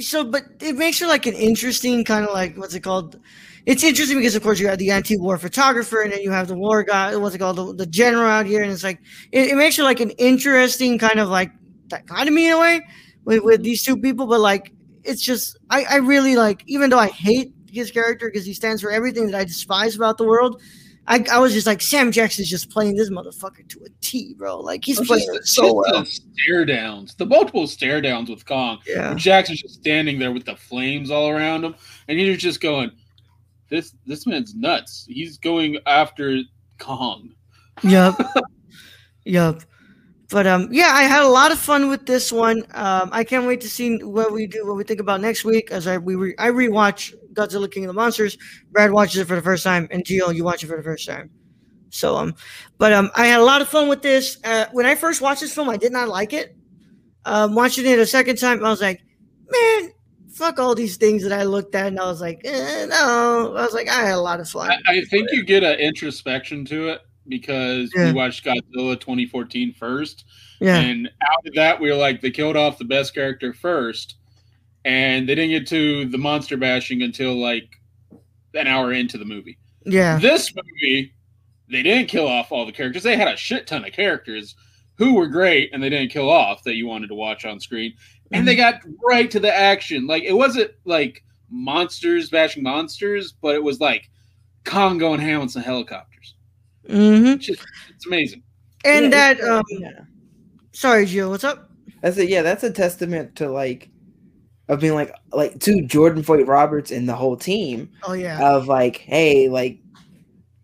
so, 0.00 0.24
but 0.24 0.42
it 0.60 0.76
makes 0.76 1.00
it 1.00 1.06
like 1.08 1.26
an 1.26 1.34
interesting 1.34 2.02
kind 2.04 2.24
of 2.26 2.32
like 2.34 2.56
what's 2.56 2.74
it 2.74 2.80
called? 2.80 3.20
It's 3.66 3.82
interesting 3.84 4.18
because 4.18 4.34
of 4.34 4.42
course 4.42 4.58
you 4.60 4.66
have 4.68 4.78
the 4.78 4.90
anti-war 4.90 5.38
photographer, 5.38 6.02
and 6.02 6.12
then 6.12 6.20
you 6.22 6.30
have 6.30 6.48
the 6.48 6.56
war 6.56 6.82
guy. 6.82 7.14
What's 7.16 7.34
it 7.34 7.38
called? 7.38 7.56
The, 7.56 7.72
the 7.74 7.86
general 7.86 8.26
out 8.28 8.46
here, 8.46 8.62
and 8.62 8.70
it's 8.72 8.82
like 8.84 8.98
it, 9.32 9.50
it 9.50 9.56
makes 9.56 9.78
it 9.78 9.84
like 9.84 10.00
an 10.00 10.10
interesting 10.18 10.98
kind 10.98 11.18
of 11.20 11.28
like 11.28 11.50
dichotomy 11.88 12.46
in 12.46 12.52
a 12.52 12.58
way 12.58 12.80
with 13.24 13.42
with 13.42 13.62
these 13.62 13.82
two 13.82 13.96
people. 13.96 14.26
But 14.26 14.40
like, 14.40 14.72
it's 15.02 15.22
just 15.22 15.58
I 15.70 15.84
I 15.84 15.96
really 15.96 16.36
like 16.36 16.64
even 16.66 16.90
though 16.90 16.98
I 16.98 17.08
hate 17.08 17.52
his 17.70 17.90
character 17.90 18.28
because 18.28 18.46
he 18.46 18.54
stands 18.54 18.82
for 18.82 18.90
everything 18.90 19.30
that 19.30 19.38
I 19.38 19.44
despise 19.44 19.96
about 19.96 20.18
the 20.18 20.24
world. 20.24 20.60
I, 21.06 21.22
I 21.30 21.38
was 21.38 21.52
just 21.52 21.66
like 21.66 21.82
Sam 21.82 22.12
Jackson's 22.12 22.48
just 22.48 22.70
playing 22.70 22.96
this 22.96 23.10
motherfucker 23.10 23.68
to 23.68 23.80
a 23.84 23.88
T, 24.00 24.34
bro. 24.38 24.58
Like 24.60 24.84
he's 24.84 24.98
oh, 24.98 25.04
playing 25.04 25.28
just- 25.34 25.54
so 25.54 25.62
just 25.62 25.74
well. 25.74 26.00
the 26.00 26.06
stare 26.06 26.64
downs, 26.64 27.14
the 27.14 27.26
multiple 27.26 27.66
stare 27.66 28.00
downs 28.00 28.30
with 28.30 28.46
Kong. 28.46 28.78
Yeah. 28.86 29.14
Jackson's 29.14 29.60
just 29.60 29.74
standing 29.74 30.18
there 30.18 30.32
with 30.32 30.46
the 30.46 30.56
flames 30.56 31.10
all 31.10 31.28
around 31.28 31.64
him, 31.64 31.74
and 32.08 32.18
you're 32.18 32.36
just 32.36 32.62
going, 32.62 32.90
"This 33.68 33.94
this 34.06 34.26
man's 34.26 34.54
nuts. 34.54 35.04
He's 35.06 35.36
going 35.36 35.78
after 35.86 36.40
Kong." 36.78 37.34
Yep. 37.82 38.14
yep. 39.26 39.62
But 40.34 40.48
um, 40.48 40.68
yeah, 40.72 40.90
I 40.92 41.04
had 41.04 41.22
a 41.22 41.28
lot 41.28 41.52
of 41.52 41.60
fun 41.60 41.88
with 41.88 42.06
this 42.06 42.32
one. 42.32 42.64
Um, 42.74 43.10
I 43.12 43.22
can't 43.22 43.46
wait 43.46 43.60
to 43.60 43.68
see 43.68 43.98
what 43.98 44.32
we 44.32 44.48
do, 44.48 44.66
what 44.66 44.76
we 44.76 44.82
think 44.82 44.98
about 44.98 45.20
next 45.20 45.44
week. 45.44 45.70
As 45.70 45.86
I 45.86 45.96
we 45.96 46.16
re- 46.16 46.34
I 46.40 46.48
rewatch 46.48 47.14
Godzilla 47.34 47.70
King 47.70 47.84
of 47.84 47.86
the 47.86 47.92
Monsters. 47.92 48.36
Brad 48.72 48.90
watches 48.90 49.18
it 49.18 49.28
for 49.28 49.36
the 49.36 49.42
first 49.42 49.62
time, 49.62 49.86
and 49.92 50.04
Gio, 50.04 50.34
you 50.34 50.42
watch 50.42 50.64
it 50.64 50.66
for 50.66 50.76
the 50.76 50.82
first 50.82 51.06
time. 51.06 51.30
So 51.90 52.16
um, 52.16 52.34
but 52.78 52.92
um, 52.92 53.12
I 53.14 53.28
had 53.28 53.38
a 53.38 53.44
lot 53.44 53.62
of 53.62 53.68
fun 53.68 53.86
with 53.86 54.02
this. 54.02 54.38
Uh, 54.42 54.66
when 54.72 54.86
I 54.86 54.96
first 54.96 55.20
watched 55.20 55.42
this 55.42 55.54
film, 55.54 55.70
I 55.70 55.76
did 55.76 55.92
not 55.92 56.08
like 56.08 56.32
it. 56.32 56.56
Um, 57.24 57.54
watching 57.54 57.86
it 57.86 58.00
a 58.00 58.04
second 58.04 58.34
time, 58.38 58.64
I 58.64 58.70
was 58.70 58.82
like, 58.82 59.02
man, 59.48 59.92
fuck 60.32 60.58
all 60.58 60.74
these 60.74 60.96
things 60.96 61.22
that 61.22 61.32
I 61.32 61.44
looked 61.44 61.76
at, 61.76 61.86
and 61.86 62.00
I 62.00 62.06
was 62.06 62.20
like, 62.20 62.40
eh, 62.42 62.86
no. 62.86 63.54
I 63.56 63.62
was 63.62 63.72
like, 63.72 63.88
I 63.88 64.06
had 64.06 64.14
a 64.14 64.20
lot 64.20 64.40
of 64.40 64.48
fun. 64.48 64.68
I, 64.68 64.78
I 64.88 65.00
think 65.02 65.28
you 65.30 65.44
get 65.44 65.62
an 65.62 65.78
introspection 65.78 66.64
to 66.64 66.88
it 66.88 67.02
because 67.28 67.90
Yeah. 67.94 68.06
we 68.06 68.12
watched 68.12 68.44
Godzilla 68.44 68.98
2014 68.98 69.72
first, 69.72 70.24
yeah. 70.60 70.78
and 70.78 71.10
out 71.22 71.46
of 71.46 71.54
that 71.54 71.80
we 71.80 71.90
were 71.90 71.96
like, 71.96 72.20
they 72.20 72.30
killed 72.30 72.56
off 72.56 72.78
the 72.78 72.84
best 72.84 73.14
character 73.14 73.52
first, 73.52 74.16
and 74.84 75.28
they 75.28 75.34
didn't 75.34 75.50
get 75.50 75.66
to 75.68 76.06
the 76.06 76.18
monster 76.18 76.56
bashing 76.56 77.02
until 77.02 77.34
like 77.34 77.68
an 78.54 78.66
hour 78.66 78.92
into 78.92 79.18
the 79.18 79.24
movie. 79.24 79.58
Yeah. 79.84 80.18
This 80.18 80.54
movie, 80.54 81.14
they 81.70 81.82
didn't 81.82 82.08
kill 82.08 82.26
off 82.26 82.52
all 82.52 82.66
the 82.66 82.72
characters. 82.72 83.02
They 83.02 83.16
had 83.16 83.28
a 83.28 83.36
shit 83.36 83.66
ton 83.66 83.84
of 83.84 83.92
characters 83.92 84.54
who 84.96 85.14
were 85.14 85.26
great, 85.26 85.70
and 85.72 85.82
they 85.82 85.90
didn't 85.90 86.10
kill 86.10 86.30
off 86.30 86.62
that 86.64 86.74
you 86.74 86.86
wanted 86.86 87.08
to 87.08 87.14
watch 87.14 87.44
on 87.44 87.60
screen. 87.60 87.94
And 88.30 88.46
they 88.46 88.56
mm-hmm. 88.56 88.88
got 88.88 88.94
right 89.06 89.30
to 89.30 89.40
the 89.40 89.54
action. 89.54 90.06
Like 90.06 90.24
it 90.24 90.32
wasn't 90.32 90.70
like 90.84 91.24
monsters 91.50 92.30
bashing 92.30 92.62
monsters, 92.62 93.32
but 93.32 93.54
it 93.54 93.62
was 93.62 93.80
like 93.80 94.10
Kong 94.64 94.98
going 94.98 95.20
ham 95.20 95.42
on 95.42 95.48
some 95.48 95.62
helicopters. 95.62 96.13
Mm-hmm. 96.88 97.26
It's 97.26 97.46
just 97.46 97.66
it's 97.94 98.06
amazing. 98.06 98.42
And 98.84 99.04
Yeah, 99.04 99.10
that 99.34 99.40
um, 99.40 99.62
yeah. 99.68 99.90
sorry, 100.72 101.06
Gio, 101.06 101.30
what's 101.30 101.44
up? 101.44 101.70
That's 102.02 102.18
it. 102.18 102.28
Yeah, 102.28 102.42
that's 102.42 102.64
a 102.64 102.70
testament 102.70 103.36
to 103.36 103.48
like 103.50 103.88
of 104.68 104.80
being 104.80 104.94
like 104.94 105.14
like 105.32 105.58
to 105.60 105.82
Jordan 105.86 106.22
Vogt-Roberts 106.22 106.90
and 106.90 107.08
the 107.08 107.14
whole 107.14 107.36
team 107.36 107.90
Oh 108.04 108.12
yeah. 108.12 108.38
of 108.54 108.66
like, 108.68 108.98
hey, 108.98 109.48
like 109.48 109.78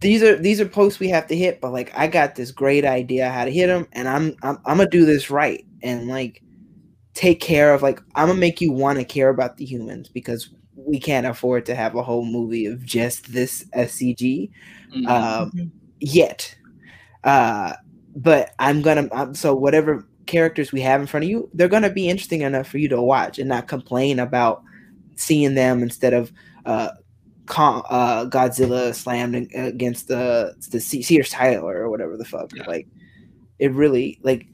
these 0.00 0.22
are 0.22 0.36
these 0.36 0.60
are 0.60 0.66
posts 0.68 1.00
we 1.00 1.08
have 1.08 1.26
to 1.28 1.36
hit, 1.36 1.60
but 1.60 1.72
like 1.72 1.96
I 1.96 2.06
got 2.06 2.34
this 2.34 2.50
great 2.50 2.84
idea 2.84 3.28
how 3.30 3.44
to 3.44 3.50
hit 3.50 3.66
them, 3.68 3.86
and 3.92 4.08
I'm 4.08 4.34
I'm 4.42 4.58
I'm 4.66 4.78
gonna 4.78 4.88
do 4.90 5.04
this 5.06 5.30
right 5.30 5.64
and 5.82 6.08
like 6.08 6.42
take 7.14 7.40
care 7.40 7.74
of 7.74 7.82
like 7.82 8.00
I'm 8.14 8.28
gonna 8.28 8.38
make 8.38 8.60
you 8.60 8.72
want 8.72 8.98
to 8.98 9.04
care 9.04 9.28
about 9.28 9.56
the 9.56 9.64
humans 9.64 10.08
because 10.08 10.50
we 10.74 10.98
can't 10.98 11.26
afford 11.26 11.66
to 11.66 11.74
have 11.74 11.94
a 11.94 12.02
whole 12.02 12.24
movie 12.24 12.66
of 12.66 12.84
just 12.84 13.32
this 13.32 13.64
SCG 13.74 14.50
Mhm. 14.96 15.08
um, 15.08 15.72
yet. 16.00 16.54
Uh, 17.24 17.74
but 18.16 18.52
I'm 18.58 18.82
gonna 18.82 19.08
um, 19.12 19.34
so 19.34 19.54
whatever 19.54 20.06
characters 20.26 20.72
we 20.72 20.80
have 20.82 21.00
in 21.00 21.06
front 21.06 21.24
of 21.24 21.30
you, 21.30 21.48
they're 21.54 21.68
gonna 21.68 21.90
be 21.90 22.08
interesting 22.08 22.42
enough 22.42 22.68
for 22.68 22.78
you 22.78 22.88
to 22.88 23.00
watch 23.02 23.38
and 23.38 23.48
not 23.48 23.68
complain 23.68 24.18
about 24.18 24.62
seeing 25.16 25.54
them 25.54 25.82
instead 25.82 26.14
of 26.14 26.32
uh, 26.66 26.90
Con- 27.46 27.82
uh 27.90 28.26
Godzilla 28.26 28.94
slammed 28.94 29.34
against 29.54 30.08
the 30.08 30.54
the 30.70 30.80
Sears 30.80 31.30
Tyler 31.30 31.78
or 31.82 31.90
whatever 31.90 32.16
the 32.16 32.24
fuck. 32.24 32.52
Yeah. 32.54 32.64
Like 32.66 32.88
it 33.58 33.72
really 33.72 34.20
like. 34.22 34.46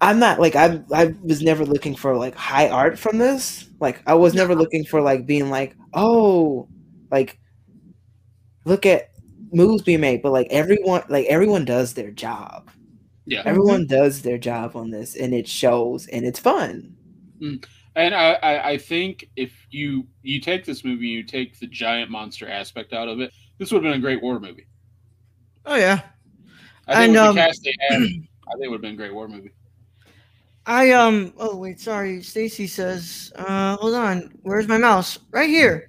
I'm 0.00 0.18
not 0.18 0.38
like 0.40 0.56
I 0.56 0.82
I 0.92 1.14
was 1.22 1.42
never 1.42 1.64
looking 1.64 1.96
for 1.96 2.16
like 2.16 2.34
high 2.34 2.68
art 2.68 2.98
from 2.98 3.18
this. 3.18 3.68
Like 3.80 4.02
I 4.06 4.14
was 4.14 4.34
never 4.34 4.54
looking 4.54 4.84
for 4.84 5.00
like 5.00 5.26
being 5.26 5.48
like 5.50 5.74
oh 5.94 6.68
like 7.10 7.38
look 8.64 8.84
at 8.86 9.10
moves 9.52 9.82
being 9.82 10.00
made, 10.00 10.22
but 10.22 10.32
like 10.32 10.48
everyone 10.50 11.02
like 11.08 11.26
everyone 11.26 11.64
does 11.64 11.94
their 11.94 12.10
job. 12.10 12.70
yeah. 13.26 13.42
Everyone 13.44 13.86
does 13.86 14.22
their 14.22 14.38
job 14.38 14.76
on 14.76 14.90
this, 14.90 15.16
and 15.16 15.34
it 15.34 15.48
shows, 15.48 16.06
and 16.08 16.24
it's 16.24 16.38
fun. 16.38 16.94
And 17.40 18.14
I, 18.14 18.32
I, 18.34 18.68
I 18.70 18.78
think 18.78 19.28
if 19.36 19.52
you 19.70 20.06
you 20.22 20.40
take 20.40 20.64
this 20.64 20.84
movie, 20.84 21.08
you 21.08 21.22
take 21.22 21.58
the 21.58 21.66
giant 21.66 22.10
monster 22.10 22.48
aspect 22.48 22.92
out 22.92 23.08
of 23.08 23.20
it, 23.20 23.32
this 23.58 23.72
would 23.72 23.84
have 23.84 23.92
been 23.92 23.98
a 23.98 24.02
great 24.02 24.22
war 24.22 24.38
movie. 24.38 24.66
Oh 25.64 25.76
yeah. 25.76 26.02
I 26.86 26.94
think 26.94 27.04
And, 27.04 27.12
with 27.12 27.20
um, 27.20 27.34
the 27.34 27.40
cast 27.40 27.64
they 27.64 27.74
had, 27.80 27.96
I 27.96 27.98
think 27.98 28.24
it 28.60 28.68
would 28.68 28.76
have 28.76 28.82
been 28.82 28.94
a 28.94 28.96
great 28.96 29.14
war 29.14 29.26
movie. 29.28 29.50
I 30.66 30.90
um 30.90 31.32
oh 31.38 31.56
wait, 31.56 31.80
sorry. 31.80 32.22
Stacy 32.22 32.66
says, 32.66 33.32
uh 33.36 33.76
hold 33.76 33.94
on, 33.94 34.32
where's 34.42 34.66
my 34.66 34.78
mouse? 34.78 35.18
Right 35.30 35.48
here. 35.48 35.88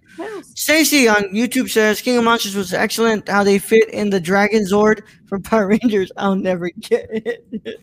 Stacy 0.55 1.07
on 1.07 1.23
YouTube 1.25 1.69
says 1.69 2.01
King 2.01 2.17
of 2.17 2.23
Monsters 2.23 2.55
was 2.55 2.73
excellent. 2.73 3.28
How 3.30 3.43
they 3.43 3.59
fit 3.59 3.89
in 3.89 4.09
the 4.09 4.19
Dragon 4.19 4.63
Zord 4.63 5.01
from 5.28 5.41
Power 5.43 5.67
Rangers, 5.67 6.11
I'll 6.17 6.36
never 6.36 6.69
get 6.69 7.07
it. 7.11 7.82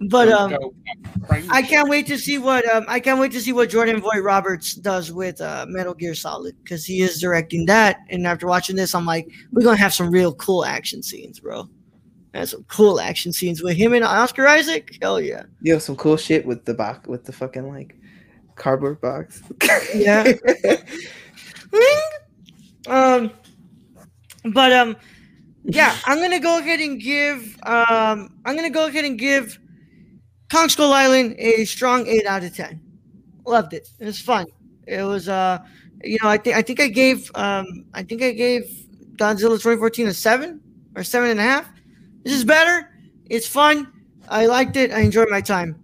but 0.10 0.28
um 0.28 0.50
Go- 0.50 0.74
go- 1.28 1.42
I 1.50 1.62
can't 1.62 1.88
wait 1.88 2.06
to 2.08 2.18
see 2.18 2.36
what 2.36 2.66
um 2.68 2.84
I 2.88 3.00
can't 3.00 3.18
wait 3.20 3.32
to 3.32 3.40
see 3.40 3.52
what 3.54 3.70
Jordan 3.70 4.00
Vogt-Roberts 4.00 4.74
does 4.74 5.10
with 5.10 5.40
uh 5.40 5.64
Metal 5.68 5.94
Gear 5.94 6.14
Solid 6.14 6.56
because 6.62 6.84
he 6.84 7.00
is 7.00 7.20
directing 7.20 7.64
that. 7.66 8.00
And 8.10 8.26
after 8.26 8.46
watching 8.46 8.76
this, 8.76 8.94
I'm 8.94 9.06
like, 9.06 9.28
we're 9.52 9.62
gonna 9.64 9.76
have 9.78 9.94
some 9.94 10.10
real 10.10 10.34
cool 10.34 10.64
action 10.64 11.02
scenes, 11.02 11.40
bro. 11.40 11.68
And 12.34 12.48
some 12.48 12.64
cool 12.64 13.00
action 13.00 13.32
scenes 13.32 13.62
with 13.62 13.76
him 13.76 13.94
and 13.94 14.04
Oscar 14.04 14.46
Isaac. 14.46 14.98
Hell 15.00 15.20
yeah. 15.20 15.44
You 15.62 15.72
have 15.72 15.82
some 15.82 15.96
cool 15.96 16.16
shit 16.16 16.44
with 16.44 16.64
the 16.66 16.74
box 16.74 17.08
with 17.08 17.24
the 17.24 17.32
fucking 17.32 17.68
like 17.68 17.96
cardboard 18.54 19.00
box. 19.00 19.42
Yeah. 19.94 20.32
Um, 22.86 23.30
but 24.44 24.72
um, 24.72 24.96
yeah, 25.64 25.94
I'm 26.06 26.20
gonna 26.20 26.40
go 26.40 26.58
ahead 26.58 26.80
and 26.80 27.00
give 27.00 27.58
um, 27.64 28.34
I'm 28.44 28.56
gonna 28.56 28.70
go 28.70 28.86
ahead 28.86 29.04
and 29.04 29.18
give 29.18 29.58
Kong 30.50 30.68
Skull 30.68 30.92
Island 30.92 31.36
a 31.38 31.64
strong 31.66 32.06
eight 32.06 32.26
out 32.26 32.42
of 32.44 32.56
ten. 32.56 32.80
Loved 33.46 33.74
it. 33.74 33.88
It 33.98 34.06
was 34.06 34.20
fun. 34.20 34.46
It 34.86 35.02
was 35.02 35.28
uh, 35.28 35.58
you 36.02 36.18
know, 36.22 36.28
I 36.28 36.38
think 36.38 36.56
I 36.56 36.62
think 36.62 36.80
I 36.80 36.88
gave 36.88 37.30
um, 37.34 37.84
I 37.92 38.02
think 38.02 38.22
I 38.22 38.32
gave 38.32 38.62
Godzilla 39.16 39.60
2014 39.60 40.06
a 40.06 40.14
seven 40.14 40.60
or 40.94 41.04
seven 41.04 41.30
and 41.30 41.40
a 41.40 41.42
half. 41.42 41.70
This 42.28 42.36
is 42.36 42.44
better. 42.44 42.90
It's 43.30 43.48
fun. 43.48 43.90
I 44.28 44.44
liked 44.44 44.76
it. 44.76 44.92
I 44.92 45.00
enjoyed 45.00 45.30
my 45.30 45.40
time. 45.40 45.82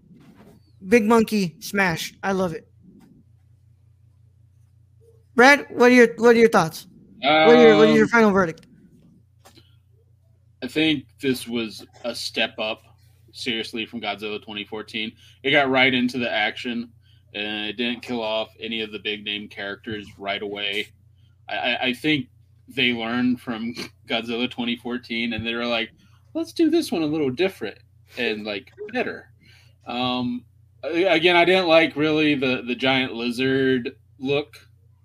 Big 0.86 1.06
Monkey 1.06 1.56
Smash. 1.60 2.12
I 2.22 2.32
love 2.32 2.52
it. 2.52 2.68
Brad, 5.34 5.64
what 5.70 5.90
are 5.90 5.94
your 5.94 6.08
what 6.18 6.36
are 6.36 6.38
your 6.38 6.50
thoughts? 6.50 6.86
What 7.22 7.56
are 7.56 7.62
your 7.62 7.78
what 7.78 7.88
are 7.88 7.94
your 7.94 8.04
Um, 8.04 8.10
final 8.10 8.30
verdict? 8.30 8.66
I 10.62 10.68
think 10.68 11.06
this 11.18 11.48
was 11.48 11.86
a 12.04 12.14
step 12.14 12.58
up, 12.58 12.82
seriously, 13.32 13.86
from 13.86 14.02
Godzilla 14.02 14.38
2014. 14.38 15.12
It 15.44 15.50
got 15.50 15.70
right 15.70 15.94
into 15.94 16.18
the 16.18 16.30
action, 16.30 16.92
and 17.32 17.70
it 17.70 17.78
didn't 17.78 18.02
kill 18.02 18.22
off 18.22 18.50
any 18.60 18.82
of 18.82 18.92
the 18.92 18.98
big 18.98 19.24
name 19.24 19.48
characters 19.48 20.06
right 20.18 20.42
away. 20.42 20.88
I, 21.48 21.54
I, 21.54 21.82
I 21.84 21.92
think 21.94 22.26
they 22.68 22.92
learned 22.92 23.40
from 23.40 23.74
Godzilla 24.06 24.50
2014, 24.50 25.32
and 25.32 25.46
they 25.46 25.54
were 25.54 25.64
like, 25.64 25.90
"Let's 26.34 26.52
do 26.52 26.70
this 26.70 26.92
one 26.92 27.02
a 27.02 27.06
little 27.06 27.30
different 27.30 27.78
and 28.18 28.44
like 28.44 28.70
better." 28.92 29.30
Um, 29.86 30.44
again, 30.82 31.36
I 31.36 31.44
didn't 31.44 31.68
like 31.68 31.96
really 31.96 32.34
the 32.34 32.62
the 32.66 32.74
giant 32.74 33.14
lizard 33.14 33.96
look 34.18 34.56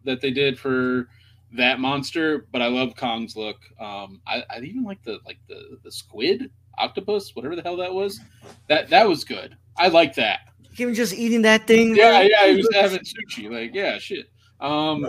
that 0.04 0.22
they 0.22 0.32
did 0.32 0.60
for 0.60 1.08
that 1.54 1.80
monster, 1.80 2.48
but 2.52 2.62
I 2.62 2.68
love 2.68 2.96
Kong's 2.96 3.36
look. 3.36 3.58
Um, 3.80 4.22
I, 4.28 4.44
I 4.50 4.60
even 4.60 4.84
like 4.84 5.04
the 5.04 5.20
like 5.26 5.40
the 5.48 5.80
the 5.84 5.92
squid, 5.92 6.52
octopus, 6.78 7.36
whatever 7.36 7.56
the 7.56 7.62
hell 7.62 7.78
that 7.78 7.94
was. 7.94 8.20
That 8.68 8.90
that 8.90 9.08
was 9.08 9.24
good. 9.24 9.56
I 9.78 9.88
like 9.88 10.16
that. 10.16 10.40
Him 10.72 10.94
just 10.94 11.14
eating 11.14 11.42
that 11.44 11.68
thing. 11.68 11.96
Yeah, 11.96 12.22
yeah, 12.22 12.48
he 12.48 12.58
was 12.58 12.70
having 12.74 13.00
sushi. 13.00 13.52
Like, 13.52 13.74
yeah, 13.74 13.98
shit. 13.98 14.30
Um, 14.60 15.06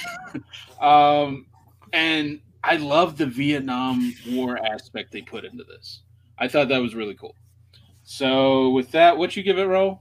um, 0.80 1.46
and 1.92 2.40
I 2.62 2.76
love 2.76 3.16
the 3.16 3.26
Vietnam 3.26 4.14
War 4.28 4.58
aspect 4.58 5.12
they 5.12 5.22
put 5.22 5.44
into 5.44 5.64
this. 5.64 6.02
I 6.38 6.48
thought 6.48 6.68
that 6.68 6.78
was 6.78 6.94
really 6.94 7.14
cool. 7.14 7.34
So 8.02 8.70
with 8.70 8.90
that, 8.92 9.16
what 9.16 9.36
you 9.36 9.42
give 9.42 9.58
it, 9.58 9.64
Ro? 9.64 10.00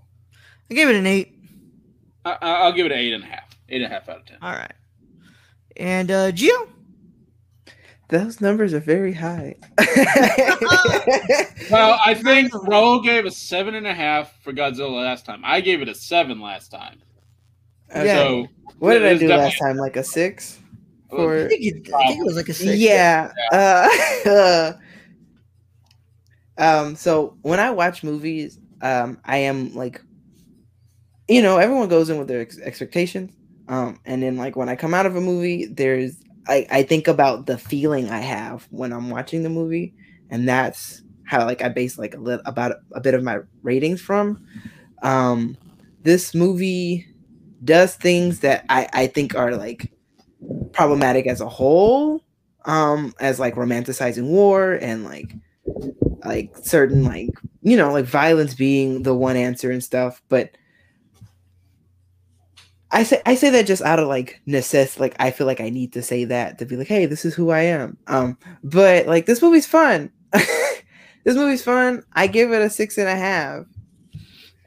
I 0.69 0.73
gave 0.73 0.89
it 0.89 0.95
an 0.95 1.07
eight. 1.07 1.35
I, 2.25 2.31
I- 2.41 2.51
I'll 2.61 2.73
give 2.73 2.85
it 2.85 2.91
an 2.91 2.97
eight 2.99 3.13
and 3.13 3.23
a 3.23 3.27
half. 3.27 3.49
Eight 3.69 3.81
and 3.81 3.91
a 3.91 3.93
half 3.95 4.09
out 4.09 4.17
of 4.19 4.25
ten. 4.25 4.37
All 4.41 4.51
right. 4.53 4.73
And 5.77 6.09
uh 6.11 6.31
Gio? 6.31 6.67
Those 8.09 8.41
numbers 8.41 8.73
are 8.73 8.79
very 8.79 9.13
high. 9.13 9.55
Well, 11.69 11.99
I 12.03 12.13
think 12.15 12.51
Ro 12.67 12.99
gave 12.99 13.25
a 13.25 13.31
seven 13.31 13.75
and 13.75 13.85
a 13.85 13.93
half 13.93 14.41
for 14.41 14.51
Godzilla 14.53 15.03
last 15.03 15.25
time. 15.25 15.41
I 15.43 15.61
gave 15.61 15.81
it 15.83 15.89
a 15.89 15.93
seven 15.93 16.39
last 16.41 16.69
time. 16.71 16.99
Okay. 17.91 18.07
So 18.07 18.47
what 18.79 18.93
did 18.93 19.05
I 19.05 19.17
do 19.17 19.27
last 19.27 19.59
time? 19.59 19.77
Like 19.77 19.95
a 19.95 20.03
six? 20.03 20.58
I 21.11 21.47
think 21.47 21.65
it, 21.65 21.93
I 21.93 22.07
think 22.07 22.19
it 22.21 22.25
was 22.25 22.35
like 22.35 22.49
a 22.49 22.53
six. 22.53 22.79
yeah. 22.79 23.31
Uh, 23.51 24.73
um. 26.57 26.95
So 26.95 27.37
when 27.41 27.59
I 27.59 27.71
watch 27.71 28.03
movies, 28.03 28.59
um, 28.81 29.19
I 29.25 29.37
am 29.37 29.73
like, 29.75 30.01
you 31.27 31.41
know, 31.41 31.57
everyone 31.57 31.89
goes 31.89 32.09
in 32.09 32.17
with 32.17 32.27
their 32.27 32.41
ex- 32.41 32.59
expectations. 32.59 33.33
Um, 33.67 33.99
and 34.05 34.23
then 34.23 34.37
like 34.37 34.55
when 34.55 34.69
I 34.69 34.75
come 34.75 34.93
out 34.93 35.05
of 35.05 35.15
a 35.15 35.21
movie, 35.21 35.65
there's 35.67 36.15
I 36.47 36.65
I 36.71 36.83
think 36.83 37.07
about 37.07 37.45
the 37.45 37.57
feeling 37.57 38.09
I 38.09 38.19
have 38.19 38.67
when 38.71 38.91
I'm 38.91 39.09
watching 39.09 39.43
the 39.43 39.49
movie, 39.49 39.93
and 40.29 40.47
that's 40.47 41.03
how 41.25 41.45
like 41.45 41.61
I 41.61 41.69
base 41.69 41.97
like 41.97 42.15
a 42.15 42.19
little 42.19 42.41
about 42.45 42.75
a 42.93 43.01
bit 43.01 43.13
of 43.13 43.23
my 43.23 43.39
ratings 43.61 44.01
from. 44.01 44.39
Um, 45.03 45.57
this 46.01 46.33
movie 46.33 47.05
does 47.63 47.95
things 47.95 48.39
that 48.39 48.65
I 48.69 48.87
I 48.91 49.07
think 49.07 49.35
are 49.35 49.55
like 49.55 49.91
problematic 50.71 51.27
as 51.27 51.41
a 51.41 51.49
whole 51.49 52.21
um 52.65 53.13
as 53.19 53.39
like 53.39 53.55
romanticizing 53.55 54.23
war 54.27 54.73
and 54.73 55.03
like 55.03 55.33
like 56.25 56.51
certain 56.57 57.03
like 57.03 57.29
you 57.61 57.77
know 57.77 57.91
like 57.91 58.05
violence 58.05 58.53
being 58.53 59.03
the 59.03 59.13
one 59.15 59.35
answer 59.37 59.71
and 59.71 59.83
stuff 59.83 60.21
but 60.29 60.51
I 62.91 63.03
say 63.03 63.21
I 63.25 63.35
say 63.35 63.51
that 63.51 63.67
just 63.67 63.83
out 63.83 63.99
of 63.99 64.07
like 64.07 64.41
necessity 64.45 64.99
like 65.01 65.15
I 65.19 65.31
feel 65.31 65.45
like 65.47 65.61
I 65.61 65.69
need 65.69 65.93
to 65.93 66.01
say 66.01 66.25
that 66.25 66.57
to 66.59 66.65
be 66.65 66.75
like 66.75 66.87
hey 66.87 67.05
this 67.05 67.23
is 67.23 67.35
who 67.35 67.49
I 67.51 67.61
am 67.61 67.97
um 68.07 68.37
but 68.63 69.05
like 69.07 69.25
this 69.25 69.41
movie's 69.41 69.67
fun 69.67 70.11
this 70.33 71.35
movie's 71.35 71.63
fun 71.63 72.03
I 72.13 72.27
give 72.27 72.51
it 72.51 72.61
a 72.61 72.69
six 72.69 72.97
and 72.97 73.07
a 73.07 73.15
half 73.15 73.65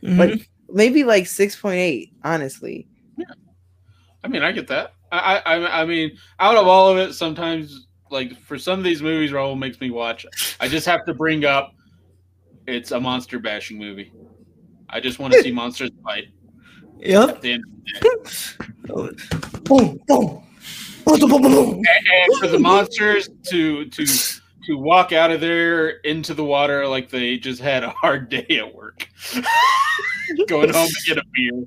Mhm. 0.02 0.18
like 0.18 0.50
maybe 0.68 1.04
like 1.04 1.24
6.8 1.24 2.10
honestly 2.24 2.88
yeah. 3.16 3.26
I 4.24 4.28
mean, 4.28 4.42
I 4.42 4.50
get 4.52 4.66
that. 4.68 4.94
I, 5.12 5.42
I, 5.44 5.82
I 5.82 5.84
mean, 5.84 6.16
out 6.40 6.56
of 6.56 6.66
all 6.66 6.88
of 6.88 6.96
it, 6.96 7.12
sometimes 7.12 7.86
like 8.10 8.38
for 8.40 8.58
some 8.58 8.78
of 8.78 8.84
these 8.84 9.02
movies, 9.02 9.30
Raul 9.30 9.58
makes 9.58 9.80
me 9.80 9.90
watch. 9.90 10.26
I 10.58 10.68
just 10.68 10.86
have 10.86 11.04
to 11.06 11.14
bring 11.14 11.44
up 11.44 11.72
it's 12.66 12.92
a 12.92 13.00
monster 13.00 13.38
bashing 13.38 13.78
movie. 13.78 14.12
I 14.88 15.00
just 15.00 15.18
want 15.18 15.32
to 15.32 15.42
see 15.42 15.52
monsters 15.52 15.90
fight. 16.04 16.28
Yep. 16.98 17.28
At 17.28 17.40
the 17.40 17.52
end 17.52 17.64
of 17.64 17.70
the 17.84 19.16
day. 19.16 19.16
Boom, 19.64 20.00
boom. 20.06 20.42
Boom, 21.04 21.18
boom, 21.18 21.30
boom, 21.30 21.42
boom. 21.42 21.68
And, 21.68 21.86
and 21.86 22.40
for 22.40 22.46
the 22.46 22.58
monsters 22.58 23.28
to 23.50 23.86
to 23.86 24.06
to 24.66 24.76
walk 24.76 25.12
out 25.12 25.30
of 25.30 25.40
there 25.40 25.88
into 26.00 26.34
the 26.34 26.44
water 26.44 26.86
like 26.86 27.10
they 27.10 27.38
just 27.38 27.60
had 27.60 27.84
a 27.84 27.90
hard 27.90 28.28
day 28.28 28.46
at 28.50 28.74
work, 28.74 29.08
going 30.48 30.72
home 30.72 30.88
to 30.88 31.02
get 31.06 31.18
a 31.18 31.24
beer. 31.32 31.64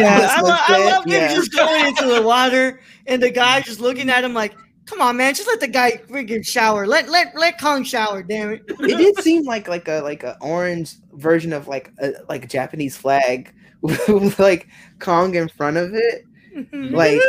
Yeah, 0.00 0.28
I, 0.30 0.40
lo- 0.40 0.56
I 0.56 0.90
love 0.90 1.04
him 1.04 1.12
yeah. 1.12 1.34
just 1.34 1.52
going 1.54 1.86
into 1.86 2.06
the 2.06 2.22
water 2.22 2.80
and 3.06 3.22
the 3.22 3.30
guy 3.30 3.60
just 3.60 3.80
looking 3.80 4.10
at 4.10 4.24
him 4.24 4.34
like, 4.34 4.54
Come 4.90 5.02
on, 5.02 5.16
man. 5.16 5.34
Just 5.34 5.46
let 5.46 5.60
the 5.60 5.68
guy 5.68 6.00
freaking 6.08 6.44
shower. 6.44 6.84
Let 6.84 7.08
let 7.08 7.32
let 7.36 7.60
Kong 7.60 7.84
shower. 7.84 8.24
Damn 8.24 8.50
it. 8.50 8.64
It 8.80 8.96
did 8.96 9.22
seem 9.22 9.44
like 9.44 9.68
like 9.68 9.86
a 9.86 10.00
like 10.00 10.24
a 10.24 10.36
orange 10.40 10.94
version 11.12 11.52
of 11.52 11.68
like 11.68 11.92
a 12.00 12.14
like 12.28 12.44
a 12.44 12.48
Japanese 12.48 12.96
flag 12.96 13.54
with 13.82 14.40
like 14.40 14.66
Kong 14.98 15.36
in 15.36 15.48
front 15.48 15.76
of 15.76 15.94
it. 15.94 16.24
Mm-hmm. 16.56 16.92
Like, 16.92 17.20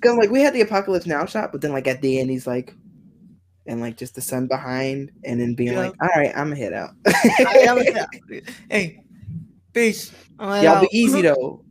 cause 0.00 0.16
like 0.16 0.30
we 0.30 0.40
had 0.40 0.52
the 0.52 0.62
Apocalypse 0.62 1.06
Now 1.06 1.24
shot, 1.26 1.52
but 1.52 1.60
then 1.60 1.70
like 1.70 1.86
at 1.86 2.02
the 2.02 2.18
end 2.18 2.30
he's 2.30 2.46
like, 2.46 2.74
and 3.66 3.80
like 3.80 3.96
just 3.96 4.14
the 4.14 4.20
sun 4.20 4.46
behind, 4.46 5.10
and 5.24 5.40
then 5.40 5.54
being 5.54 5.72
Yeah. 5.72 5.78
like, 5.80 5.92
all 6.00 6.08
right, 6.16 6.32
I'm 6.36 6.48
gonna 6.48 6.56
head 6.56 6.72
out. 6.72 6.90
I- 7.06 7.66
I'm- 7.68 8.42
hey, 8.70 9.02
peace. 9.72 10.12
I'm 10.38 10.62
Y'all 10.64 10.76
out. 10.76 10.82
be 10.90 10.98
easy 10.98 11.22
though. 11.22 11.62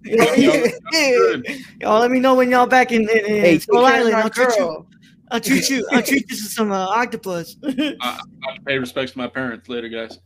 Y'all 1.81 1.99
let 1.99 2.11
me 2.11 2.19
know 2.19 2.35
when 2.35 2.49
y'all 2.51 2.65
back 2.67 2.91
in, 2.91 3.03
in, 3.03 3.09
in 3.09 3.25
Hey, 3.25 3.41
take 3.53 3.61
Skull 3.63 3.85
care 3.85 3.95
Island. 3.95 4.13
my 4.13 4.21
I'll 4.21 4.29
treat 4.29 4.49
you. 4.49 4.57
girl. 4.57 4.87
I'll 5.31 5.39
treat 5.39 5.69
you. 5.69 5.87
I'll 5.91 6.01
treat 6.03 6.29
you 6.29 6.35
to 6.37 6.43
some 6.43 6.71
uh, 6.71 6.85
octopus. 6.87 7.55
I 7.63 8.19
pay 8.65 8.77
respects 8.77 9.13
to 9.13 9.17
my 9.17 9.27
parents 9.27 9.67
later, 9.69 9.89
guys. 9.89 10.19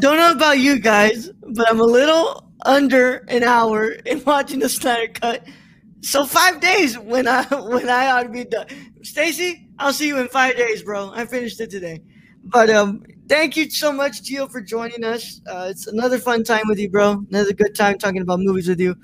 Don't 0.00 0.16
know 0.16 0.32
about 0.32 0.58
you 0.58 0.78
guys, 0.78 1.30
but 1.48 1.68
I'm 1.70 1.80
a 1.80 1.84
little 1.84 2.50
under 2.64 3.16
an 3.28 3.42
hour 3.42 3.90
in 3.90 4.24
watching 4.24 4.60
the 4.60 4.68
Snyder 4.68 5.12
Cut. 5.12 5.46
So 6.04 6.26
five 6.26 6.60
days 6.60 6.98
when 6.98 7.26
I 7.26 7.44
when 7.68 7.88
I 7.88 8.10
ought 8.10 8.24
to 8.24 8.28
be 8.28 8.44
done. 8.44 8.66
Stacy, 9.02 9.68
I'll 9.78 9.92
see 9.92 10.08
you 10.08 10.18
in 10.18 10.28
five 10.28 10.56
days, 10.56 10.82
bro. 10.82 11.12
I 11.14 11.26
finished 11.26 11.60
it 11.60 11.70
today. 11.70 12.02
But 12.44 12.70
um, 12.70 13.02
thank 13.28 13.56
you 13.56 13.70
so 13.70 13.90
much, 13.92 14.22
Gio, 14.22 14.50
for 14.50 14.60
joining 14.60 15.02
us. 15.04 15.40
Uh, 15.50 15.68
it's 15.70 15.86
another 15.86 16.18
fun 16.18 16.44
time 16.44 16.64
with 16.68 16.78
you, 16.78 16.90
bro. 16.90 17.24
Another 17.30 17.52
good 17.54 17.74
time 17.74 17.98
talking 17.98 18.20
about 18.20 18.40
movies 18.40 18.68
with 18.68 18.80
you. 18.80 18.94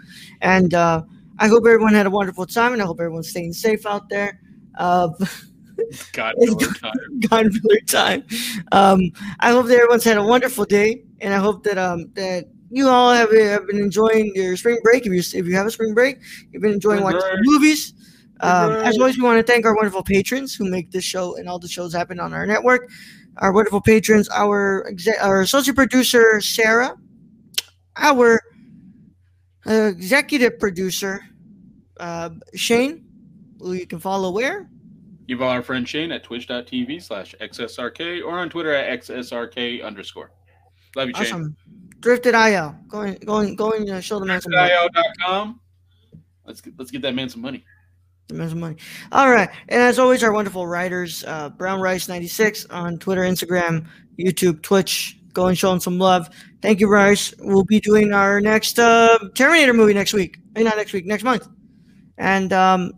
And 0.43 0.75
uh, 0.75 1.03
I 1.39 1.49
hope 1.49 1.65
everyone 1.67 1.95
had 1.95 2.07
a 2.07 2.11
wonderful 2.11 2.47
time, 2.47 2.75
and 2.75 2.83
I 2.83 2.87
hope 2.87 3.01
everyone's 3.01 3.31
staying 3.31 3.55
safe 3.55 3.87
out 3.87 4.09
there. 4.11 4.41
Uh, 4.79 5.09
God, 6.13 6.35
It's 6.39 6.55
no, 6.55 6.69
I'm 6.69 6.75
tired. 6.75 7.29
gone 7.31 7.53
for 7.53 7.81
time. 7.87 8.25
Um, 8.73 9.11
I 9.41 9.53
hope 9.53 9.67
that 9.67 9.75
everyone's 9.77 10.05
had 10.05 10.19
a 10.19 10.25
wonderful 10.25 10.65
day, 10.67 11.03
and 11.21 11.33
I 11.35 11.39
hope 11.39 11.65
that 11.65 11.79
um 11.79 12.11
that 12.15 12.45
you 12.71 12.89
all 12.89 13.13
have, 13.13 13.33
have 13.33 13.67
been 13.67 13.79
enjoying 13.79 14.33
your 14.35 14.57
spring 14.57 14.79
break. 14.83 15.05
If 15.07 15.13
you 15.13 15.19
if 15.41 15.47
you 15.47 15.55
have 15.55 15.67
a 15.67 15.71
spring 15.71 15.93
break, 15.95 16.19
you've 16.51 16.63
been 16.63 16.73
enjoying 16.73 17.01
Spring 17.01 17.15
watching 17.15 17.29
break. 17.29 17.41
movies. 17.45 17.95
Um, 18.43 18.73
as 18.73 18.97
always, 18.97 19.19
we 19.19 19.23
want 19.25 19.45
to 19.45 19.53
thank 19.53 19.67
our 19.67 19.75
wonderful 19.75 20.03
patrons 20.03 20.55
who 20.55 20.71
make 20.71 20.91
this 20.93 21.05
show 21.05 21.37
and 21.37 21.47
all 21.49 21.59
the 21.59 21.69
shows 21.69 21.93
happen 21.93 22.19
on 22.19 22.33
our 22.33 22.47
network. 22.47 22.89
Our 23.37 23.53
wonderful 23.53 23.83
patrons, 23.83 24.29
our 24.31 24.89
exe- 24.89 25.19
our 25.21 25.43
associate 25.43 25.77
producer 25.77 26.41
Sarah, 26.41 26.97
our 27.97 28.41
uh, 29.67 29.73
executive 29.73 30.59
producer 30.59 31.21
uh, 31.99 32.31
Shane, 32.55 33.05
who 33.59 33.75
you 33.75 33.87
can 33.87 33.99
follow 33.99 34.33
where 34.33 34.71
You 35.27 35.37
follow 35.37 35.51
our 35.53 35.63
friend 35.63 35.87
Shane 35.87 36.11
at 36.13 36.25
twitch.tv 36.25 37.03
slash 37.03 37.35
XSRK 37.41 38.25
or 38.25 38.39
on 38.39 38.49
Twitter 38.49 38.73
at 38.75 39.01
XSRK 39.01 39.85
underscore. 39.85 40.31
Love 40.97 41.09
you, 41.09 41.25
Shane. 41.25 41.57
Drifted 42.01 42.35
IL. 42.35 42.77
Going, 42.89 43.15
going, 43.17 43.57
going 43.57 43.87
to 43.87 44.03
show 44.03 44.19
the 44.19 44.27
man 44.27 44.41
some. 44.41 44.55
IO.com. 44.55 45.61
Let's 46.47 46.61
get, 46.61 46.75
let's 46.79 46.91
get 46.91 47.03
that 47.03 47.15
man 47.15 47.29
some 47.29 47.43
money. 47.43 47.65
The 48.29 48.35
man 48.35 48.49
some 48.49 48.61
money. 48.61 48.77
All 49.13 49.31
right. 49.31 49.51
And 49.69 49.83
as 49.83 49.99
always, 49.99 50.25
our 50.25 50.33
wonderful 50.33 50.67
writers, 50.67 51.25
uh, 51.27 51.51
Brown 51.51 51.81
Rice 51.81 52.09
96 52.09 52.67
on 52.67 52.99
Twitter, 52.99 53.23
Instagram, 53.23 53.87
YouTube, 54.19 54.63
Twitch. 54.63 55.19
Go 55.33 55.47
and 55.47 55.57
show 55.57 55.73
him 55.73 55.79
some 55.79 55.99
love. 55.99 56.29
Thank 56.61 56.81
you, 56.81 56.89
Rice. 56.89 57.33
We'll 57.39 57.65
be 57.65 57.81
doing 57.81 58.13
our 58.13 58.41
next 58.41 58.79
uh, 58.79 59.17
Terminator 59.35 59.73
movie 59.73 59.95
next 59.95 60.13
week. 60.13 60.39
Eh, 60.57 60.63
not 60.63 60.77
next 60.77 60.93
week, 60.93 61.07
next 61.07 61.23
month. 61.23 61.47
And 62.19 62.53
um, 62.53 62.93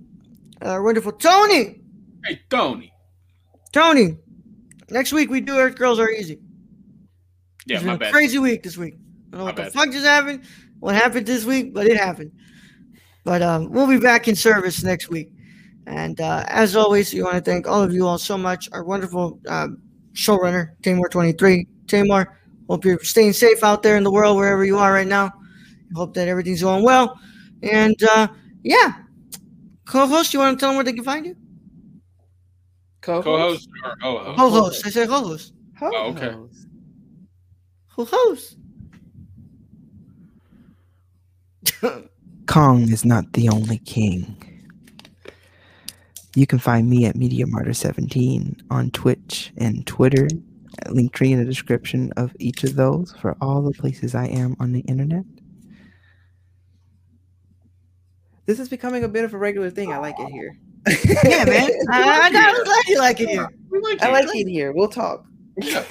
our 0.62 0.82
wonderful 0.82 1.12
Tony. 1.12 1.82
Hey, 2.24 2.40
Tony. 2.48 2.92
Tony. 3.72 4.16
Next 4.90 5.12
week 5.12 5.30
we 5.30 5.40
do 5.40 5.58
Earth 5.58 5.76
Girls 5.76 5.98
Are 5.98 6.10
Easy. 6.10 6.38
Yeah, 7.66 7.76
it's 7.76 7.84
my 7.84 7.92
been 7.92 7.96
a 7.96 7.98
bad. 7.98 8.12
crazy 8.12 8.38
week 8.38 8.62
this 8.62 8.76
week. 8.76 8.94
I 8.94 9.36
don't 9.36 9.38
know 9.38 9.38
My 9.38 9.52
what 9.52 9.56
the 9.56 9.70
fuck 9.70 9.90
just 9.90 10.04
happened, 10.04 10.44
what 10.80 10.94
happened 10.94 11.26
this 11.26 11.44
week, 11.44 11.72
but 11.72 11.86
it 11.86 11.96
happened. 11.96 12.32
But 13.24 13.42
um, 13.42 13.70
we'll 13.70 13.86
be 13.86 13.98
back 13.98 14.28
in 14.28 14.34
service 14.34 14.82
next 14.82 15.08
week. 15.08 15.30
And 15.86 16.20
uh, 16.20 16.44
as 16.48 16.76
always, 16.76 17.12
we 17.12 17.22
want 17.22 17.36
to 17.36 17.40
thank 17.40 17.66
all 17.66 17.82
of 17.82 17.92
you 17.92 18.06
all 18.06 18.18
so 18.18 18.36
much. 18.36 18.68
Our 18.72 18.84
wonderful 18.84 19.40
um, 19.48 19.78
showrunner, 20.14 20.70
Tamar23. 20.82 21.66
Tamar, 21.86 22.38
hope 22.68 22.84
you're 22.84 23.02
staying 23.02 23.32
safe 23.32 23.62
out 23.64 23.82
there 23.82 23.96
in 23.96 24.04
the 24.04 24.10
world, 24.10 24.36
wherever 24.36 24.64
you 24.64 24.78
are 24.78 24.92
right 24.92 25.06
now. 25.06 25.32
Hope 25.94 26.14
that 26.14 26.28
everything's 26.28 26.62
going 26.62 26.84
well. 26.84 27.18
And 27.62 28.00
uh, 28.02 28.28
yeah, 28.62 28.92
co-host, 29.86 30.32
you 30.32 30.40
want 30.40 30.58
to 30.58 30.60
tell 30.60 30.70
them 30.70 30.76
where 30.76 30.84
they 30.84 30.92
can 30.92 31.04
find 31.04 31.26
you? 31.26 31.36
Co-host 33.00 33.68
or 33.84 33.96
oh, 34.02 34.34
Co-host. 34.36 34.86
I 34.86 34.90
said 34.90 35.08
co-host. 35.08 35.52
Oh, 35.80 36.12
okay. 36.12 36.34
Co-host. 37.94 38.56
Kong 42.46 42.82
is 42.90 43.04
not 43.04 43.32
the 43.34 43.48
only 43.50 43.78
king. 43.78 44.36
You 46.34 46.46
can 46.46 46.58
find 46.58 46.88
me 46.88 47.04
at 47.04 47.16
Media 47.16 47.46
Martyr 47.46 47.74
17 47.74 48.62
on 48.70 48.90
Twitch 48.92 49.52
and 49.58 49.86
Twitter. 49.86 50.26
Linktree 50.86 51.32
in 51.32 51.38
the 51.38 51.44
description 51.44 52.10
of 52.16 52.34
each 52.38 52.64
of 52.64 52.76
those 52.76 53.12
for 53.20 53.36
all 53.42 53.60
the 53.60 53.72
places 53.72 54.14
I 54.14 54.26
am 54.26 54.56
on 54.58 54.72
the 54.72 54.80
internet. 54.80 55.24
This 58.46 58.58
is 58.58 58.70
becoming 58.70 59.04
a 59.04 59.08
bit 59.08 59.24
of 59.24 59.34
a 59.34 59.38
regular 59.38 59.70
thing. 59.70 59.92
I 59.92 59.98
like 59.98 60.18
it 60.18 60.28
here. 60.30 60.56
yeah, 61.24 61.44
man. 61.44 61.70
I, 61.90 62.02
I, 62.02 62.30
I'm 62.34 62.64
glad 62.64 62.86
you 62.86 62.98
like 62.98 63.20
it 63.20 63.28
here. 63.28 63.48
We 63.70 63.78
like 63.80 64.02
I 64.02 64.06
you. 64.06 64.12
like 64.12 64.34
it 64.34 64.48
here. 64.48 64.72
We'll 64.72 64.88
talk. 64.88 65.26
Yeah. 65.58 65.84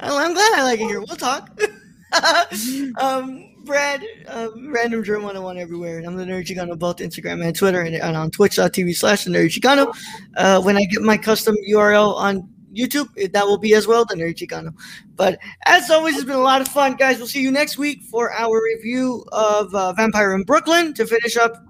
I'm 0.00 0.34
glad 0.34 0.52
I 0.54 0.62
like 0.62 0.80
it 0.80 0.84
here. 0.84 1.00
We'll 1.00 1.16
talk. 1.16 1.60
um, 3.00 3.54
Brad, 3.64 4.04
uh, 4.26 4.48
Random 4.68 5.04
Germ 5.04 5.22
101 5.22 5.58
everywhere. 5.58 5.98
And 5.98 6.06
I'm 6.06 6.16
the 6.16 6.24
Nerd 6.24 6.46
Chicano, 6.46 6.78
both 6.78 6.96
Instagram 6.96 7.44
and 7.44 7.54
Twitter, 7.54 7.82
and, 7.82 7.94
and 7.94 8.16
on 8.16 8.30
twitch.tv 8.30 8.96
slash 8.96 9.24
the 9.24 9.30
Nerd 9.30 9.48
Chicano. 9.48 9.94
Uh, 10.36 10.60
when 10.62 10.76
I 10.76 10.84
get 10.84 11.02
my 11.02 11.18
custom 11.18 11.54
URL 11.70 12.14
on 12.14 12.48
YouTube, 12.72 13.08
that 13.32 13.46
will 13.46 13.58
be 13.58 13.74
as 13.74 13.86
well, 13.86 14.04
the 14.04 14.14
Nerd 14.14 14.36
Chicano. 14.36 14.72
But 15.16 15.38
as 15.66 15.90
always, 15.90 16.16
it's 16.16 16.24
been 16.24 16.36
a 16.36 16.40
lot 16.40 16.62
of 16.62 16.68
fun, 16.68 16.94
guys. 16.96 17.18
We'll 17.18 17.26
see 17.26 17.42
you 17.42 17.50
next 17.50 17.76
week 17.76 18.02
for 18.04 18.32
our 18.32 18.62
review 18.62 19.24
of 19.32 19.74
uh, 19.74 19.92
Vampire 19.92 20.34
in 20.34 20.44
Brooklyn 20.44 20.94
to 20.94 21.06
finish 21.06 21.36
up 21.36 21.64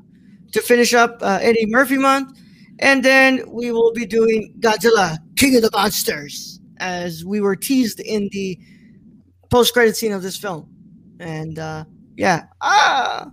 to 0.53 0.63
finish 0.63 0.95
up 0.95 1.19
uh, 1.21 1.39
Eddie 1.43 1.67
Murphy 1.67 1.99
month. 1.99 2.39
And 2.79 3.05
then 3.05 3.43
we 3.49 3.73
will 3.73 3.93
be 3.93 4.07
doing 4.07 4.55
Godzilla, 4.61 5.19
King 5.37 5.57
of 5.57 5.63
the 5.63 5.71
Monsters, 5.73 6.58
as 6.81 7.25
we 7.25 7.41
were 7.41 7.57
teased 7.57 8.01
in 8.01 8.29
the 8.33 8.59
post 9.51 9.73
credit 9.73 9.97
scene 9.97 10.13
of 10.13 10.23
this 10.23 10.37
film. 10.37 10.69
And 11.21 11.59
uh, 11.59 11.85
yeah. 12.17 12.45
Ah! 12.61 13.31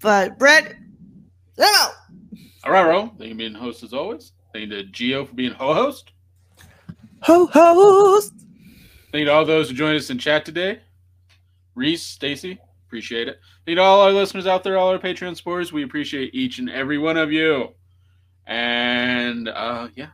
But 0.00 0.38
Brett, 0.38 0.74
let 1.56 1.74
out. 1.80 1.92
All 2.64 2.72
right, 2.72 2.86
Ro. 2.86 3.12
Thank 3.18 3.20
you 3.20 3.30
for 3.30 3.38
being 3.38 3.54
host 3.54 3.82
as 3.82 3.92
always. 3.92 4.32
Thank 4.52 4.70
you 4.70 4.82
to 4.82 4.90
Gio 4.90 5.26
for 5.26 5.34
being 5.34 5.52
ho-host. 5.52 6.12
Ho 7.22 7.46
host. 7.46 8.32
Thank 9.10 9.20
you 9.20 9.24
to 9.26 9.32
all 9.32 9.44
those 9.44 9.70
who 9.70 9.76
joined 9.76 9.96
us 9.96 10.10
in 10.10 10.18
chat 10.18 10.44
today. 10.44 10.80
Reese, 11.74 12.02
Stacy, 12.02 12.58
appreciate 12.86 13.28
it. 13.28 13.38
Thank 13.64 13.68
you 13.70 13.74
to 13.76 13.82
all 13.82 14.00
our 14.00 14.12
listeners 14.12 14.46
out 14.46 14.62
there, 14.64 14.76
all 14.76 14.88
our 14.90 14.98
Patreon 14.98 15.36
supporters. 15.36 15.72
We 15.72 15.84
appreciate 15.84 16.34
each 16.34 16.58
and 16.58 16.68
every 16.68 16.98
one 16.98 17.16
of 17.16 17.32
you. 17.32 17.74
And 18.46 19.48
uh, 19.48 19.88
yeah, 19.94 20.08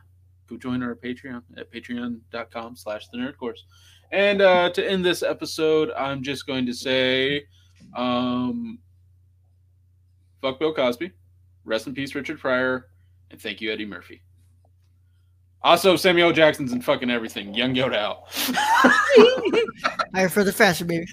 go 0.49 0.57
join 0.57 0.81
our 0.83 0.95
Patreon 0.95 1.43
at 1.57 1.71
patreon.com 1.71 2.75
slash 2.75 3.07
the 3.09 3.17
nerd 3.17 3.37
corps. 3.37 3.63
And 4.11 4.41
uh, 4.41 4.71
to 4.71 4.89
end 4.89 5.05
this 5.05 5.21
episode, 5.21 5.91
I'm 5.91 6.23
just 6.23 6.47
going 6.47 6.65
to 6.65 6.73
say 6.73 7.45
um, 7.95 8.79
fuck 10.41 10.59
Bill 10.59 10.73
Cosby. 10.73 11.11
Rest 11.65 11.87
in 11.87 11.93
peace, 11.93 12.15
Richard 12.15 12.39
Pryor. 12.39 12.87
And 13.31 13.39
thank 13.39 13.61
you, 13.61 13.71
Eddie 13.71 13.85
Murphy. 13.85 14.21
Also, 15.61 15.95
Samuel 15.95 16.31
Jackson's 16.31 16.71
in 16.71 16.81
fucking 16.81 17.11
everything. 17.11 17.53
Young 17.53 17.75
Yoda 17.75 17.97
out. 17.97 18.23
Higher, 20.15 20.29
the 20.29 20.53
faster, 20.53 20.85
baby. 20.85 21.05